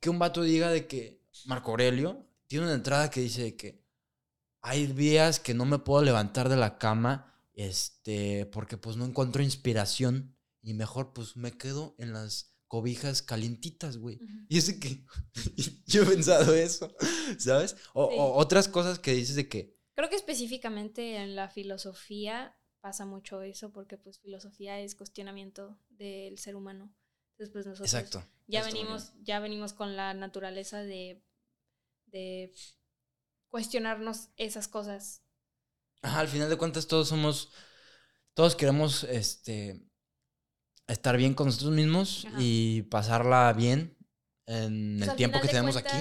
que 0.00 0.10
un 0.10 0.18
vato 0.18 0.42
diga 0.42 0.70
de 0.70 0.86
que 0.86 1.22
Marco 1.46 1.70
Aurelio 1.70 2.26
tiene 2.46 2.66
una 2.66 2.74
entrada 2.74 3.10
que 3.10 3.20
dice 3.20 3.56
que 3.56 3.82
hay 4.60 4.86
días 4.86 5.40
que 5.40 5.54
no 5.54 5.64
me 5.64 5.78
puedo 5.78 6.02
levantar 6.02 6.48
de 6.48 6.56
la 6.56 6.78
cama, 6.78 7.34
este, 7.54 8.46
porque 8.46 8.76
pues 8.76 8.96
no 8.96 9.04
encuentro 9.04 9.42
inspiración 9.42 10.36
y 10.62 10.74
mejor 10.74 11.12
pues 11.12 11.36
me 11.36 11.52
quedo 11.52 11.94
en 11.98 12.12
las 12.12 12.51
cobijas 12.72 13.20
calientitas, 13.20 13.98
güey. 13.98 14.18
Y 14.48 14.56
es 14.56 14.72
que 14.72 15.04
yo 15.86 16.04
he 16.04 16.06
pensado 16.06 16.54
eso, 16.54 16.96
¿sabes? 17.38 17.76
O, 17.92 18.32
otras 18.38 18.66
cosas 18.66 18.98
que 18.98 19.12
dices 19.12 19.36
de 19.36 19.46
que... 19.46 19.76
Creo 19.94 20.08
que 20.08 20.16
específicamente 20.16 21.16
en 21.16 21.36
la 21.36 21.50
filosofía 21.50 22.58
pasa 22.80 23.04
mucho 23.04 23.42
eso, 23.42 23.74
porque 23.74 23.98
pues 23.98 24.20
filosofía 24.20 24.80
es 24.80 24.94
cuestionamiento 24.94 25.78
del 25.90 26.38
ser 26.38 26.56
humano. 26.56 26.96
Entonces, 27.32 27.52
pues 27.52 27.66
nosotros 27.66 27.92
Exacto. 27.92 28.24
ya 28.46 28.64
venimos, 28.64 29.12
ya 29.20 29.38
venimos 29.38 29.74
con 29.74 29.94
la 29.94 30.14
naturaleza 30.14 30.78
de, 30.78 31.22
de 32.06 32.54
cuestionarnos 33.50 34.30
esas 34.38 34.66
cosas. 34.66 35.20
Ajá, 36.00 36.20
al 36.20 36.28
final 36.28 36.48
de 36.48 36.56
cuentas 36.56 36.86
todos 36.86 37.08
somos, 37.08 37.52
todos 38.32 38.56
queremos, 38.56 39.04
este, 39.04 39.91
estar 40.92 41.16
bien 41.16 41.34
con 41.34 41.46
nosotros 41.46 41.72
mismos 41.72 42.26
y 42.38 42.82
pasarla 42.82 43.52
bien 43.52 43.96
en 44.46 44.96
pues 44.98 45.10
el 45.10 45.16
tiempo 45.16 45.40
que 45.40 45.48
tenemos 45.48 45.76
aquí. 45.76 45.96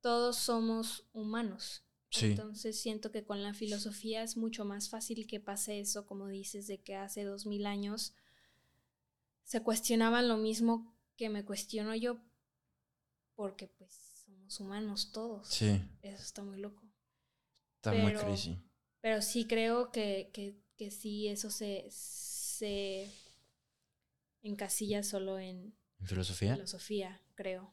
Todos 0.00 0.36
somos 0.36 1.04
humanos. 1.12 1.84
Entonces 2.20 2.78
siento 2.78 3.10
que 3.10 3.24
con 3.24 3.42
la 3.42 3.54
filosofía 3.54 4.22
es 4.22 4.36
mucho 4.36 4.64
más 4.64 4.90
fácil 4.90 5.26
que 5.26 5.40
pase 5.40 5.80
eso, 5.80 6.06
como 6.06 6.28
dices, 6.28 6.66
de 6.66 6.82
que 6.82 6.94
hace 6.94 7.24
dos 7.24 7.46
mil 7.46 7.64
años 7.64 8.14
se 9.44 9.62
cuestionaban 9.62 10.28
lo 10.28 10.36
mismo 10.36 10.94
que 11.16 11.30
me 11.30 11.44
cuestiono 11.44 11.94
yo, 11.94 12.18
porque 13.34 13.66
pues 13.66 14.24
somos 14.26 14.60
humanos 14.60 15.10
todos. 15.12 15.48
Sí. 15.48 15.80
Eso 16.02 16.22
está 16.22 16.42
muy 16.42 16.58
loco. 16.58 16.82
Está 17.76 17.92
muy 17.94 18.12
crazy. 18.12 18.58
Pero 19.00 19.22
sí 19.22 19.46
creo 19.46 19.90
que, 19.90 20.30
que, 20.32 20.60
que 20.76 20.90
sí, 20.90 21.28
eso 21.28 21.50
se, 21.50 21.86
se 21.90 23.10
encasilla 24.42 25.02
solo 25.02 25.38
en 25.38 25.74
¿En 26.00 26.06
filosofía? 26.06 26.54
filosofía, 26.54 27.20
creo. 27.34 27.72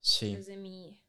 Sí. 0.00 0.34
Desde 0.34 0.56
mi, 0.56 1.00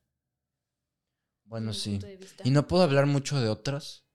Bueno, 1.45 1.73
sí. 1.73 1.91
punto 1.91 2.07
de 2.07 2.17
vista. 2.17 2.43
Y 2.45 2.51
no 2.51 2.67
puedo 2.67 2.83
hablar 2.83 3.05
mucho 3.05 3.39
de 3.41 3.49
otras 3.49 4.05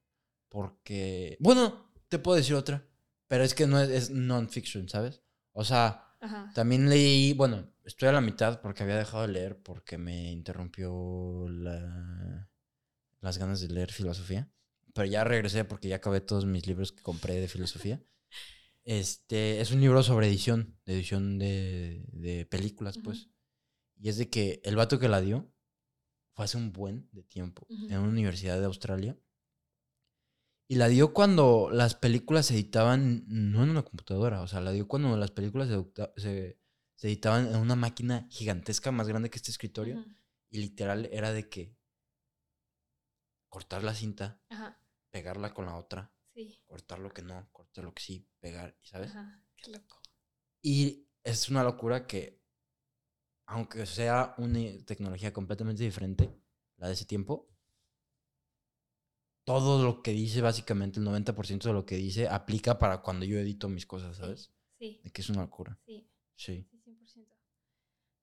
porque... 0.49 1.37
Bueno, 1.41 1.91
te 2.09 2.19
puedo 2.19 2.37
decir 2.37 2.55
otra, 2.55 2.87
pero 3.27 3.43
es 3.45 3.55
que 3.55 3.67
no 3.67 3.81
es, 3.81 3.89
es 3.91 4.11
non-fiction, 4.11 4.89
¿sabes? 4.89 5.23
O 5.53 5.65
sea, 5.65 6.15
Ajá. 6.21 6.51
también 6.55 6.89
leí, 6.89 7.33
bueno, 7.33 7.73
estoy 7.85 8.09
a 8.09 8.13
la 8.13 8.21
mitad 8.21 8.61
porque 8.61 8.83
había 8.85 8.97
dejado 8.97 9.23
de 9.27 9.33
leer 9.33 9.63
porque 9.63 9.99
me 9.99 10.31
interrumpió 10.31 11.49
la- 11.49 12.49
las 13.21 13.39
ganas 13.39 13.61
de 13.61 13.69
leer 13.69 13.91
filosofía. 13.93 14.51
Pero 14.95 15.07
ya 15.07 15.25
regresé 15.25 15.65
porque 15.65 15.89
ya 15.89 15.97
acabé 15.97 16.21
todos 16.21 16.47
mis 16.47 16.67
libros 16.69 16.93
que 16.93 17.03
compré 17.03 17.35
de 17.41 17.49
filosofía. 17.49 18.01
Este 18.85 19.61
es 19.61 19.71
un 19.71 19.81
libro 19.81 20.03
sobre 20.03 20.27
edición, 20.29 20.79
de 20.85 20.95
edición 20.95 21.39
de, 21.39 22.05
de 22.13 22.47
películas, 22.47 22.99
pues. 23.03 23.31
Y 23.97 24.09
es 24.11 24.19
de 24.19 24.29
que 24.29 24.61
el 24.65 24.77
vato 24.77 24.99
que 24.99 25.09
la 25.09 25.21
dio 25.21 25.51
fue 26.35 26.45
hace 26.45 26.57
un 26.59 26.73
buen 26.73 27.09
de 27.13 27.23
tiempo 27.23 27.67
en 27.91 27.99
una 27.99 28.09
universidad 28.11 28.59
de 28.59 28.67
Australia. 28.67 29.19
Y 30.69 30.77
la 30.77 30.89
dio 30.89 31.13
cuando 31.13 31.71
las 31.71 31.95
películas 31.95 32.47
se 32.47 32.55
editaban, 32.55 33.25
no 33.27 33.63
en 33.63 33.71
una 33.71 33.83
computadora, 33.83 34.41
o 34.43 34.49
sea, 34.49 34.61
la 34.61 34.73
dio 34.73 34.89
cuando 34.89 35.17
las 35.17 35.31
películas 35.31 35.69
se, 35.69 36.21
se- 36.21 36.59
se 36.97 37.07
editaban 37.09 37.49
en 37.49 37.57
una 37.57 37.77
máquina 37.77 38.27
gigantesca 38.31 38.91
más 38.93 39.09
grande 39.09 39.31
que 39.31 39.37
este 39.37 39.51
escritorio. 39.51 39.97
Y 40.51 40.59
literal 40.59 41.07
era 41.13 41.33
de 41.33 41.49
que 41.49 41.77
cortar 43.49 43.83
la 43.85 43.95
cinta, 43.95 44.41
pegarla 45.11 45.53
con 45.55 45.67
la 45.67 45.77
otra, 45.77 46.14
Sí. 46.35 46.59
cortar 46.67 46.99
lo 46.99 47.11
que 47.11 47.23
no, 47.23 47.49
cortar 47.53 47.85
lo 47.85 47.95
que 47.95 48.03
sí, 48.03 48.29
pegar, 48.41 48.77
¿sabes? 48.83 49.11
Ajá. 49.11 49.43
Qué 49.57 49.71
loco. 49.71 50.01
Y 50.63 51.07
es 51.23 51.49
una 51.49 51.63
locura 51.63 52.07
que, 52.09 52.43
aunque 53.47 53.87
sea 53.87 54.35
una 54.39 54.61
tecnología 54.85 55.33
completamente 55.33 55.83
diferente, 55.83 56.31
la 56.77 56.89
de 56.89 56.93
ese 56.95 57.07
tiempo, 57.07 57.49
todo 59.45 59.83
lo 59.85 60.03
que 60.03 60.13
dice, 60.13 60.41
básicamente 60.41 60.99
el 60.99 61.05
90% 61.05 61.69
de 61.69 61.75
lo 61.75 61.85
que 61.85 61.97
dice, 61.97 62.29
aplica 62.29 62.79
para 62.79 63.03
cuando 63.03 63.25
yo 63.27 63.39
edito 63.39 63.69
mis 63.69 63.87
cosas, 63.87 64.17
¿sabes? 64.17 64.53
Sí, 64.79 65.01
De 65.03 65.11
que 65.11 65.21
es 65.23 65.29
una 65.31 65.43
locura. 65.43 65.79
sí, 65.87 66.09
Sí. 66.37 66.67
sí, 66.71 66.79
100%. 66.83 67.37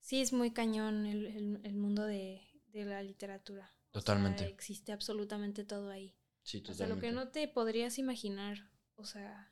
Sí, 0.01 0.22
es 0.22 0.34
muy 0.34 0.51
cañón 0.51 1.05
el, 1.05 1.26
el- 1.28 1.62
el 1.64 1.76
mundo 1.76 2.05
de, 2.05 2.41
de 2.68 2.86
la 2.86 3.03
literatura. 3.03 3.66
O 3.66 3.93
sea, 3.93 4.01
Totalmente. 4.01 4.45
existe 4.47 4.91
absolutamente 4.91 5.64
todo 5.66 5.89
ahí. 5.89 6.16
Sí, 6.43 6.63
O 6.67 6.73
sea, 6.73 6.87
lo 6.87 6.99
que 6.99 7.11
no 7.11 7.29
te 7.29 7.47
podrías 7.47 7.97
imaginar. 7.99 8.57
O 8.95 9.05
sea, 9.05 9.51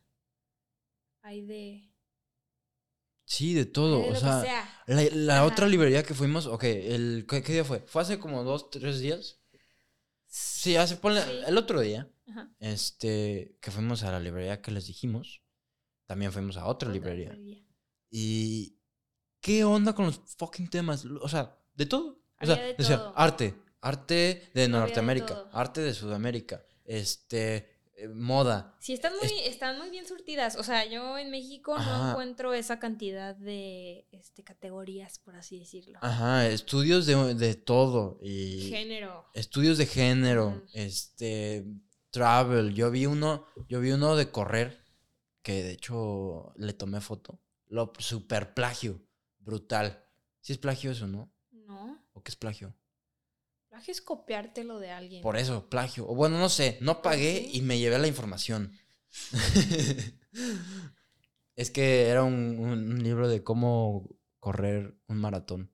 hay 1.21 1.41
de. 1.45 1.91
Sí, 3.25 3.53
de 3.53 3.65
todo. 3.65 4.01
de 4.03 4.09
o 4.11 4.15
sea. 4.15 4.83
La, 4.87 5.03
la 5.11 5.45
otra 5.45 5.67
librería 5.67 6.03
que 6.03 6.13
fuimos, 6.15 6.47
ok, 6.47 6.63
el, 6.63 7.25
¿qué, 7.29 7.43
qué 7.43 7.53
día 7.53 7.63
fue? 7.63 7.81
¿Fue 7.81 8.01
hace 8.01 8.19
como 8.19 8.43
dos, 8.43 8.69
tres 8.71 8.99
días? 8.99 9.39
Sí, 10.25 10.75
hace, 10.75 10.95
ponle, 10.97 11.21
Sí. 11.21 11.31
el 11.47 11.57
otro 11.57 11.79
día, 11.81 12.07
Ajá. 12.27 12.51
este, 12.59 13.57
que 13.61 13.71
fuimos 13.71 14.03
a 14.03 14.11
la 14.11 14.19
librería 14.19 14.61
que 14.61 14.71
les 14.71 14.85
dijimos, 14.87 15.41
también 16.05 16.31
fuimos 16.31 16.57
a 16.57 16.65
otra 16.65 16.89
Otra 16.89 16.93
librería. 16.93 17.33
librería. 17.33 17.65
Y, 18.11 18.77
¿qué 19.41 19.63
onda 19.63 19.93
con 19.93 20.05
los 20.05 20.21
fucking 20.37 20.69
temas? 20.69 21.05
O 21.05 21.29
sea, 21.29 21.57
de 21.73 21.85
todo. 21.85 22.23
O 22.41 22.45
sea, 22.45 22.55
de 22.55 22.99
arte, 23.15 23.55
arte 23.81 24.49
de 24.53 24.67
Norteamérica, 24.67 25.49
arte 25.51 25.81
de 25.81 25.93
Sudamérica, 25.93 26.63
este, 26.89 27.69
eh, 27.93 28.07
moda. 28.07 28.75
Sí, 28.79 28.93
están 28.93 29.13
muy, 29.15 29.29
están 29.45 29.77
muy 29.77 29.89
bien 29.91 30.07
surtidas. 30.07 30.55
O 30.55 30.63
sea, 30.63 30.85
yo 30.85 31.17
en 31.17 31.29
México 31.29 31.75
Ajá. 31.75 31.97
no 31.97 32.09
encuentro 32.09 32.53
esa 32.53 32.79
cantidad 32.79 33.35
de 33.35 34.07
este, 34.11 34.43
categorías, 34.43 35.19
por 35.19 35.35
así 35.35 35.59
decirlo. 35.59 35.99
Ajá, 36.01 36.47
estudios 36.47 37.05
de, 37.05 37.35
de 37.35 37.53
todo. 37.55 38.19
Y, 38.23 38.69
Género. 38.69 39.29
Estudios 39.33 39.77
de 39.77 39.85
género, 39.85 40.63
este, 40.73 41.63
travel. 42.09 42.73
Yo 42.73 42.89
vi 42.89 43.05
uno, 43.05 43.45
yo 43.67 43.79
vi 43.79 43.91
uno 43.91 44.15
de 44.15 44.31
correr, 44.31 44.83
que 45.43 45.63
de 45.63 45.71
hecho 45.73 46.53
le 46.57 46.73
tomé 46.73 47.01
foto. 47.01 47.39
Lo 47.67 47.93
super 47.99 48.55
plagio, 48.55 48.99
brutal. 49.37 50.03
Si 50.41 50.53
es 50.53 50.57
plagio 50.57 50.91
eso, 50.91 51.05
¿no? 51.05 51.31
No. 51.51 52.03
¿O 52.13 52.23
qué 52.23 52.31
es 52.31 52.35
plagio? 52.35 52.73
Plagio 53.79 53.91
es 53.93 54.01
copiártelo 54.01 54.77
de 54.77 54.91
alguien. 54.91 55.21
Por 55.21 55.37
eso, 55.37 55.69
plagio. 55.69 56.05
O 56.05 56.13
bueno, 56.13 56.37
no 56.37 56.49
sé, 56.49 56.77
no 56.81 57.01
pagué 57.01 57.45
sí? 57.49 57.51
y 57.59 57.61
me 57.61 57.79
llevé 57.79 57.97
la 57.97 58.07
información. 58.07 58.73
es 61.55 61.71
que 61.71 62.07
era 62.07 62.23
un, 62.23 62.57
un- 62.59 62.91
un 62.91 63.03
libro 63.03 63.29
de 63.29 63.41
cómo 63.41 64.09
correr 64.41 64.97
un 65.07 65.17
maratón. 65.17 65.71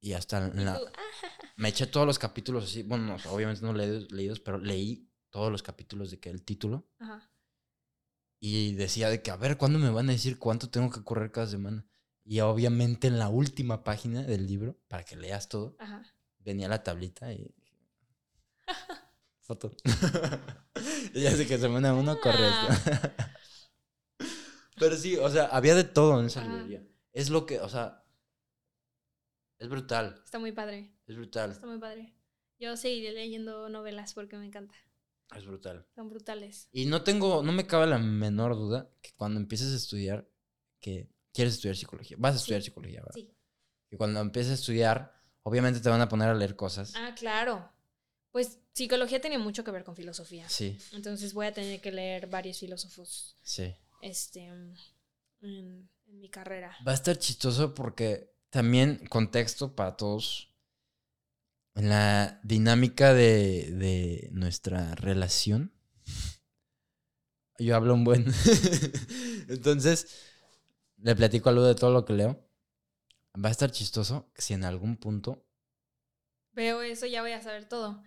Y 0.00 0.14
hasta 0.14 0.46
en 0.46 0.64
la, 0.64 0.74
ah, 0.76 0.80
Me 1.56 1.68
eché 1.68 1.86
todos 1.86 2.06
los 2.06 2.18
capítulos 2.18 2.64
así. 2.64 2.82
Bueno, 2.82 3.04
no, 3.18 3.30
obviamente 3.30 3.62
no 3.62 3.74
leí 3.74 4.06
leídos, 4.10 4.40
pero 4.40 4.58
leí 4.58 5.08
todos 5.30 5.52
los 5.52 5.62
capítulos 5.62 6.10
de 6.10 6.18
que 6.20 6.30
el 6.30 6.42
título. 6.44 6.88
ajá. 6.98 7.30
Y 8.40 8.72
decía 8.74 9.08
de 9.10 9.20
que, 9.22 9.30
a 9.30 9.36
ver, 9.36 9.56
¿cuándo 9.58 9.78
me 9.78 9.88
van 9.90 10.08
a 10.08 10.12
decir 10.12 10.38
cuánto 10.38 10.68
tengo 10.70 10.90
que 10.90 11.02
correr 11.04 11.30
cada 11.30 11.46
semana? 11.46 11.86
Y 12.24 12.40
obviamente 12.40 13.06
en 13.06 13.18
la 13.18 13.28
última 13.28 13.84
página 13.84 14.22
del 14.22 14.46
libro, 14.46 14.78
para 14.88 15.04
que 15.04 15.16
leas 15.16 15.48
todo, 15.48 15.76
Ajá. 15.78 16.02
Venía 16.44 16.68
la 16.68 16.82
tablita 16.82 17.32
y... 17.32 17.54
Foto. 19.40 19.72
y 21.14 21.20
ya 21.22 21.30
sé 21.32 21.46
que 21.46 21.58
semana 21.58 21.92
uno 21.94 22.18
corre 22.20 22.48
esto. 22.48 23.12
pero 24.78 24.96
sí, 24.96 25.16
o 25.16 25.28
sea, 25.28 25.46
había 25.46 25.74
de 25.74 25.84
todo 25.84 26.18
en 26.20 26.26
esa 26.26 26.40
Ajá. 26.40 26.50
librería. 26.50 26.82
Es 27.12 27.30
lo 27.30 27.44
que, 27.46 27.60
o 27.60 27.68
sea, 27.68 28.04
es 29.58 29.68
brutal, 29.68 30.20
Está 30.24 30.38
muy 30.38 30.52
padre. 30.52 30.94
es 31.06 31.16
brutal, 31.16 31.50
Está 31.52 31.66
muy 31.66 31.78
padre. 31.78 32.14
Yo 32.58 32.76
seguiré 32.76 33.12
leyendo 33.12 33.68
novelas 33.68 34.14
porque 34.14 34.36
me 34.36 34.46
encanta. 34.46 34.74
es 35.36 35.44
brutal. 35.44 35.86
Son 35.94 36.08
brutales. 36.08 36.68
Y 36.72 36.86
no 36.86 37.02
tengo, 37.02 37.42
no 37.42 37.52
me 37.52 37.66
cabe 37.66 37.86
la 37.86 37.98
menor 37.98 38.54
duda 38.54 38.90
que 39.02 39.12
cuando 39.14 39.38
empieces 39.40 39.72
a 39.72 39.76
estudiar, 39.76 40.28
que 40.80 41.10
quieres 41.32 41.54
estudiar 41.54 41.76
psicología, 41.76 42.16
vas 42.18 42.34
a 42.34 42.38
estudiar 42.38 42.62
Sí, 42.62 42.66
psicología, 42.66 43.00
¿verdad? 43.00 43.14
Sí. 43.14 43.30
Que 43.90 43.96
cuando 43.98 44.20
empieces 44.20 44.52
a 44.52 44.54
estudiar, 44.54 45.13
obviamente 45.44 45.80
te 45.80 45.88
van 45.88 46.00
a 46.00 46.08
poner 46.08 46.28
a 46.28 46.34
leer 46.34 46.56
cosas. 46.56 46.92
Ah, 46.96 47.14
claro. 47.14 47.70
Pues 48.32 48.58
psicología 48.72 49.20
tiene 49.20 49.38
mucho 49.38 49.62
que 49.62 49.70
ver 49.70 49.84
con 49.84 49.94
filosofía. 49.94 50.48
Sí, 50.48 50.76
Entonces 50.92 51.32
voy 51.32 51.46
a 51.46 51.52
tener 51.54 51.80
que 51.80 51.92
leer 51.92 52.26
varios 52.26 52.58
filósofos 52.58 53.36
sí. 53.42 53.72
este, 54.02 54.44
en, 54.46 54.74
en 55.42 55.88
mi 56.06 56.28
carrera. 56.28 56.76
Va 56.86 56.92
a 56.92 56.96
estar 56.96 57.16
chistoso 57.16 57.74
porque 57.74 58.34
también, 58.50 59.06
contexto 59.08 59.76
para 59.76 59.96
todos, 59.96 60.52
en 61.74 61.88
la 61.88 62.40
dinámica 62.42 63.14
de, 63.14 63.70
de 63.72 64.28
nuestra 64.32 64.94
relación, 64.94 65.72
yo 67.58 67.76
hablo 67.76 67.94
un 67.94 68.04
buen. 68.04 68.26
Entonces, 69.48 70.08
le 70.98 71.14
platico 71.14 71.48
algo 71.48 71.64
de 71.64 71.74
todo 71.74 71.92
lo 71.92 72.04
que 72.04 72.14
leo. 72.14 72.43
Va 73.42 73.48
a 73.48 73.52
estar 73.52 73.70
chistoso 73.70 74.30
si 74.36 74.54
en 74.54 74.64
algún 74.64 74.96
punto 74.96 75.44
Veo 76.52 76.82
eso, 76.82 77.06
ya 77.06 77.22
voy 77.22 77.32
a 77.32 77.42
saber 77.42 77.68
todo. 77.68 78.02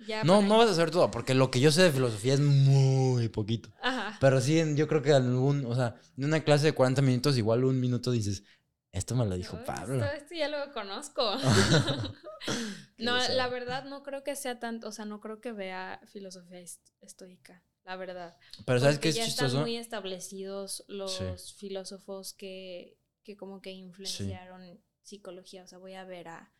Ya 0.00 0.24
No, 0.24 0.36
para- 0.36 0.48
no 0.48 0.58
vas 0.58 0.70
a 0.70 0.74
saber 0.74 0.90
todo, 0.90 1.10
porque 1.12 1.34
lo 1.34 1.50
que 1.50 1.60
yo 1.60 1.70
sé 1.70 1.82
de 1.84 1.92
filosofía 1.92 2.34
es 2.34 2.40
muy 2.40 3.28
poquito. 3.28 3.70
Ajá. 3.80 4.18
Pero 4.20 4.40
sí, 4.40 4.60
yo 4.74 4.88
creo 4.88 5.02
que 5.02 5.12
algún, 5.12 5.64
o 5.66 5.74
sea, 5.76 5.94
en 6.16 6.24
una 6.24 6.42
clase 6.42 6.66
de 6.66 6.72
40 6.74 7.02
minutos, 7.02 7.38
igual 7.38 7.64
un 7.64 7.78
minuto 7.80 8.10
dices, 8.10 8.42
esto 8.90 9.14
me 9.14 9.24
lo 9.26 9.36
dijo 9.36 9.56
No, 9.56 9.64
Pablo. 9.64 10.04
Esto, 10.04 10.16
esto 10.16 10.34
ya 10.34 10.48
lo 10.48 10.72
conozco. 10.72 11.22
No, 12.98 13.14
pesado. 13.16 13.36
la 13.36 13.48
verdad 13.48 13.84
no 13.84 14.02
creo 14.02 14.22
que 14.22 14.36
sea 14.36 14.58
tanto, 14.60 14.88
o 14.88 14.92
sea, 14.92 15.04
no 15.04 15.20
creo 15.20 15.40
que 15.40 15.52
vea 15.52 16.00
filosofía 16.12 16.60
est- 16.60 16.86
estoica, 17.00 17.62
la 17.84 17.96
verdad. 17.96 18.36
Pero 18.66 18.80
¿sabes 18.80 18.96
Porque 18.96 19.02
qué 19.04 19.08
es 19.10 19.14
ya 19.16 19.24
chistoso? 19.24 19.46
están 19.46 19.62
muy 19.62 19.76
establecidos 19.76 20.84
los 20.88 21.54
filósofos 21.54 22.34
que, 22.34 22.98
que 23.24 23.36
como 23.36 23.60
que 23.62 23.72
influenciaron 23.72 24.80
psicología. 25.02 25.64
O 25.64 25.66
sea, 25.66 25.78
voy 25.78 25.94
a 25.94 26.04
ver 26.04 26.28
a, 26.28 26.52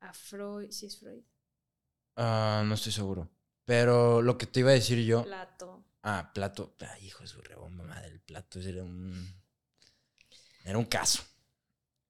a 0.00 0.12
Freud, 0.14 0.70
sí 0.70 0.86
es 0.86 0.98
Freud, 0.98 1.22
Ah, 2.16 2.62
no 2.66 2.74
estoy 2.74 2.92
seguro. 2.92 3.28
Pero 3.64 4.22
lo 4.22 4.38
que 4.38 4.46
te 4.46 4.60
iba 4.60 4.70
a 4.70 4.74
decir 4.74 4.98
yo. 5.04 5.24
Plato. 5.24 5.84
Ah, 6.02 6.30
plato. 6.34 6.74
Ay, 6.80 7.06
hijo 7.06 7.22
de 7.22 7.28
su 7.28 7.40
rebomba 7.42 7.84
madre. 7.84 8.08
El 8.08 8.20
plato 8.20 8.60
era 8.60 8.82
un. 8.84 9.34
Era 10.64 10.78
un 10.78 10.84
caso. 10.84 11.22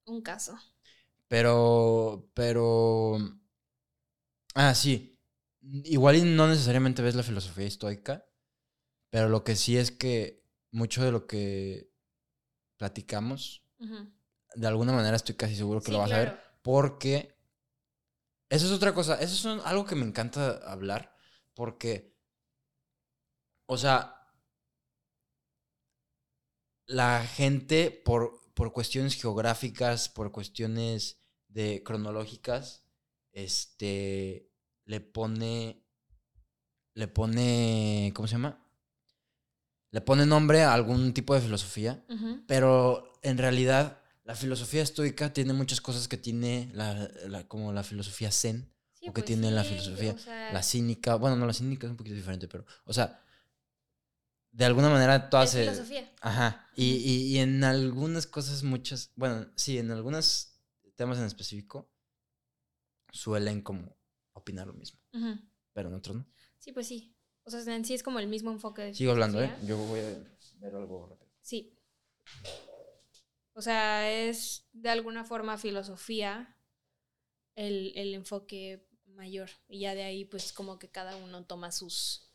Un 0.07 0.21
caso. 0.23 0.59
Pero. 1.29 2.31
Pero. 2.35 3.19
Ah, 4.55 4.75
sí. 4.75 5.19
Igual 5.85 6.17
y 6.17 6.23
no 6.23 6.47
necesariamente 6.49 7.03
ves 7.03 7.15
la 7.15 7.23
filosofía 7.23 7.67
estoica. 7.67 8.25
Pero 9.11 9.31
lo 9.31 9.45
que 9.45 9.57
sí 9.57 9.79
es 9.79 9.93
que 9.93 10.45
mucho 10.77 11.03
de 11.03 11.11
lo 11.11 11.27
que 11.27 11.91
platicamos, 12.77 13.65
de 14.55 14.67
alguna 14.67 14.93
manera 14.93 15.17
estoy 15.17 15.35
casi 15.35 15.57
seguro 15.57 15.81
que 15.81 15.87
Sí, 15.87 15.93
lo 15.93 15.99
vas 15.99 16.13
a 16.13 16.19
ver. 16.19 16.41
Porque 16.63 17.35
Eso 18.49 18.67
es 18.67 18.73
otra 18.73 18.95
cosa. 18.95 19.21
Eso 19.21 19.57
es 19.57 19.65
algo 19.65 19.87
que 19.87 19.97
me 19.97 20.05
encanta 20.07 20.59
hablar. 20.71 21.15
Porque. 21.55 22.15
O 23.67 23.77
sea. 23.79 24.13
La 26.87 27.27
gente, 27.27 27.91
por, 27.91 28.41
por 28.55 28.73
cuestiones 28.73 29.15
geográficas, 29.21 30.09
por 30.09 30.31
cuestiones 30.31 31.21
de 31.49 31.83
cronológicas, 31.85 32.85
este. 33.33 34.51
Le 34.85 35.01
pone. 35.01 35.83
Le 36.95 37.09
pone. 37.09 38.13
¿Cómo 38.15 38.29
se 38.29 38.33
llama? 38.33 38.66
Le 39.91 40.01
pone 40.01 40.27
nombre 40.27 40.63
a 40.63 40.73
algún 40.75 41.13
tipo 41.15 41.35
de 41.35 41.41
filosofía. 41.41 42.05
Pero 42.47 43.13
en 43.23 43.39
realidad, 43.39 44.01
la 44.25 44.35
filosofía 44.35 44.83
estoica 44.83 45.33
tiene 45.33 45.53
muchas 45.53 45.81
cosas 45.81 46.09
que 46.09 46.17
tiene 46.17 46.71
la, 46.75 47.09
la- 47.29 47.47
como 47.49 47.73
la 47.73 47.83
filosofía 47.83 48.31
zen, 48.31 48.73
Sí, 48.93 49.09
o 49.09 49.13
que 49.13 49.23
pues 49.23 49.27
tiene 49.27 49.51
la 49.51 49.63
filosofía, 49.65 50.13
o 50.15 50.19
sea, 50.19 50.51
la 50.53 50.63
cínica. 50.63 51.15
Bueno, 51.17 51.37
no, 51.37 51.47
la 51.47 51.53
cínica 51.53 51.87
es 51.87 51.91
un 51.91 51.97
poquito 51.97 52.17
diferente, 52.17 52.49
pero, 52.49 52.65
o 52.85 52.93
sea, 52.93 53.23
de 54.53 54.65
alguna 54.65 54.89
manera 54.89 55.29
todas 55.31 55.55
es 55.55 55.67
se. 55.67 55.73
filosofía. 55.73 56.13
Ajá. 56.23 56.67
Y, 56.75 56.85
y- 56.95 57.23
y 57.35 57.39
en 57.39 57.63
algunas 57.63 58.27
cosas, 58.27 58.63
muchas. 58.63 59.13
Bueno, 59.17 59.47
sí, 59.57 59.79
en 59.79 59.91
algunos 59.91 60.59
temas 60.97 61.19
en 61.19 61.25
específico 61.25 61.91
suelen 63.13 63.63
como 63.63 63.97
opinar 64.33 64.67
lo 64.67 64.75
mismo, 64.75 65.01
pero 65.73 65.89
en 65.89 65.95
otros 65.95 66.17
no. 66.17 66.27
Sí, 66.59 66.73
pues 66.73 66.87
sí. 66.89 67.16
O 67.47 67.51
sea, 67.51 67.75
en 67.75 67.85
sí 67.85 67.95
es 67.95 68.03
como 68.03 68.19
el 68.19 68.27
mismo 68.27 68.51
enfoque 68.51 68.83
de 68.83 68.95
Sigo 68.95 69.13
hablando, 69.13 69.43
¿eh? 69.43 69.55
Yo 69.65 69.77
voy 69.79 70.01
a 70.01 70.05
ver 70.61 70.75
algo 70.75 71.07
rápido. 71.09 71.31
Sí. 71.43 71.73
O 73.55 73.63
sea, 73.63 74.11
es 74.11 74.67
de 74.73 74.91
alguna 74.91 75.25
forma 75.25 75.57
filosofía 75.57 76.57
el, 77.55 77.93
el 77.97 78.15
enfoque 78.15 78.87
mayor. 79.07 79.49
Y 79.69 79.81
ya 79.81 79.95
de 79.95 80.03
ahí, 80.03 80.25
pues 80.25 80.53
como 80.53 80.79
que 80.79 80.91
cada 80.91 81.17
uno 81.17 81.45
toma 81.47 81.73
sus... 81.73 82.31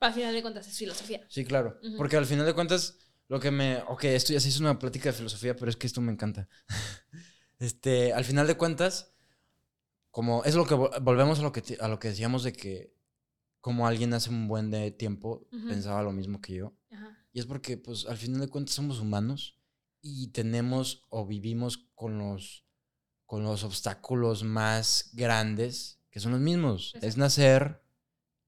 Al 0.00 0.14
final 0.14 0.32
de 0.32 0.42
cuentas 0.42 0.66
es 0.66 0.78
filosofía. 0.78 1.26
Sí, 1.28 1.44
claro. 1.44 1.78
Porque 1.96 2.16
al 2.16 2.26
final 2.26 2.46
de 2.46 2.54
cuentas, 2.54 2.98
lo 3.28 3.38
que 3.38 3.50
me. 3.52 3.82
Ok, 3.88 4.04
esto 4.04 4.32
ya 4.32 4.40
se 4.40 4.48
hizo 4.48 4.60
una 4.60 4.78
plática 4.78 5.10
de 5.10 5.16
filosofía, 5.16 5.54
pero 5.54 5.70
es 5.70 5.76
que 5.76 5.86
esto 5.86 6.00
me 6.00 6.10
encanta. 6.10 6.48
este, 7.60 8.12
al 8.12 8.24
final 8.24 8.46
de 8.48 8.56
cuentas, 8.56 9.12
como 10.10 10.42
es 10.44 10.54
lo 10.56 10.66
que 10.66 10.74
vo- 10.74 10.90
volvemos 11.02 11.38
a 11.38 11.42
lo 11.42 11.52
que, 11.52 11.76
a 11.78 11.86
lo 11.86 12.00
que 12.00 12.08
decíamos 12.08 12.42
de 12.42 12.52
que 12.52 12.96
como 13.62 13.88
alguien 13.88 14.14
hace 14.14 14.30
un 14.30 14.48
buen 14.48 14.70
de 14.70 14.92
tiempo 14.92 15.48
Ujú. 15.52 15.68
pensaba 15.68 16.02
lo 16.04 16.12
mismo 16.12 16.42
que 16.42 16.56
yo. 16.56 16.74
Ajá. 16.92 17.18
Y 17.32 17.40
es 17.40 17.46
porque, 17.46 17.78
pues, 17.78 18.06
al 18.06 18.18
final 18.18 18.42
de 18.42 18.48
cuentas 18.48 18.74
somos 18.74 19.00
humanos 19.00 19.58
y 20.02 20.28
tenemos 20.28 21.06
o 21.10 21.26
vivimos 21.26 21.78
con 21.94 22.18
los, 22.18 22.66
con 23.26 23.44
los 23.44 23.64
obstáculos 23.64 24.44
más 24.44 25.10
grandes, 25.14 26.00
que 26.10 26.20
son 26.20 26.32
los 26.32 26.42
mismos. 26.42 26.92
Es 26.96 27.16
Exacto. 27.16 27.20
nacer 27.20 27.82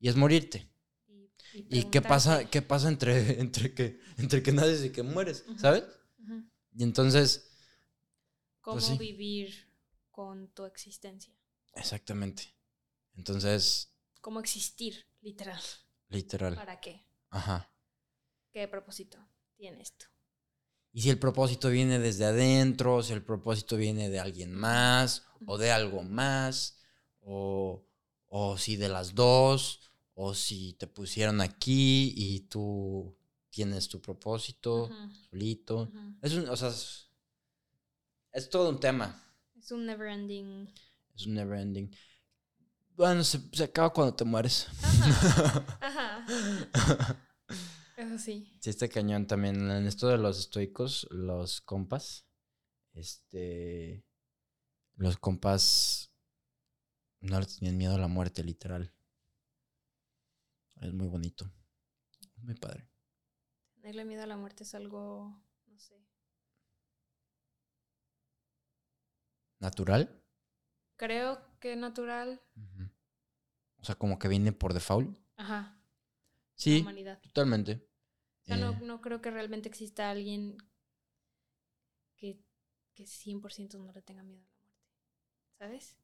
y 0.01 0.09
es 0.09 0.17
morirte. 0.17 0.71
Y, 1.55 1.79
¿Y 1.79 1.85
qué 1.91 2.03
pasa, 2.03 2.51
qué 2.51 2.63
pasa 2.63 2.89
entre, 2.89 3.41
entre, 3.41 3.75
que, 3.75 4.01
entre 4.19 4.43
que 4.43 4.53
naces 4.53 4.85
y 4.85 4.91
que 4.91 5.03
mueres? 5.05 5.45
Ujú. 5.49 5.59
¿Sabes? 5.59 5.85
Ujú. 6.19 6.45
Y 6.77 6.83
entonces, 6.85 7.51
¿Cómo 8.63 8.77
Pues 8.77 8.87
sí. 8.87 8.99
vivir 8.99 9.55
con 10.11 10.49
tu 10.49 10.65
existencia? 10.65 11.35
exactamente. 11.77 12.55
Entonces, 13.17 13.94
¿Cómo 14.25 14.41
existir, 14.41 15.07
literal? 15.21 15.61
literal. 16.09 16.55
¿Para 16.55 16.81
qué? 16.81 17.05
Ajá. 17.29 17.71
¿Qué 18.51 18.67
propósito 18.69 19.19
tiene 19.55 19.83
esto? 19.83 20.07
Y 20.93 21.03
si 21.03 21.11
el 21.11 21.19
propósito 21.19 21.69
viene 21.69 21.99
desde 21.99 22.25
adentro, 22.25 23.03
si 23.03 23.13
el 23.13 23.23
propósito 23.23 23.77
viene 23.77 24.09
de 24.09 24.21
alguien 24.21 24.55
más, 24.55 25.27
o 25.45 25.59
de 25.59 25.71
algo 25.71 26.03
más, 26.05 26.79
o, 27.21 27.85
o 28.29 28.57
si 28.57 28.77
de 28.77 28.89
las 28.89 29.15
dos, 29.15 29.93
o 30.15 30.33
si 30.33 30.73
te 30.73 30.87
pusieron 30.87 31.43
aquí 31.43 32.15
y 32.17 32.49
tú 32.49 33.15
tienes 33.51 33.89
tu 33.89 34.01
propósito 34.01 34.89
solito. 35.29 35.93
Es 36.23 36.33
un, 36.33 36.49
o 36.49 36.57
sea, 36.57 36.71
es, 36.71 37.11
es 38.33 38.49
todo 38.49 38.71
un 38.71 38.81
tema. 38.81 39.23
Es 39.55 39.71
un 39.71 39.85
never 39.85 40.09
ending. 40.09 40.73
Es 41.15 41.27
un 41.27 41.35
never 41.35 41.59
ending. 41.59 41.95
Bueno, 42.97 43.25
se, 43.25 43.41
se 43.53 43.65
acaba 43.65 43.93
cuando 43.93 44.15
te 44.15 44.25
mueres. 44.25 44.69
Ajá. 45.81 46.25
Eso 47.97 48.19
sí. 48.19 48.57
Sí, 48.61 48.71
este 48.71 48.89
cañón 48.89 49.27
también. 49.27 49.71
En 49.71 49.87
esto 49.87 50.09
de 50.09 50.19
los 50.19 50.39
estoicos, 50.39 51.07
los 51.11 51.61
compas, 51.61 52.27
este. 52.93 54.05
Los 54.97 55.17
compas 55.17 56.13
no 57.21 57.41
le 57.41 57.47
tenían 57.47 57.77
miedo 57.77 57.95
a 57.95 57.99
la 57.99 58.07
muerte, 58.09 58.45
literal. 58.45 58.95
Es 60.81 60.93
muy 60.93 61.09
bonito. 61.09 61.51
Es 62.37 62.45
muy 62.45 62.55
padre. 62.55 62.89
Tenerle 63.75 64.05
miedo 64.05 64.23
a 64.23 64.27
la 64.27 64.37
muerte 64.37 64.63
es 64.63 64.75
algo, 64.75 65.43
no 65.67 65.79
sé. 65.79 65.95
¿Natural? 69.59 70.23
Creo 70.97 71.54
que 71.65 71.77
natural. 71.77 72.43
O 73.79 73.85
sea, 73.85 73.95
como 73.95 74.19
que 74.19 74.29
viene 74.29 74.53
por 74.53 74.75
default. 74.75 75.17
Ajá. 75.37 75.81
Sí, 76.55 76.83
humanidad. 76.83 77.19
totalmente. 77.23 77.89
O 78.43 78.45
sea, 78.45 78.57
no, 78.59 78.73
Eh, 78.73 78.79
no 78.83 79.01
creo 79.01 79.23
que 79.23 79.31
realmente 79.31 79.69
exista 79.71 80.11
alguien 80.11 80.59
que, 82.17 82.39
que 82.95 83.05
100% 83.07 83.79
no 83.79 83.93
le 83.93 84.03
tenga 84.03 84.23
miedo 84.23 84.43
a 84.45 84.51
la 84.51 84.59
muerte. 84.59 84.85
¿Sabes? 85.59 85.97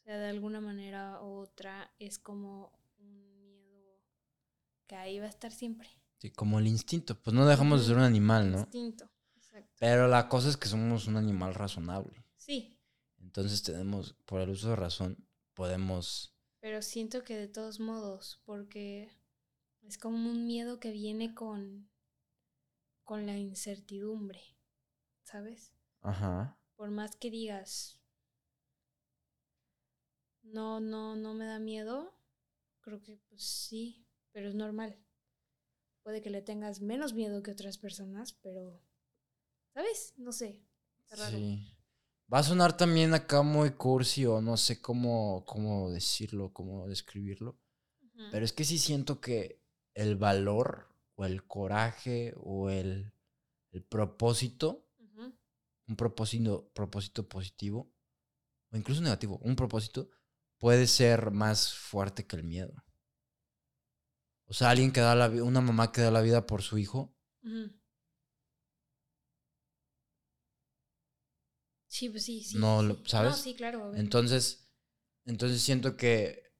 O 0.00 0.04
sea, 0.04 0.18
de 0.18 0.28
alguna 0.28 0.60
manera 0.60 1.22
u 1.22 1.38
otra 1.38 1.90
es 1.98 2.18
como 2.18 2.70
un 2.98 3.64
miedo 3.64 3.98
que 4.86 4.94
ahí 4.96 5.18
va 5.20 5.26
a 5.26 5.30
estar 5.30 5.52
siempre. 5.52 5.88
sí, 6.18 6.30
como 6.30 6.58
el 6.58 6.66
instinto. 6.66 7.18
Pues 7.18 7.32
no 7.32 7.46
dejamos 7.46 7.80
de 7.80 7.86
ser 7.86 7.96
un 7.96 8.02
animal, 8.02 8.50
¿no? 8.52 8.58
Instinto. 8.58 9.08
Exacto. 9.36 9.72
Pero 9.78 10.06
la 10.06 10.28
cosa 10.28 10.50
es 10.50 10.56
que 10.58 10.68
somos 10.68 11.06
un 11.06 11.16
animal 11.16 11.54
razonable. 11.54 12.24
Sí, 12.36 12.71
Entonces 13.32 13.62
tenemos, 13.62 14.12
por 14.26 14.42
el 14.42 14.50
uso 14.50 14.68
de 14.68 14.76
razón, 14.76 15.26
podemos... 15.54 16.36
pero 16.60 16.82
siento 16.82 17.24
que 17.24 17.34
de 17.34 17.48
todos 17.48 17.80
modos, 17.80 18.42
porque 18.44 19.10
es 19.80 19.96
como 19.96 20.30
un 20.30 20.46
miedo 20.46 20.78
que 20.78 20.90
viene 20.90 21.34
con, 21.34 21.88
con 23.04 23.24
la 23.24 23.38
incertidumbre, 23.38 24.42
¿sabes? 25.22 25.72
Ajá. 26.02 26.58
por 26.76 26.90
más 26.90 27.16
que 27.16 27.30
digas, 27.30 27.98
no, 30.42 30.78
no, 30.80 31.16
no 31.16 31.32
me 31.32 31.46
da 31.46 31.58
miedo, 31.58 32.14
creo 32.82 33.00
que 33.00 33.16
pues 33.30 33.44
sí, 33.44 34.06
pero 34.30 34.46
es 34.50 34.54
normal. 34.54 35.02
Puede 36.02 36.20
que 36.20 36.28
le 36.28 36.42
tengas 36.42 36.82
menos 36.82 37.14
miedo 37.14 37.42
que 37.42 37.52
otras 37.52 37.78
personas, 37.78 38.34
pero, 38.34 38.84
¿sabes? 39.72 40.12
No 40.18 40.32
sé. 40.32 40.62
Está 40.98 41.16
raro. 41.16 41.38
Sí. 41.38 41.71
Va 42.32 42.38
a 42.38 42.42
sonar 42.42 42.76
también 42.76 43.12
acá 43.12 43.42
muy 43.42 43.72
cursi 43.72 44.24
o 44.24 44.40
no 44.40 44.56
sé 44.56 44.80
cómo, 44.80 45.44
cómo 45.44 45.90
decirlo, 45.90 46.52
cómo 46.52 46.88
describirlo. 46.88 47.58
Pero 48.30 48.44
es 48.44 48.52
que 48.52 48.64
sí 48.64 48.78
siento 48.78 49.20
que 49.20 49.62
el 49.94 50.16
valor 50.16 50.88
o 51.16 51.26
el 51.26 51.46
coraje 51.46 52.32
o 52.36 52.70
el, 52.70 53.12
el 53.72 53.82
propósito, 53.84 54.88
un 55.88 55.96
propósito, 55.96 56.70
propósito 56.72 57.28
positivo 57.28 57.92
o 58.70 58.76
incluso 58.76 59.02
negativo, 59.02 59.38
un 59.42 59.56
propósito 59.56 60.08
puede 60.58 60.86
ser 60.86 61.32
más 61.32 61.74
fuerte 61.74 62.26
que 62.26 62.36
el 62.36 62.44
miedo. 62.44 62.72
O 64.46 64.54
sea, 64.54 64.70
alguien 64.70 64.92
que 64.92 65.00
da 65.00 65.14
la 65.14 65.28
vida, 65.28 65.44
una 65.44 65.60
mamá 65.60 65.92
que 65.92 66.00
da 66.00 66.10
la 66.10 66.22
vida 66.22 66.46
por 66.46 66.62
su 66.62 66.78
hijo, 66.78 67.14
Ujú. 67.42 67.72
Sí, 71.92 72.08
pues 72.08 72.24
sí, 72.24 72.42
sí. 72.42 72.56
No 72.56 72.80
sí. 72.80 72.86
lo- 72.88 73.06
¿sabes? 73.06 73.32
No, 73.32 73.36
sí, 73.36 73.54
claro. 73.54 73.78
obviamente. 73.80 74.00
Entonces, 74.00 74.66
entonces 75.26 75.60
siento 75.60 75.94
que. 75.94 76.50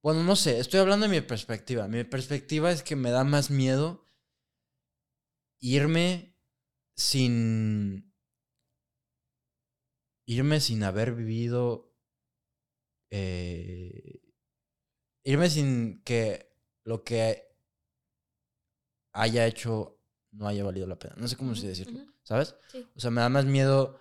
Bueno, 0.00 0.22
no 0.22 0.36
sé, 0.36 0.60
estoy 0.60 0.78
hablando 0.78 1.08
de 1.08 1.20
mi 1.20 1.26
perspectiva. 1.26 1.88
Mi 1.88 2.04
perspectiva 2.04 2.70
es 2.70 2.84
que 2.84 2.94
me 2.94 3.10
da 3.10 3.24
más 3.24 3.50
miedo 3.50 4.06
irme 5.60 6.36
sin. 6.96 8.12
irme 10.26 10.60
sin 10.60 10.84
haber 10.84 11.14
vivido. 11.14 11.90
eh, 13.10 14.20
irme 15.24 15.48
sin 15.50 16.02
que 16.02 16.50
lo 16.84 17.02
que 17.02 17.42
haya 19.12 19.46
hecho 19.46 20.00
no 20.34 20.46
haya 20.48 20.64
valido 20.64 20.86
la 20.86 20.98
pena. 20.98 21.14
No 21.16 21.28
sé 21.28 21.36
cómo 21.36 21.52
así 21.52 21.66
decirlo. 21.66 22.00
¿sabes? 22.22 22.54
Sí. 22.70 22.86
O 22.94 23.00
sea, 23.00 23.10
me 23.10 23.20
da 23.20 23.28
más 23.28 23.44
miedo. 23.44 24.00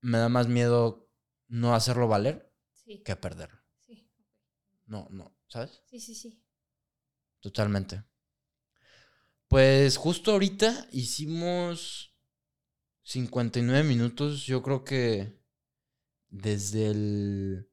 Me 0.00 0.18
da 0.18 0.28
más 0.28 0.48
miedo 0.48 1.08
no 1.48 1.74
hacerlo 1.74 2.08
valer 2.08 2.52
Sí. 2.74 3.02
que 3.04 3.14
perderlo. 3.16 3.60
Sí. 3.80 4.08
No, 4.86 5.06
no, 5.10 5.36
¿sabes? 5.48 5.82
Sí, 5.86 6.00
sí, 6.00 6.14
sí. 6.14 6.42
Totalmente. 7.40 8.02
Pues 9.48 9.96
justo 9.96 10.32
ahorita 10.32 10.88
hicimos 10.92 12.16
59 13.02 13.86
minutos, 13.86 14.44
yo 14.46 14.62
creo 14.62 14.84
que 14.84 15.40
desde 16.28 16.88
el... 16.90 17.68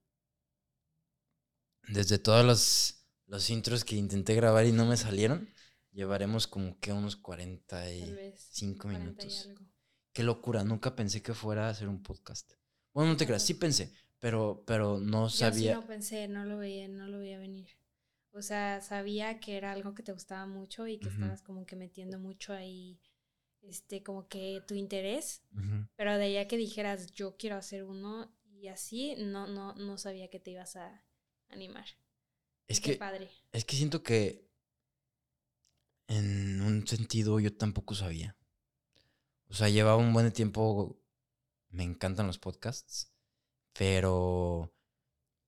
Desde 1.87 2.19
todos 2.19 2.45
los, 2.45 3.07
los 3.25 3.49
intros 3.49 3.83
que 3.83 3.95
intenté 3.95 4.35
grabar 4.35 4.65
y 4.65 4.71
no 4.71 4.85
me 4.85 4.97
salieron, 4.97 5.49
llevaremos 5.91 6.47
como 6.47 6.79
que 6.79 6.91
unos 6.93 7.15
45 7.15 8.87
minutos. 8.87 9.49
Qué 10.13 10.23
locura, 10.23 10.63
nunca 10.63 10.95
pensé 10.95 11.21
que 11.21 11.33
fuera 11.33 11.67
a 11.67 11.69
hacer 11.69 11.87
un 11.87 12.01
podcast. 12.03 12.53
Bueno, 12.93 13.11
no 13.11 13.17
te 13.17 13.25
creas, 13.25 13.43
sí 13.43 13.53
pensé, 13.53 13.93
pero, 14.19 14.63
pero 14.65 14.99
no 14.99 15.29
sabía. 15.29 15.73
Yo 15.73 15.79
sí 15.79 15.81
no 15.81 15.87
pensé, 15.87 16.27
no 16.27 16.45
lo 16.45 16.57
veía, 16.57 16.87
no 16.87 17.07
lo 17.07 17.19
veía 17.19 17.37
venir. 17.39 17.69
O 18.31 18.41
sea, 18.41 18.81
sabía 18.81 19.39
que 19.39 19.57
era 19.57 19.71
algo 19.71 19.93
que 19.93 20.03
te 20.03 20.11
gustaba 20.11 20.45
mucho 20.45 20.87
y 20.87 20.99
que 20.99 21.09
estabas 21.09 21.41
como 21.41 21.65
que 21.65 21.75
metiendo 21.75 22.19
mucho 22.19 22.53
ahí, 22.53 22.99
este, 23.61 24.03
como 24.03 24.27
que 24.27 24.61
tu 24.67 24.75
interés. 24.75 25.41
Pero 25.95 26.17
de 26.17 26.25
allá 26.25 26.47
que 26.47 26.57
dijeras, 26.57 27.11
yo 27.13 27.37
quiero 27.37 27.55
hacer 27.55 27.83
uno 27.83 28.31
y 28.51 28.67
así, 28.67 29.15
no, 29.17 29.47
no, 29.47 29.73
no 29.75 29.97
sabía 29.97 30.29
que 30.29 30.39
te 30.39 30.51
ibas 30.51 30.75
a 30.75 31.03
animar. 31.49 31.85
Es 32.67 32.79
Qué 32.79 32.91
que, 32.91 32.97
padre. 32.97 33.31
es 33.51 33.65
que 33.65 33.75
siento 33.75 34.03
que 34.03 34.48
en 36.09 36.61
un 36.61 36.85
sentido 36.87 37.39
yo 37.39 37.55
tampoco 37.55 37.95
sabía. 37.95 38.35
O 39.49 39.53
sea, 39.53 39.69
llevaba 39.69 39.97
un 39.97 40.13
buen 40.13 40.31
tiempo, 40.31 40.99
me 41.69 41.83
encantan 41.83 42.27
los 42.27 42.39
podcasts, 42.39 43.11
pero 43.73 44.73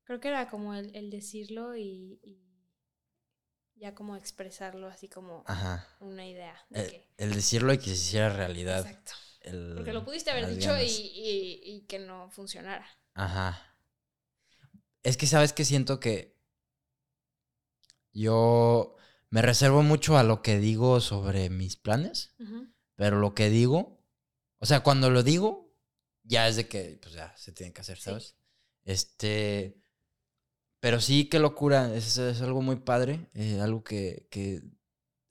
Creo 0.04 0.20
que 0.20 0.28
era 0.30 0.50
como 0.50 0.74
el, 0.74 0.96
el 0.96 1.10
decirlo 1.10 1.76
y, 1.76 2.20
y 2.24 2.40
ya 3.76 3.96
como 3.96 4.16
expresarlo 4.16 4.88
así 4.88 5.08
como 5.08 5.44
ajá, 5.48 5.88
una 6.00 6.28
idea. 6.28 6.56
De 6.70 6.82
el, 6.82 6.90
que, 6.92 7.08
el 7.18 7.34
decirlo 7.34 7.74
y 7.74 7.78
que 7.78 7.86
se 7.86 7.92
hiciera 7.94 8.30
realidad. 8.30 8.86
exacto. 8.86 9.14
el- 9.42 9.74
Porque 9.76 9.94
lo 9.94 10.04
pudiste 10.06 10.32
haber 10.32 10.48
dicho 10.54 10.78
y, 10.80 10.86
y, 10.86 11.62
y 11.64 11.82
que 11.88 12.00
no 12.00 12.30
funcionara. 12.30 12.86
Ajá. 13.14 13.62
Es 15.04 15.18
que 15.18 15.28
sabes 15.28 15.54
que 15.54 15.66
siento 15.66 16.00
que 16.00 16.36
yo 18.14 18.96
me 19.32 19.42
reservo 19.42 19.82
mucho 19.82 20.18
a 20.18 20.24
lo 20.24 20.42
que 20.44 20.60
digo 20.60 21.02
sobre 21.02 21.50
mis 21.50 21.76
planes, 21.78 22.36
pero 22.96 23.20
lo 23.20 23.34
que 23.34 23.50
digo, 23.50 24.06
o 24.60 24.66
sea, 24.66 24.82
cuando 24.84 25.10
lo 25.10 25.24
digo, 25.24 25.74
ya 26.24 26.48
es 26.48 26.56
de 26.56 26.68
que, 26.68 27.00
pues 27.02 27.16
ya, 27.16 27.36
se 27.36 27.52
tiene 27.52 27.74
que 27.74 27.82
hacer, 27.82 27.98
Sí. 27.98 28.04
¿sabes? 28.04 28.36
Este, 28.84 29.82
pero 30.80 31.00
sí, 31.02 31.26
qué 31.26 31.40
locura, 31.40 31.96
es, 31.96 32.18
es 32.18 32.42
algo 32.42 32.62
muy 32.62 32.76
padre, 32.76 33.30
eh, 33.34 33.60
algo 33.60 33.84
que, 33.84 34.28
que 34.30 34.62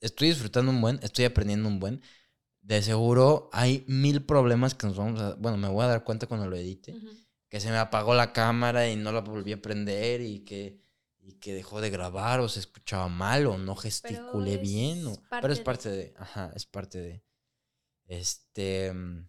estoy 0.01 0.29
disfrutando 0.29 0.71
un 0.71 0.81
buen, 0.81 0.99
estoy 1.03 1.25
aprendiendo 1.25 1.69
un 1.69 1.79
buen. 1.79 2.01
De 2.61 2.81
seguro 2.81 3.49
hay 3.53 3.85
mil 3.87 4.23
problemas 4.25 4.75
que 4.75 4.87
nos 4.87 4.97
vamos 4.97 5.21
a, 5.21 5.35
bueno, 5.35 5.57
me 5.57 5.67
voy 5.67 5.83
a 5.83 5.87
dar 5.87 6.03
cuenta 6.03 6.27
cuando 6.27 6.47
lo 6.47 6.55
edite 6.55 6.95
que 7.49 7.59
se 7.59 7.69
me 7.69 7.77
apagó 7.77 8.15
la 8.15 8.31
cámara 8.31 8.89
y 8.89 8.95
no 8.95 9.11
la 9.11 9.19
volví 9.19 9.51
a 9.51 9.61
prender 9.61 10.21
y 10.21 10.39
que, 10.39 10.80
y 11.23 11.33
que 11.33 11.53
dejó 11.53 11.81
de 11.81 11.89
grabar 11.89 12.39
o 12.39 12.49
se 12.49 12.59
escuchaba 12.59 13.07
mal 13.07 13.45
o 13.47 13.57
no 13.57 13.75
gesticulé 13.75 14.55
es 14.55 14.61
bien. 14.61 15.05
o- 15.07 15.21
pero 15.29 15.53
es 15.53 15.59
parte 15.59 15.89
de, 15.89 16.13
ajá, 16.17 16.51
es 16.55 16.65
parte 16.65 16.99
de. 16.99 17.23
Este. 18.07 18.91
mm, 18.93 19.27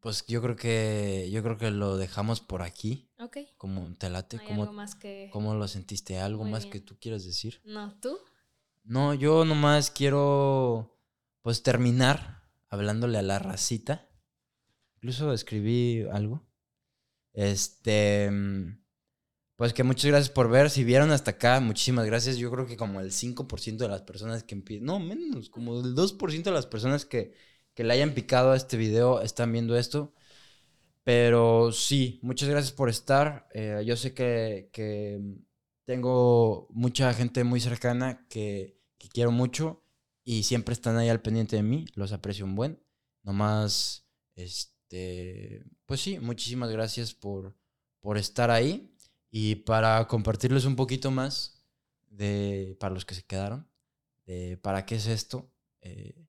Pues 0.00 0.24
yo 0.26 0.40
creo 0.42 0.56
que. 0.56 1.28
Yo 1.32 1.42
creo 1.42 1.58
que 1.58 1.70
lo 1.70 1.96
dejamos 1.96 2.40
por 2.40 2.62
aquí. 2.62 3.10
Ok. 3.18 3.38
Como 3.56 3.92
te 3.96 4.10
late, 4.10 4.36
¿Hay 4.38 4.46
algo 4.52 4.66
¿cómo, 4.66 4.72
más 4.72 4.94
que...? 4.94 5.30
cómo 5.32 5.54
lo 5.54 5.66
sentiste? 5.68 6.18
¿Algo 6.20 6.42
Muy 6.44 6.52
más 6.52 6.64
bien. 6.64 6.72
que 6.72 6.80
tú 6.80 6.98
quieras 7.00 7.24
decir? 7.24 7.60
No, 7.64 7.98
¿tú? 8.00 8.18
No, 8.84 9.14
yo 9.14 9.44
nomás 9.44 9.90
quiero 9.90 10.96
pues 11.42 11.62
terminar 11.62 12.42
hablándole 12.68 13.18
a 13.18 13.22
la 13.22 13.38
racita. 13.38 14.08
Incluso 14.96 15.32
escribí 15.32 16.04
algo. 16.12 16.46
Este, 17.32 18.30
mm, 18.30 18.78
pues 19.56 19.72
que 19.72 19.82
muchas 19.82 20.06
gracias 20.10 20.30
por 20.30 20.50
ver. 20.50 20.70
Si 20.70 20.84
vieron 20.84 21.10
hasta 21.12 21.32
acá, 21.32 21.60
muchísimas 21.60 22.06
gracias. 22.06 22.36
Yo 22.36 22.50
creo 22.50 22.66
que 22.66 22.76
como 22.76 23.00
el 23.00 23.10
5% 23.12 23.84
de 23.84 23.88
las 23.88 24.02
personas 24.02 24.44
que 24.44 24.54
empiezan, 24.54 24.86
no, 24.86 25.00
menos, 25.00 25.48
como 25.50 25.80
el 25.80 25.94
2% 25.94 26.50
de 26.50 26.54
las 26.54 26.66
personas 26.66 27.06
que, 27.06 27.32
que 27.74 27.84
le 27.84 27.94
hayan 27.94 28.14
picado 28.14 28.52
a 28.52 28.56
este 28.56 28.76
video 28.76 29.20
están 29.22 29.52
viendo 29.52 29.76
esto. 29.76 30.14
Pero 31.04 31.72
sí, 31.72 32.18
muchas 32.22 32.48
gracias 32.48 32.72
por 32.72 32.90
estar. 32.90 33.48
Eh, 33.54 33.82
yo 33.86 33.96
sé 33.96 34.12
que, 34.14 34.70
que 34.72 35.20
tengo 35.84 36.68
mucha 36.70 37.14
gente 37.14 37.44
muy 37.44 37.60
cercana 37.60 38.26
que, 38.28 38.78
que 38.98 39.08
quiero 39.08 39.30
mucho 39.30 39.84
y 40.24 40.42
siempre 40.42 40.72
están 40.74 40.96
ahí 40.98 41.08
al 41.08 41.22
pendiente 41.22 41.56
de 41.56 41.62
mí. 41.62 41.86
Los 41.94 42.12
aprecio 42.12 42.44
un 42.44 42.56
buen. 42.56 42.82
Nomás, 43.22 44.06
este, 44.34 45.64
pues 45.86 46.00
sí, 46.00 46.18
muchísimas 46.18 46.70
gracias 46.70 47.14
por, 47.14 47.56
por 48.00 48.18
estar 48.18 48.50
ahí 48.50 48.95
y 49.30 49.56
para 49.56 50.06
compartirles 50.08 50.64
un 50.64 50.76
poquito 50.76 51.10
más 51.10 51.64
de, 52.06 52.76
para 52.80 52.94
los 52.94 53.04
que 53.04 53.14
se 53.14 53.24
quedaron, 53.24 53.68
de 54.24 54.58
para 54.62 54.86
qué 54.86 54.96
es 54.96 55.06
esto. 55.06 55.50
Eh, 55.80 56.26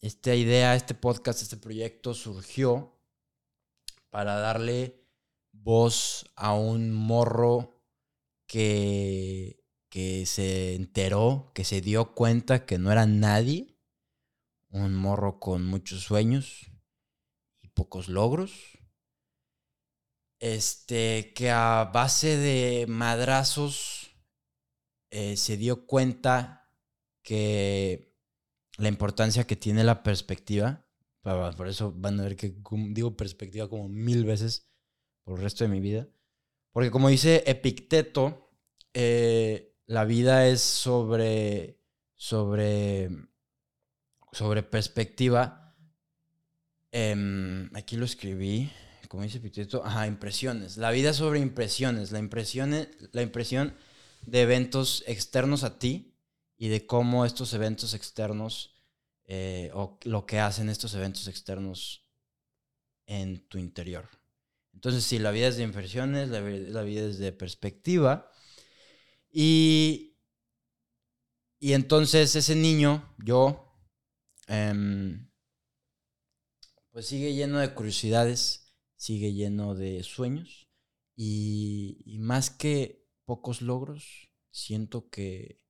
esta 0.00 0.34
idea, 0.34 0.74
este 0.74 0.94
podcast, 0.94 1.42
este 1.42 1.56
proyecto 1.56 2.14
surgió 2.14 2.98
para 4.10 4.36
darle 4.36 5.04
voz 5.52 6.30
a 6.36 6.54
un 6.54 6.92
morro 6.92 7.82
que, 8.46 9.64
que 9.88 10.26
se 10.26 10.74
enteró, 10.74 11.50
que 11.54 11.64
se 11.64 11.80
dio 11.80 12.14
cuenta 12.14 12.66
que 12.66 12.78
no 12.78 12.92
era 12.92 13.06
nadie, 13.06 13.76
un 14.68 14.94
morro 14.94 15.40
con 15.40 15.64
muchos 15.64 16.02
sueños 16.02 16.70
y 17.62 17.68
pocos 17.68 18.08
logros, 18.08 18.75
este, 20.40 21.32
que 21.34 21.50
a 21.50 21.90
base 21.92 22.36
de 22.36 22.86
madrazos 22.88 24.16
eh, 25.10 25.36
se 25.36 25.56
dio 25.56 25.86
cuenta 25.86 26.70
que 27.22 28.14
la 28.78 28.88
importancia 28.88 29.46
que 29.46 29.56
tiene 29.56 29.84
la 29.84 30.02
perspectiva, 30.02 30.86
por 31.22 31.68
eso 31.68 31.92
van 31.96 32.20
a 32.20 32.24
ver 32.24 32.36
que 32.36 32.54
digo 32.90 33.16
perspectiva 33.16 33.68
como 33.68 33.88
mil 33.88 34.24
veces 34.24 34.68
por 35.24 35.38
el 35.38 35.42
resto 35.42 35.64
de 35.64 35.70
mi 35.70 35.80
vida, 35.80 36.08
porque 36.72 36.90
como 36.90 37.08
dice 37.08 37.42
Epicteto, 37.46 38.50
eh, 38.92 39.76
la 39.86 40.04
vida 40.04 40.46
es 40.46 40.60
sobre, 40.60 41.80
sobre, 42.14 43.08
sobre 44.32 44.62
perspectiva. 44.62 45.74
Em, 46.92 47.70
aquí 47.74 47.96
lo 47.96 48.04
escribí, 48.04 48.70
como 49.16 49.24
dice 49.24 49.38
Epicteto, 49.38 49.82
ajá, 49.82 50.06
impresiones. 50.06 50.76
La 50.76 50.90
vida 50.90 51.14
sobre 51.14 51.40
impresiones, 51.40 52.12
la 52.12 52.18
impresión, 52.18 52.86
la 53.12 53.22
impresión 53.22 53.74
de 54.26 54.42
eventos 54.42 55.04
externos 55.06 55.64
a 55.64 55.78
ti 55.78 56.14
y 56.58 56.68
de 56.68 56.84
cómo 56.84 57.24
estos 57.24 57.54
eventos 57.54 57.94
externos 57.94 58.74
eh, 59.24 59.70
o 59.72 59.98
lo 60.04 60.26
que 60.26 60.38
hacen 60.38 60.68
estos 60.68 60.94
eventos 60.94 61.28
externos 61.28 62.06
en 63.06 63.48
tu 63.48 63.56
interior. 63.56 64.06
Entonces, 64.74 65.02
sí, 65.02 65.18
la 65.18 65.30
vida 65.30 65.48
es 65.48 65.56
de 65.56 65.62
impresiones, 65.62 66.28
la 66.28 66.82
vida 66.82 67.06
es 67.06 67.16
de 67.16 67.32
perspectiva. 67.32 68.30
Y, 69.30 70.18
y 71.58 71.72
entonces 71.72 72.36
ese 72.36 72.54
niño, 72.54 73.14
yo, 73.16 73.80
em, 74.46 75.30
pues 76.90 77.06
sigue 77.06 77.32
lleno 77.32 77.60
de 77.60 77.72
curiosidades, 77.72 78.65
sigue 78.96 79.32
lleno 79.32 79.74
de 79.74 80.02
sueños 80.02 80.68
y, 81.14 82.02
y 82.04 82.18
más 82.18 82.50
que 82.50 83.06
pocos 83.24 83.62
logros, 83.62 84.30
siento 84.50 85.08
que 85.10 85.60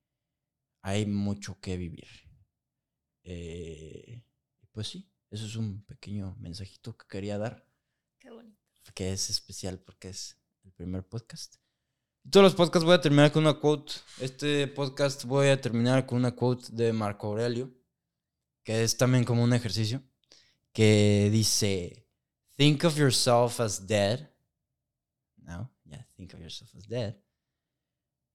hay 0.82 1.06
mucho 1.06 1.60
que 1.60 1.76
vivir. 1.76 2.08
Eh, 3.24 4.22
pues 4.70 4.88
sí, 4.88 5.10
eso 5.30 5.46
es 5.46 5.56
un 5.56 5.84
pequeño 5.84 6.36
mensajito 6.38 6.96
que 6.96 7.06
quería 7.08 7.38
dar 7.38 7.68
Qué 8.20 8.30
bonito. 8.30 8.56
que 8.94 9.12
es 9.12 9.28
especial 9.30 9.80
porque 9.80 10.10
es 10.10 10.38
el 10.62 10.72
primer 10.72 11.08
podcast. 11.08 11.56
Todos 12.30 12.44
los 12.44 12.54
podcasts 12.54 12.84
voy 12.84 12.94
a 12.94 13.00
terminar 13.00 13.32
con 13.32 13.42
una 13.42 13.58
quote. 13.58 13.94
Este 14.20 14.66
podcast 14.68 15.24
voy 15.24 15.48
a 15.48 15.60
terminar 15.60 16.06
con 16.06 16.18
una 16.18 16.34
quote 16.34 16.68
de 16.70 16.92
Marco 16.92 17.28
Aurelio, 17.28 17.72
que 18.64 18.82
es 18.82 18.96
también 18.96 19.24
como 19.24 19.42
un 19.42 19.52
ejercicio, 19.52 20.02
que 20.72 21.28
dice, 21.32 22.05
think 22.58 22.84
of 22.84 22.98
yourself 22.98 23.60
as 23.60 23.78
dead. 23.78 24.28
Now, 25.46 25.70
yeah, 25.84 26.02
think 26.16 26.32
of 26.34 26.40
yourself 26.40 26.70
as 26.76 26.84
dead. 26.84 27.14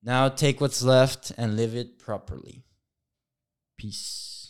Now 0.04 0.30
take 0.30 0.60
what's 0.60 0.82
left 0.82 1.32
and 1.38 1.56
live 1.56 1.76
it 1.76 2.00
properly. 2.00 2.66
Peace. 3.78 4.41